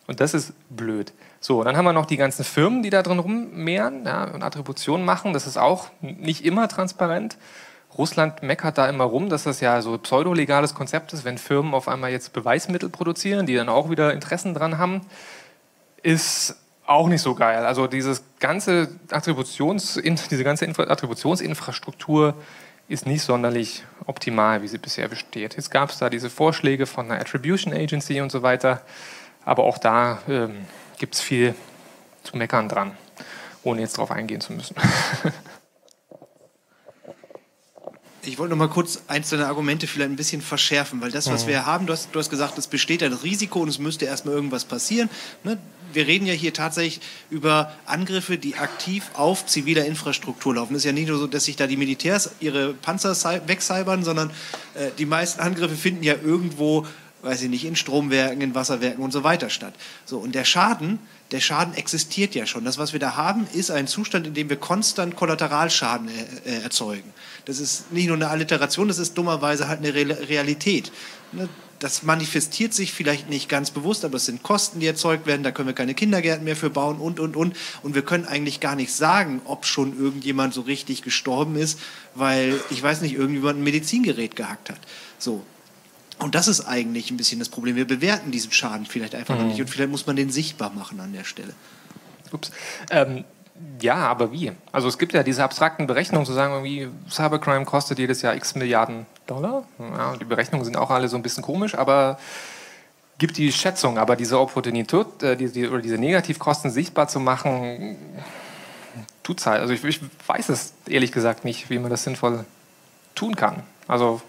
Und 0.07 0.21
das 0.21 0.35
ist 0.35 0.53
blöd. 0.69 1.13
So, 1.41 1.65
dann 1.65 1.77
haben 1.77 1.85
wir 1.87 1.95
noch 1.95 2.07
die 2.07 2.19
ganzen 2.19 2.45
Firmen, 2.45 2.83
die 2.83 2.91
da 2.91 3.03
drin 3.03 3.19
rummehren 3.19 4.05
ja, 4.05 4.25
und 4.25 4.43
Attributionen 4.43 5.07
machen. 5.07 5.33
Das 5.33 5.47
ist 5.47 5.57
auch 5.57 5.89
nicht 6.01 6.45
immer 6.45 6.69
transparent. 6.69 7.39
Russland 7.99 8.43
meckert 8.43 8.79
da 8.79 8.89
immer 8.89 9.05
rum, 9.05 9.29
dass 9.29 9.45
das 9.45 9.61
ja 9.61 9.83
so 9.83 9.99
pseudolegales 9.99 10.75
Konzept 10.75 11.13
ist, 11.13 11.25
wenn 11.25 11.39
Firmen 11.39 11.75
auf 11.75 11.89
einmal 11.89 12.11
jetzt 12.11 12.33
Beweismittel 12.33 12.89
produzieren, 12.89 13.47
die 13.47 13.55
dann 13.55 13.69
auch 13.69 13.91
wieder 13.91 14.13
Interessen 14.13 14.55
dran 14.55 14.79
haben, 14.79 15.03
ist 16.03 16.57
auch 16.87 17.09
nicht 17.09 17.23
so 17.23 17.35
geil. 17.35 17.65
Also 17.65 17.87
dieses 17.87 18.25
ganze 18.41 18.89
Attributions, 19.11 20.01
diese 20.03 20.45
ganze 20.45 20.69
Attributionsinfrastruktur 20.69 22.35
ist 22.89 23.07
nicht 23.07 23.23
sonderlich 23.23 23.85
optimal, 24.07 24.63
wie 24.63 24.69
sie 24.69 24.79
bisher 24.79 25.09
besteht. 25.09 25.57
Jetzt 25.57 25.71
gab 25.71 25.91
es 25.91 25.99
da 25.99 26.11
diese 26.11 26.31
Vorschläge 26.31 26.87
von 26.87 27.11
einer 27.11 27.21
Attribution 27.21 27.73
Agency 27.73 28.21
und 28.21 28.33
so 28.33 28.43
weiter, 28.43 28.83
aber 29.45 29.65
auch 29.65 29.79
da 29.79 30.21
ähm, 30.29 30.67
gibt 30.99 31.15
es 31.15 31.21
viel 31.21 31.55
zu 32.23 32.37
meckern 32.37 32.69
dran, 32.69 32.93
ohne 33.63 33.81
jetzt 33.81 33.97
darauf 33.97 34.11
eingehen 34.11 34.41
zu 34.41 34.53
müssen. 34.53 34.77
Ich 38.25 38.39
wollte 38.39 38.51
noch 38.51 38.59
mal 38.59 38.69
kurz 38.69 39.03
einzelne 39.09 39.47
Argumente 39.49 39.89
vielleicht 39.89 40.11
ein 40.11 40.17
bisschen 40.17 40.43
verschärfen, 40.43 41.01
weil 41.01 41.11
das, 41.11 41.29
was 41.29 41.45
Mhm. 41.45 41.49
wir 41.49 41.67
haben, 41.67 41.87
du 41.87 41.93
hast, 41.93 42.11
du 42.13 42.19
hast 42.21 42.31
gesagt, 42.31 42.57
es 42.57 42.69
besteht 42.69 43.03
ein 43.03 43.13
Risiko 43.13 43.61
und 43.61 43.69
es 43.69 43.81
müsste 43.81 44.05
erstmal 44.05 44.35
irgendwas 44.37 44.65
passieren. 44.65 45.11
Ne? 45.43 45.59
Wir 45.93 46.07
reden 46.07 46.27
ja 46.27 46.33
hier 46.33 46.55
tatsächlich 46.55 47.01
über 47.31 47.73
Angriffe, 47.85 48.39
die 48.39 48.55
aktiv 48.55 49.11
auf 49.15 49.45
ziviler 49.47 49.85
Infrastruktur 49.87 50.55
laufen. 50.55 50.75
Es 50.75 50.83
ist 50.83 50.85
ja 50.85 50.93
nicht 50.93 51.09
nur 51.09 51.19
so, 51.19 51.27
dass 51.27 51.45
sich 51.47 51.57
da 51.57 51.67
die 51.67 51.77
Militärs 51.77 52.31
ihre 52.39 52.75
Panzer 52.75 53.15
wegcybern, 53.47 54.05
sondern 54.05 54.31
äh, 54.75 54.91
die 54.99 55.05
meisten 55.05 55.41
Angriffe 55.41 55.75
finden 55.75 56.05
ja 56.05 56.15
irgendwo, 56.15 56.87
weiß 57.23 57.43
ich 57.43 57.49
nicht, 57.49 57.65
in 57.65 57.77
Stromwerken, 57.77 58.41
in 58.41 58.55
Wasserwerken 58.55 59.03
und 59.03 59.13
so 59.13 59.25
weiter 59.25 59.49
statt. 59.49 59.75
So, 60.05 60.19
und 60.19 60.35
der 60.35 60.45
Schaden, 60.45 60.99
der 61.31 61.41
Schaden 61.41 61.75
existiert 61.75 62.35
ja 62.35 62.47
schon. 62.47 62.65
Das, 62.65 62.79
was 62.79 62.93
wir 62.93 63.01
da 63.01 63.17
haben, 63.17 63.47
ist 63.55 63.71
ein 63.71 63.87
Zustand, 63.87 64.27
in 64.27 64.35
dem 64.35 64.49
wir 64.49 64.57
konstant 64.57 65.17
Kollateralschaden 65.17 66.09
äh, 66.09 66.51
äh, 66.51 66.63
erzeugen. 66.63 67.13
Das 67.45 67.61
ist 67.61 67.93
nicht 67.93 68.09
nur 68.09 68.17
eine 68.17 68.29
Alliteration, 68.29 68.89
das 68.89 68.99
ist 68.99 69.17
dummerweise 69.17 69.69
halt 69.69 69.79
eine 69.79 69.95
Re 69.95 70.29
Realität. 70.29 70.93
Ne? 71.33 71.49
Das 71.79 72.05
manifestiert 72.05 72.75
sich 72.75 72.93
vielleicht 72.93 73.29
nicht 73.29 73.49
ganz 73.49 73.73
bewusst, 73.73 74.05
aber 74.05 74.17
es 74.17 74.27
sind 74.27 74.45
Kosten, 74.45 74.79
die 74.79 74.87
erzeugt 74.87 75.27
werden. 75.27 75.43
Da 75.43 75.51
können 75.51 75.67
wir 75.67 75.75
keine 75.75 75.95
Kindergärten 75.95 76.45
mehr 76.45 76.55
für 76.55 76.71
bauen 76.71 76.99
und, 76.99 77.19
und, 77.19 77.35
und. 77.35 77.57
Und 77.83 77.95
wir 77.97 78.03
können 78.03 78.25
eigentlich 78.25 78.61
gar 78.61 78.77
nicht 78.77 78.93
sagen, 78.93 79.41
ob 79.47 79.67
schon 79.67 79.99
irgendjemand 79.99 80.55
so 80.55 80.61
richtig 80.61 81.03
gestorben 81.03 81.57
ist, 81.57 81.81
weil, 82.15 82.61
ich 82.71 82.81
weiß 82.81 83.01
nicht, 83.01 83.15
irgendjemand 83.15 83.59
ein 83.59 83.65
Medizingerät 83.65 84.37
gehackt 84.37 84.71
hat. 84.71 84.79
So. 85.19 85.45
Und 86.23 86.35
das 86.35 86.49
ist 86.49 86.63
eigentlich 86.67 87.11
ein 87.11 87.17
bisschen 87.17 87.39
das 87.39 87.49
Problem. 87.49 87.77
Wir 87.77 87.87
bewerten 87.87 88.31
diesen 88.31 88.53
Schaden 88.53 88.87
vielleicht 88.87 89.15
einfach 89.15 89.35
noch 89.35 89.43
Mhm. 89.43 89.49
nicht 89.49 89.61
und 89.61 89.69
vielleicht 89.69 89.91
muss 89.91 90.07
man 90.07 90.17
den 90.17 90.31
sichtbar 90.31 90.71
machen 90.71 91.01
an 91.01 91.13
der 91.13 91.25
Stelle. 91.25 91.53
Ups. 92.31 92.51
Ähm, 92.91 93.25
ja, 93.81 93.97
aber 93.97 94.33
wie? 94.33 94.53
Also 94.73 94.89
es 94.89 94.99
gibt 94.99 95.13
ja 95.13 95.23
diese 95.23 95.45
abstrakten 95.45 95.87
Berechnungen, 95.87 96.27
zu 96.27 96.33
sagen, 96.33 96.53
irgendwie 96.55 96.89
Cybercrime 97.11 97.65
kostet 97.65 97.99
jedes 97.99 98.23
Jahr 98.23 98.35
x 98.35 98.55
Milliarden 98.55 99.07
Dollar. 99.27 99.65
Ja, 99.79 100.17
die 100.17 100.25
Berechnungen 100.25 100.65
sind 100.65 100.77
auch 100.77 100.91
alle 100.91 101.09
so 101.09 101.17
ein 101.17 101.23
bisschen 101.23 101.43
komisch, 101.43 101.75
aber 101.75 102.19
gibt 103.19 103.37
die 103.37 103.53
Schätzung. 103.53 103.99
Aber 103.99 104.17
diese 104.17 104.39
Opportunität, 104.41 105.23
äh, 105.23 105.37
die, 105.37 105.51
die, 105.53 105.69
oder 105.69 105.83
diese 105.83 105.99
Negativkosten 105.99 106.71
sichtbar 106.71 107.09
zu 107.09 107.21
machen, 107.21 107.97
tut's 109.23 109.47
halt. 109.47 109.61
Also 109.61 109.75
ich, 109.75 109.85
ich 109.85 110.01
weiß 110.27 110.49
es 110.49 110.73
ehrlich 110.89 111.13
gesagt 111.13 111.45
nicht, 111.45 111.71
wie 111.71 111.79
man 111.79 111.91
das 111.91 112.05
sinnvoll 112.05 112.45
tun 113.15 113.37
kann. 113.37 113.63
Also 113.87 114.23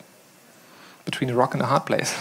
between 1.05 1.29
a 1.29 1.33
rock 1.33 1.53
and 1.53 1.63
a 1.63 1.69
hard 1.69 1.85
place. 1.85 2.13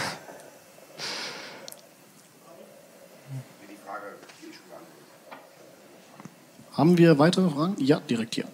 Haben 6.73 6.97
wir 6.97 7.19
weitere 7.19 7.49
Fragen? 7.49 7.75
Ja, 7.77 7.99
direkt 7.99 8.35
hier. 8.35 8.45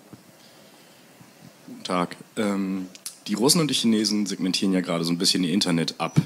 Guten 1.67 1.83
Tag. 1.83 2.17
Ähm, 2.35 2.87
die 3.27 3.33
Russen 3.33 3.61
und 3.61 3.69
die 3.69 3.75
Chinesen 3.75 4.25
segmentieren 4.25 4.73
ja 4.73 4.81
gerade 4.81 5.05
so 5.05 5.11
ein 5.11 5.17
bisschen 5.17 5.43
ihr 5.43 5.53
Internet 5.53 5.95
ab. 5.99 6.19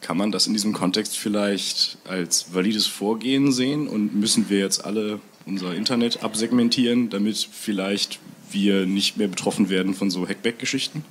Kann 0.00 0.16
man 0.16 0.30
das 0.30 0.46
in 0.46 0.52
diesem 0.52 0.72
Kontext 0.72 1.18
vielleicht 1.18 1.98
als 2.04 2.54
valides 2.54 2.86
Vorgehen 2.86 3.50
sehen 3.50 3.88
und 3.88 4.14
müssen 4.14 4.48
wir 4.48 4.60
jetzt 4.60 4.84
alle 4.84 5.18
unser 5.46 5.74
Internet 5.74 6.22
absegmentieren, 6.22 7.10
damit 7.10 7.48
vielleicht 7.50 8.20
wir 8.50 8.86
nicht 8.86 9.16
mehr 9.16 9.28
betroffen 9.28 9.70
werden 9.70 9.94
von 9.94 10.10
so 10.10 10.28
Hackback-Geschichten? 10.28 11.04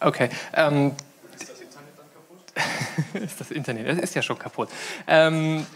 Okay. 0.00 0.30
Ähm, 0.54 0.92
ist 3.14 3.40
das 3.40 3.50
Internet? 3.50 3.88
Das 3.88 3.98
ist 3.98 4.14
ja 4.14 4.22
schon 4.22 4.38
kaputt. 4.38 4.68
Ähm, 5.06 5.66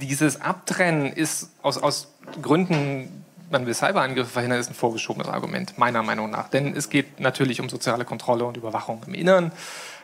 dieses 0.00 0.40
Abtrennen 0.40 1.12
ist 1.12 1.50
aus, 1.62 1.78
aus 1.78 2.08
Gründen, 2.40 3.24
man 3.50 3.66
will 3.66 3.74
Cyberangriffe 3.74 4.30
verhindern, 4.30 4.60
ist 4.60 4.70
ein 4.70 4.74
vorgeschobenes 4.74 5.28
Argument, 5.28 5.76
meiner 5.78 6.02
Meinung 6.02 6.30
nach. 6.30 6.48
Denn 6.48 6.74
es 6.76 6.88
geht 6.88 7.20
natürlich 7.20 7.60
um 7.60 7.68
soziale 7.68 8.04
Kontrolle 8.04 8.44
und 8.44 8.56
Überwachung 8.56 9.02
im 9.06 9.14
Inneren. 9.14 9.52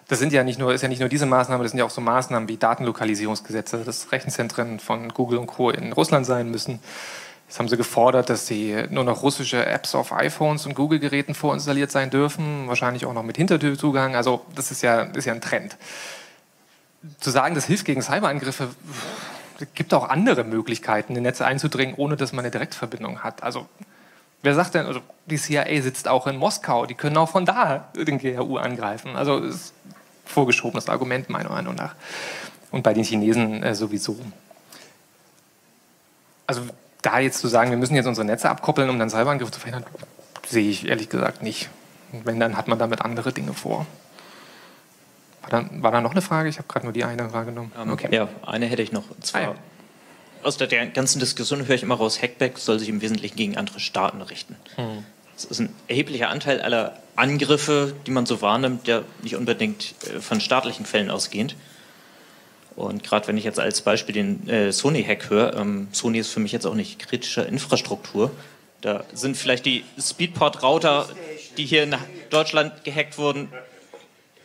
Das 0.09 0.19
sind 0.21 0.33
ja 0.33 0.45
nicht 0.45 0.59
nur, 0.59 0.73
ist 0.73 0.83
ja 0.83 0.89
nicht 0.89 1.01
nur 1.01 1.09
diese 1.09 1.27
Maßnahme, 1.27 1.65
das 1.65 1.73
sind 1.73 1.79
ja 1.79 1.85
auch 1.85 1.91
so 1.91 2.01
Maßnahmen 2.01 2.49
wie 2.49 2.57
Datenlokalisierungsgesetze, 2.57 3.79
dass 3.85 4.13
Rechenzentren 4.13 4.79
von 4.79 5.09
Google 5.09 5.39
und 5.39 5.49
Co. 5.49 5.71
in 5.71 5.93
Russland 5.93 6.27
sein 6.27 6.51
müssen. 6.51 6.79
Jetzt 7.47 7.61
haben 7.61 7.69
sie 7.69 7.77
gefordert, 7.77 8.29
dass 8.29 8.47
sie 8.47 8.87
nur 8.91 9.05
noch 9.05 9.23
russische 9.23 9.65
Apps 9.65 9.95
auf 9.95 10.13
iPhones 10.13 10.67
und 10.67 10.75
Google-Geräten 10.75 11.35
vorinstalliert 11.35 11.93
sein 11.93 12.11
dürfen, 12.11 12.67
wahrscheinlich 12.67 13.07
auch 13.07 13.13
noch 13.13 13.23
mit 13.23 13.37
Hintertürzugang. 13.37 14.17
Also 14.17 14.45
das 14.55 14.73
ist 14.73 14.83
ja, 14.83 15.03
ist 15.03 15.27
ja 15.27 15.33
ein 15.33 15.41
Trend. 15.41 15.77
Zu 17.21 17.31
sagen, 17.31 17.55
das 17.55 17.67
hilft 17.67 17.85
gegen 17.85 18.03
Cyberangriffe, 18.03 18.69
gibt 19.75 19.95
auch 19.95 20.09
andere 20.09 20.43
Möglichkeiten, 20.43 21.15
in 21.15 21.23
Netze 21.23 21.47
einzudringen, 21.47 21.95
ohne 21.97 22.17
dass 22.17 22.33
man 22.33 22.45
eine 22.45 22.51
Direktverbindung 22.51 23.23
hat. 23.23 23.45
Also 23.45 23.69
wer 24.43 24.55
sagt 24.55 24.75
denn, 24.75 24.87
also 24.87 25.01
die 25.27 25.39
CIA 25.39 25.83
sitzt 25.83 26.09
auch 26.09 26.27
in 26.27 26.37
Moskau, 26.37 26.85
die 26.85 26.95
können 26.95 27.17
auch 27.17 27.29
von 27.29 27.47
da 27.47 27.89
den 27.95 28.19
GRU 28.19 28.57
angreifen. 28.57 29.15
Also 29.15 29.39
ist 29.39 29.73
vorgeschobenes 30.25 30.89
Argument 30.89 31.31
meiner 31.31 31.51
Meinung 31.51 31.77
nach. 31.77 31.95
Und 32.73 32.83
bei 32.83 32.93
den 32.93 33.05
Chinesen 33.05 33.63
äh, 33.63 33.77
sowieso. 33.77 34.19
Also 36.49 36.63
da 37.03 37.19
jetzt 37.19 37.39
zu 37.39 37.49
sagen, 37.49 37.71
wir 37.71 37.79
müssen 37.79 37.95
jetzt 37.95 38.07
unsere 38.07 38.25
Netze 38.25 38.49
abkoppeln, 38.49 38.91
um 38.91 38.99
dann 38.99 39.11
Cyberangriffe 39.11 39.53
zu 39.53 39.61
verhindern, 39.61 39.85
sehe 40.47 40.69
ich 40.69 40.87
ehrlich 40.89 41.09
gesagt 41.09 41.43
nicht. 41.43 41.69
Und 42.13 42.27
wenn, 42.27 42.41
dann 42.41 42.57
hat 42.57 42.69
man 42.69 42.79
damit 42.79 43.03
andere 43.03 43.33
Dinge 43.33 43.53
vor. 43.53 43.87
War 45.43 45.63
da, 45.63 45.69
war 45.83 45.93
da 45.93 46.01
noch 46.01 46.13
eine 46.13 46.23
Frage? 46.23 46.49
Ich 46.49 46.59
habe 46.59 46.69
gerade 46.69 46.87
nur 46.87 46.93
die 46.93 47.05
eine 47.05 47.33
wahrgenommen. 47.33 47.73
Ähm, 47.81 47.97
Ja, 48.11 48.29
eine 48.45 48.67
hätte 48.67 48.83
ich 48.83 48.93
noch. 48.93 49.05
Zwar, 49.21 49.55
aus 50.43 50.57
der, 50.57 50.67
der 50.67 50.87
ganzen 50.87 51.19
Diskussion 51.21 51.67
höre 51.67 51.75
ich 51.75 51.83
immer 51.83 51.97
raus, 51.97 52.21
Hackback 52.23 52.59
soll 52.59 52.79
sich 52.79 52.89
im 52.89 53.01
Wesentlichen 53.01 53.37
gegen 53.37 53.57
andere 53.57 53.81
Staaten 53.81 54.23
richten. 54.23 54.57
Hm. 54.77 55.05
Das 55.35 55.45
ist 55.45 55.59
ein 55.59 55.75
erheblicher 55.87 56.31
Anteil 56.31 56.61
aller 56.63 56.99
Angriffe, 57.15 57.95
die 58.07 58.11
man 58.11 58.27
so 58.27 58.41
wahrnimmt, 58.41 58.87
der 58.87 59.05
nicht 59.23 59.37
unbedingt 59.37 59.95
äh, 60.07 60.21
von 60.21 60.41
staatlichen 60.41 60.87
Fällen 60.87 61.11
ausgehend. 61.11 61.57
Und 62.77 63.03
gerade 63.03 63.27
wenn 63.27 63.39
ich 63.39 63.45
jetzt 63.45 63.59
als 63.59 63.81
Beispiel 63.81 64.15
den 64.15 64.49
äh, 64.49 64.71
Sony-Hack 64.71 65.31
höre, 65.31 65.57
ähm, 65.57 65.89
Sony 65.93 66.19
ist 66.19 66.31
für 66.31 66.41
mich 66.41 66.53
jetzt 66.53 66.67
auch 66.67 66.75
nicht 66.75 66.99
kritische 66.99 67.41
Infrastruktur. 67.41 68.31
Da 68.83 69.05
sind 69.15 69.37
vielleicht 69.37 69.65
die 69.65 69.83
Speedport-Router, 69.99 71.09
die 71.57 71.65
hier 71.65 71.85
in 71.85 71.95
Deutschland 72.29 72.85
gehackt 72.85 73.17
wurden, 73.17 73.49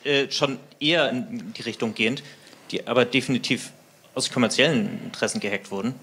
äh, 0.05 0.31
schon 0.31 0.59
eher 0.79 1.09
in 1.09 1.53
die 1.53 1.61
Richtung 1.61 1.93
gehend, 1.93 2.23
die 2.71 2.87
aber 2.87 3.03
definitiv 3.03 3.71
aus 4.15 4.31
kommerziellen 4.31 5.01
Interessen 5.03 5.41
gehackt 5.41 5.69
wurden. 5.69 5.93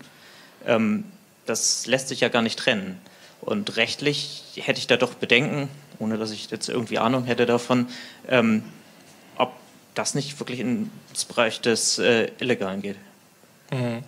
Ähm, 0.66 1.04
das 1.46 1.86
lässt 1.86 2.08
sich 2.08 2.20
ja 2.20 2.28
gar 2.28 2.42
nicht 2.42 2.58
trennen. 2.58 3.00
Und 3.40 3.76
rechtlich 3.76 4.42
hätte 4.56 4.78
ich 4.78 4.86
da 4.86 4.98
doch 4.98 5.14
Bedenken, 5.14 5.70
ohne 5.98 6.18
dass 6.18 6.30
ich 6.30 6.50
jetzt 6.50 6.68
irgendwie 6.68 6.98
Ahnung 6.98 7.24
hätte 7.24 7.46
davon, 7.46 7.88
ähm, 8.28 8.62
das 9.98 10.14
nicht 10.14 10.38
wirklich 10.40 10.60
ins 10.60 11.24
Bereich 11.26 11.60
des 11.60 11.98
äh, 11.98 12.30
Illegalen 12.38 12.82
geht. 12.82 12.96
Mhm. 13.70 14.02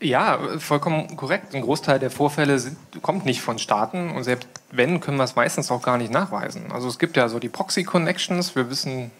Ja, 0.00 0.38
vollkommen 0.58 1.16
korrekt. 1.16 1.54
Ein 1.54 1.62
Großteil 1.62 1.98
der 1.98 2.10
Vorfälle 2.10 2.58
sind, 2.58 2.76
kommt 3.02 3.24
nicht 3.24 3.40
von 3.40 3.58
Staaten 3.58 4.10
und 4.10 4.22
selbst 4.22 4.48
wenn, 4.70 5.00
können 5.00 5.16
wir 5.16 5.24
es 5.24 5.34
meistens 5.34 5.70
auch 5.70 5.82
gar 5.82 5.98
nicht 5.98 6.12
nachweisen. 6.12 6.70
Also 6.70 6.88
es 6.88 6.98
gibt 6.98 7.16
ja 7.16 7.28
so 7.28 7.38
die 7.38 7.48
Proxy-Connections. 7.48 8.54
Wir 8.54 8.70
wissen, 8.70 9.10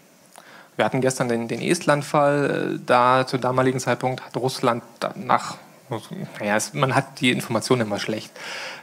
wir 0.77 0.85
hatten 0.85 1.01
gestern 1.01 1.27
den, 1.27 1.47
den 1.49 1.61
Estland-Fall. 1.61 2.75
äh, 2.75 2.79
Da 2.85 3.27
zum 3.27 3.41
damaligen 3.41 3.79
Zeitpunkt 3.79 4.23
hat 4.23 4.37
Russland 4.37 4.83
nach 5.15 5.57
naja, 6.39 6.55
es, 6.55 6.73
man 6.73 6.95
hat 6.95 7.19
die 7.21 7.31
Informationen 7.31 7.81
immer 7.81 7.99
schlecht. 7.99 8.31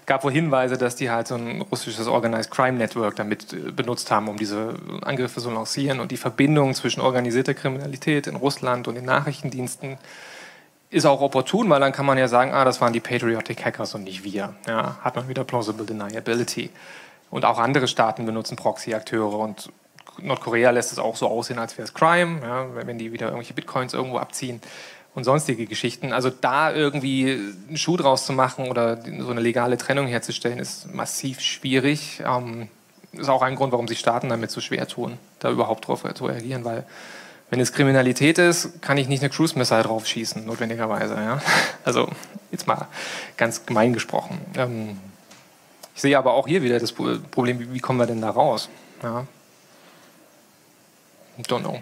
Gab 0.06 0.24
wohl 0.24 0.32
Hinweise, 0.32 0.76
dass 0.76 0.96
die 0.96 1.10
halt 1.10 1.28
so 1.28 1.34
ein 1.34 1.60
russisches 1.62 2.06
Organized 2.06 2.50
Crime 2.50 2.78
Network 2.78 3.16
damit 3.16 3.52
äh, 3.52 3.72
benutzt 3.72 4.10
haben, 4.10 4.28
um 4.28 4.36
diese 4.36 4.74
Angriffe 5.02 5.40
zu 5.40 5.50
lancieren. 5.50 6.00
Und 6.00 6.10
die 6.12 6.16
Verbindung 6.16 6.74
zwischen 6.74 7.00
organisierter 7.00 7.54
Kriminalität 7.54 8.26
in 8.26 8.36
Russland 8.36 8.88
und 8.88 8.94
den 8.94 9.04
Nachrichtendiensten 9.04 9.98
ist 10.90 11.06
auch 11.06 11.20
opportun, 11.20 11.68
weil 11.68 11.80
dann 11.80 11.92
kann 11.92 12.06
man 12.06 12.16
ja 12.16 12.28
sagen, 12.28 12.52
ah, 12.52 12.64
das 12.64 12.80
waren 12.80 12.92
die 12.92 13.00
Patriotic 13.00 13.64
Hackers 13.64 13.94
und 13.94 14.04
nicht 14.04 14.22
wir. 14.22 14.54
Ja, 14.66 14.98
hat 15.00 15.16
man 15.16 15.28
wieder 15.28 15.44
Plausible 15.44 15.84
Deniability. 15.84 16.70
Und 17.30 17.44
auch 17.44 17.58
andere 17.58 17.88
Staaten 17.88 18.24
benutzen 18.24 18.56
Proxy-Akteure 18.56 19.38
und 19.38 19.72
Nordkorea 20.18 20.70
lässt 20.70 20.92
es 20.92 20.98
auch 20.98 21.16
so 21.16 21.28
aussehen, 21.28 21.58
als 21.58 21.76
wäre 21.76 21.86
es 21.86 21.92
Crime, 21.92 22.40
ja, 22.42 22.66
wenn 22.86 22.98
die 22.98 23.12
wieder 23.12 23.26
irgendwelche 23.26 23.52
Bitcoins 23.52 23.92
irgendwo 23.92 24.18
abziehen 24.18 24.62
und 25.16 25.24
sonstige 25.24 25.64
Geschichten. 25.66 26.12
Also 26.12 26.30
da 26.30 26.72
irgendwie 26.72 27.40
einen 27.68 27.78
Schuh 27.78 27.96
draus 27.96 28.26
zu 28.26 28.34
machen 28.34 28.68
oder 28.68 29.00
so 29.02 29.30
eine 29.30 29.40
legale 29.40 29.78
Trennung 29.78 30.06
herzustellen, 30.06 30.58
ist 30.58 30.94
massiv 30.94 31.40
schwierig. 31.40 32.22
Ähm, 32.24 32.68
ist 33.12 33.30
auch 33.30 33.40
ein 33.40 33.56
Grund, 33.56 33.72
warum 33.72 33.88
sich 33.88 33.98
Staaten 33.98 34.28
damit 34.28 34.50
so 34.50 34.60
schwer 34.60 34.86
tun, 34.86 35.16
da 35.38 35.50
überhaupt 35.50 35.88
drauf 35.88 36.04
zu 36.14 36.26
reagieren, 36.26 36.66
weil 36.66 36.84
wenn 37.48 37.60
es 37.60 37.72
Kriminalität 37.72 38.38
ist, 38.38 38.82
kann 38.82 38.98
ich 38.98 39.08
nicht 39.08 39.22
eine 39.22 39.30
Cruise 39.30 39.58
Missile 39.58 39.84
drauf 39.84 40.06
schießen, 40.06 40.44
notwendigerweise. 40.44 41.14
Ja? 41.14 41.40
Also 41.84 42.08
jetzt 42.50 42.66
mal 42.66 42.86
ganz 43.38 43.64
gemein 43.64 43.94
gesprochen. 43.94 44.38
Ähm, 44.56 44.98
ich 45.94 46.02
sehe 46.02 46.18
aber 46.18 46.34
auch 46.34 46.46
hier 46.46 46.62
wieder 46.62 46.78
das 46.78 46.92
Problem, 46.92 47.72
wie 47.72 47.80
kommen 47.80 47.98
wir 47.98 48.06
denn 48.06 48.20
da 48.20 48.28
raus? 48.28 48.68
Ja. 49.02 49.26
Don't 51.38 51.60
know. 51.60 51.80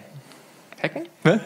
Hacken? 0.81 1.05
Ne? 1.23 1.41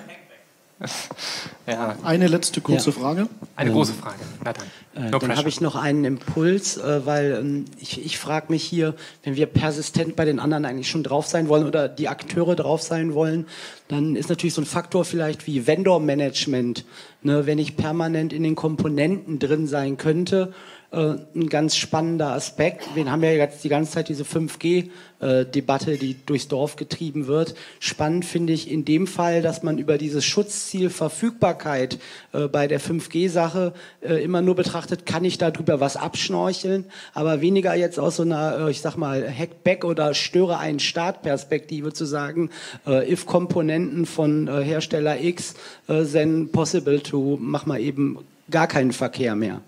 Ja. 1.67 1.95
Eine 2.03 2.27
letzte 2.27 2.61
kurze 2.61 2.91
Ja. 2.91 2.95
Frage. 2.95 3.27
Eine 3.55 3.69
Ähm, 3.69 3.75
große 3.75 3.93
Frage. 3.93 4.19
Na 4.43 4.53
dann. 4.53 4.65
Äh, 4.95 5.11
No 5.11 5.19
dann 5.19 5.35
habe 5.35 5.49
ich 5.49 5.61
noch 5.61 5.75
einen 5.75 6.05
Impuls, 6.05 6.77
äh, 6.77 7.05
weil 7.05 7.37
ähm, 7.41 7.65
ich, 7.79 8.03
ich 8.05 8.17
frage 8.17 8.47
mich 8.49 8.63
hier, 8.63 8.95
wenn 9.23 9.35
wir 9.35 9.45
persistent 9.45 10.15
bei 10.15 10.25
den 10.25 10.39
anderen 10.39 10.65
eigentlich 10.65 10.89
schon 10.89 11.03
drauf 11.03 11.27
sein 11.27 11.47
wollen 11.49 11.67
oder 11.67 11.89
die 11.89 12.07
Akteure 12.07 12.55
drauf 12.55 12.81
sein 12.81 13.13
wollen, 13.13 13.45
dann 13.89 14.15
ist 14.15 14.29
natürlich 14.29 14.53
so 14.53 14.61
ein 14.61 14.65
Faktor 14.65 15.03
vielleicht 15.05 15.47
wie 15.47 15.67
Vendor-Management. 15.67 16.85
Ne, 17.21 17.45
wenn 17.45 17.59
ich 17.59 17.75
permanent 17.75 18.31
in 18.31 18.43
den 18.43 18.55
Komponenten 18.55 19.39
drin 19.39 19.67
sein 19.67 19.97
könnte, 19.97 20.53
ein 20.91 21.49
ganz 21.49 21.75
spannender 21.75 22.31
Aspekt. 22.31 22.95
Wir 22.95 23.09
haben 23.11 23.23
ja 23.23 23.31
jetzt 23.31 23.63
die 23.63 23.69
ganze 23.69 23.91
Zeit 23.91 24.09
diese 24.09 24.23
5G-Debatte, 24.23 25.97
die 25.97 26.15
durchs 26.25 26.47
Dorf 26.47 26.77
getrieben 26.77 27.27
wird. 27.27 27.53
Spannend 27.79 28.25
finde 28.25 28.53
ich 28.53 28.71
in 28.71 28.85
dem 28.85 29.05
Fall, 29.05 29.43
dass 29.43 29.61
man 29.61 29.77
über 29.77 29.99
dieses 29.99 30.25
Schutzziel 30.25 30.89
Verfügbarkeit 30.89 31.99
äh, 32.33 32.47
bei 32.47 32.67
der 32.67 32.81
5G-Sache 32.81 33.73
äh, 34.01 34.23
immer 34.23 34.41
nur 34.41 34.55
betrachtet, 34.55 35.05
kann 35.05 35.25
ich 35.25 35.37
darüber 35.37 35.79
was 35.79 35.95
abschnorcheln, 35.95 36.85
aber 37.13 37.39
weniger 37.41 37.75
jetzt 37.75 37.99
aus 37.99 38.15
so 38.15 38.23
einer, 38.23 38.67
äh, 38.67 38.71
ich 38.71 38.81
sag 38.81 38.97
mal, 38.97 39.31
Hackback 39.31 39.85
oder 39.85 40.15
störe 40.15 40.57
einen 40.57 40.79
Staat-Perspektive 40.79 41.93
zu 41.93 42.05
sagen, 42.05 42.49
äh, 42.87 43.11
if 43.11 43.27
Komponenten 43.27 44.07
von 44.07 44.47
äh, 44.47 44.63
Hersteller 44.63 45.21
X 45.21 45.53
äh, 45.87 46.03
then 46.03 46.51
possible 46.51 46.99
to, 47.03 47.37
mach 47.39 47.67
mal 47.67 47.79
eben 47.79 48.17
gar 48.49 48.65
keinen 48.65 48.91
Verkehr 48.91 49.35
mehr. 49.35 49.61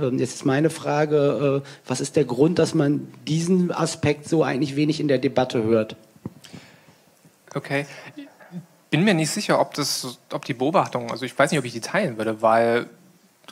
Ähm, 0.00 0.18
Jetzt 0.18 0.34
ist 0.34 0.44
meine 0.44 0.70
Frage, 0.70 1.62
äh, 1.64 1.68
was 1.86 2.00
ist 2.00 2.16
der 2.16 2.24
Grund, 2.24 2.58
dass 2.58 2.74
man 2.74 3.08
diesen 3.26 3.72
Aspekt 3.72 4.28
so 4.28 4.42
eigentlich 4.42 4.76
wenig 4.76 5.00
in 5.00 5.08
der 5.08 5.18
Debatte 5.18 5.62
hört? 5.62 5.96
Okay. 7.54 7.86
Bin 8.90 9.04
mir 9.04 9.14
nicht 9.14 9.30
sicher, 9.30 9.60
ob, 9.60 9.74
das, 9.74 10.18
ob 10.32 10.44
die 10.44 10.54
Beobachtung, 10.54 11.10
also 11.10 11.24
ich 11.24 11.36
weiß 11.36 11.50
nicht, 11.50 11.58
ob 11.58 11.64
ich 11.64 11.72
die 11.72 11.80
teilen 11.80 12.18
würde, 12.18 12.40
weil 12.40 12.86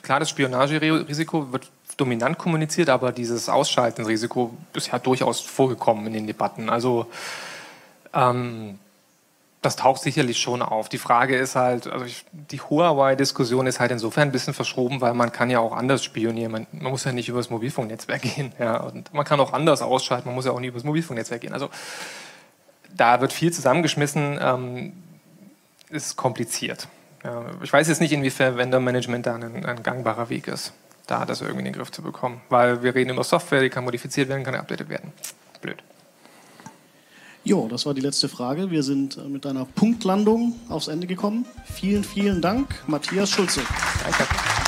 klar, 0.01 0.19
das 0.19 0.29
Spionagerisiko 0.29 1.51
wird 1.51 1.69
dominant 1.97 2.37
kommuniziert, 2.37 2.89
aber 2.89 3.11
dieses 3.11 3.49
Ausschaltenrisiko 3.49 4.55
ist 4.73 4.91
ja 4.91 4.99
durchaus 4.99 5.41
vorgekommen 5.41 6.07
in 6.07 6.13
den 6.13 6.27
Debatten. 6.27 6.69
Also 6.69 7.07
ähm, 8.13 8.79
das 9.65 9.75
taucht 9.75 10.01
sicherlich 10.01 10.39
schon 10.39 10.61
auf. 10.61 10.89
Die 10.89 10.97
Frage 10.97 11.35
ist 11.35 11.55
halt, 11.55 11.87
also 11.87 12.05
ich, 12.05 12.25
die 12.31 12.61
Huawei-Diskussion 12.61 13.65
ist 13.67 13.79
halt 13.79 13.91
insofern 13.91 14.29
ein 14.29 14.31
bisschen 14.31 14.53
verschoben, 14.53 15.01
weil 15.01 15.13
man 15.13 15.31
kann 15.31 15.49
ja 15.49 15.59
auch 15.59 15.73
anders 15.73 16.03
spionieren. 16.03 16.51
Man, 16.51 16.67
man 16.71 16.91
muss 16.91 17.03
ja 17.03 17.11
nicht 17.11 17.29
über 17.29 17.39
das 17.39 17.49
Mobilfunknetzwerk 17.49 18.21
gehen. 18.21 18.53
Ja, 18.59 18.77
und 18.77 19.13
man 19.13 19.25
kann 19.25 19.39
auch 19.39 19.53
anders 19.53 19.81
ausschalten, 19.81 20.27
man 20.27 20.35
muss 20.35 20.45
ja 20.45 20.51
auch 20.51 20.59
nicht 20.59 20.69
über 20.69 20.77
das 20.77 20.85
Mobilfunknetzwerk 20.85 21.41
gehen. 21.41 21.53
Also 21.53 21.69
da 22.95 23.21
wird 23.21 23.33
viel 23.33 23.51
zusammengeschmissen, 23.51 24.39
ähm, 24.41 24.93
ist 25.89 26.15
kompliziert. 26.15 26.87
Ja, 27.23 27.45
ich 27.63 27.73
weiß 27.73 27.87
jetzt 27.87 28.01
nicht, 28.01 28.11
inwiefern 28.11 28.57
Vendor-Management 28.57 29.25
da 29.25 29.35
ein, 29.35 29.65
ein 29.65 29.83
gangbarer 29.83 30.29
Weg 30.29 30.47
ist, 30.47 30.73
da 31.07 31.25
das 31.25 31.41
irgendwie 31.41 31.59
in 31.59 31.65
den 31.65 31.73
Griff 31.73 31.91
zu 31.91 32.03
bekommen. 32.03 32.41
Weil 32.49 32.83
wir 32.83 32.93
reden 32.93 33.09
über 33.09 33.23
Software, 33.23 33.61
die 33.61 33.69
kann 33.69 33.83
modifiziert 33.83 34.29
werden, 34.29 34.43
kann 34.43 34.53
geupdatet 34.53 34.89
werden. 34.89 35.11
Blöd. 35.61 35.81
Jo, 37.45 37.67
das 37.69 37.85
war 37.85 37.93
die 37.93 38.01
letzte 38.01 38.27
Frage. 38.27 38.71
Wir 38.71 38.81
sind 38.81 39.17
äh, 39.17 39.29
mit 39.29 39.45
einer 39.45 39.65
Punktlandung 39.65 40.55
aufs 40.67 40.87
Ende 40.87 41.05
gekommen. 41.05 41.45
Vielen, 41.63 42.03
vielen 42.03 42.41
Dank, 42.41 42.83
Matthias 42.87 43.29
Schulze. 43.29 43.61
Danke. 44.03 44.64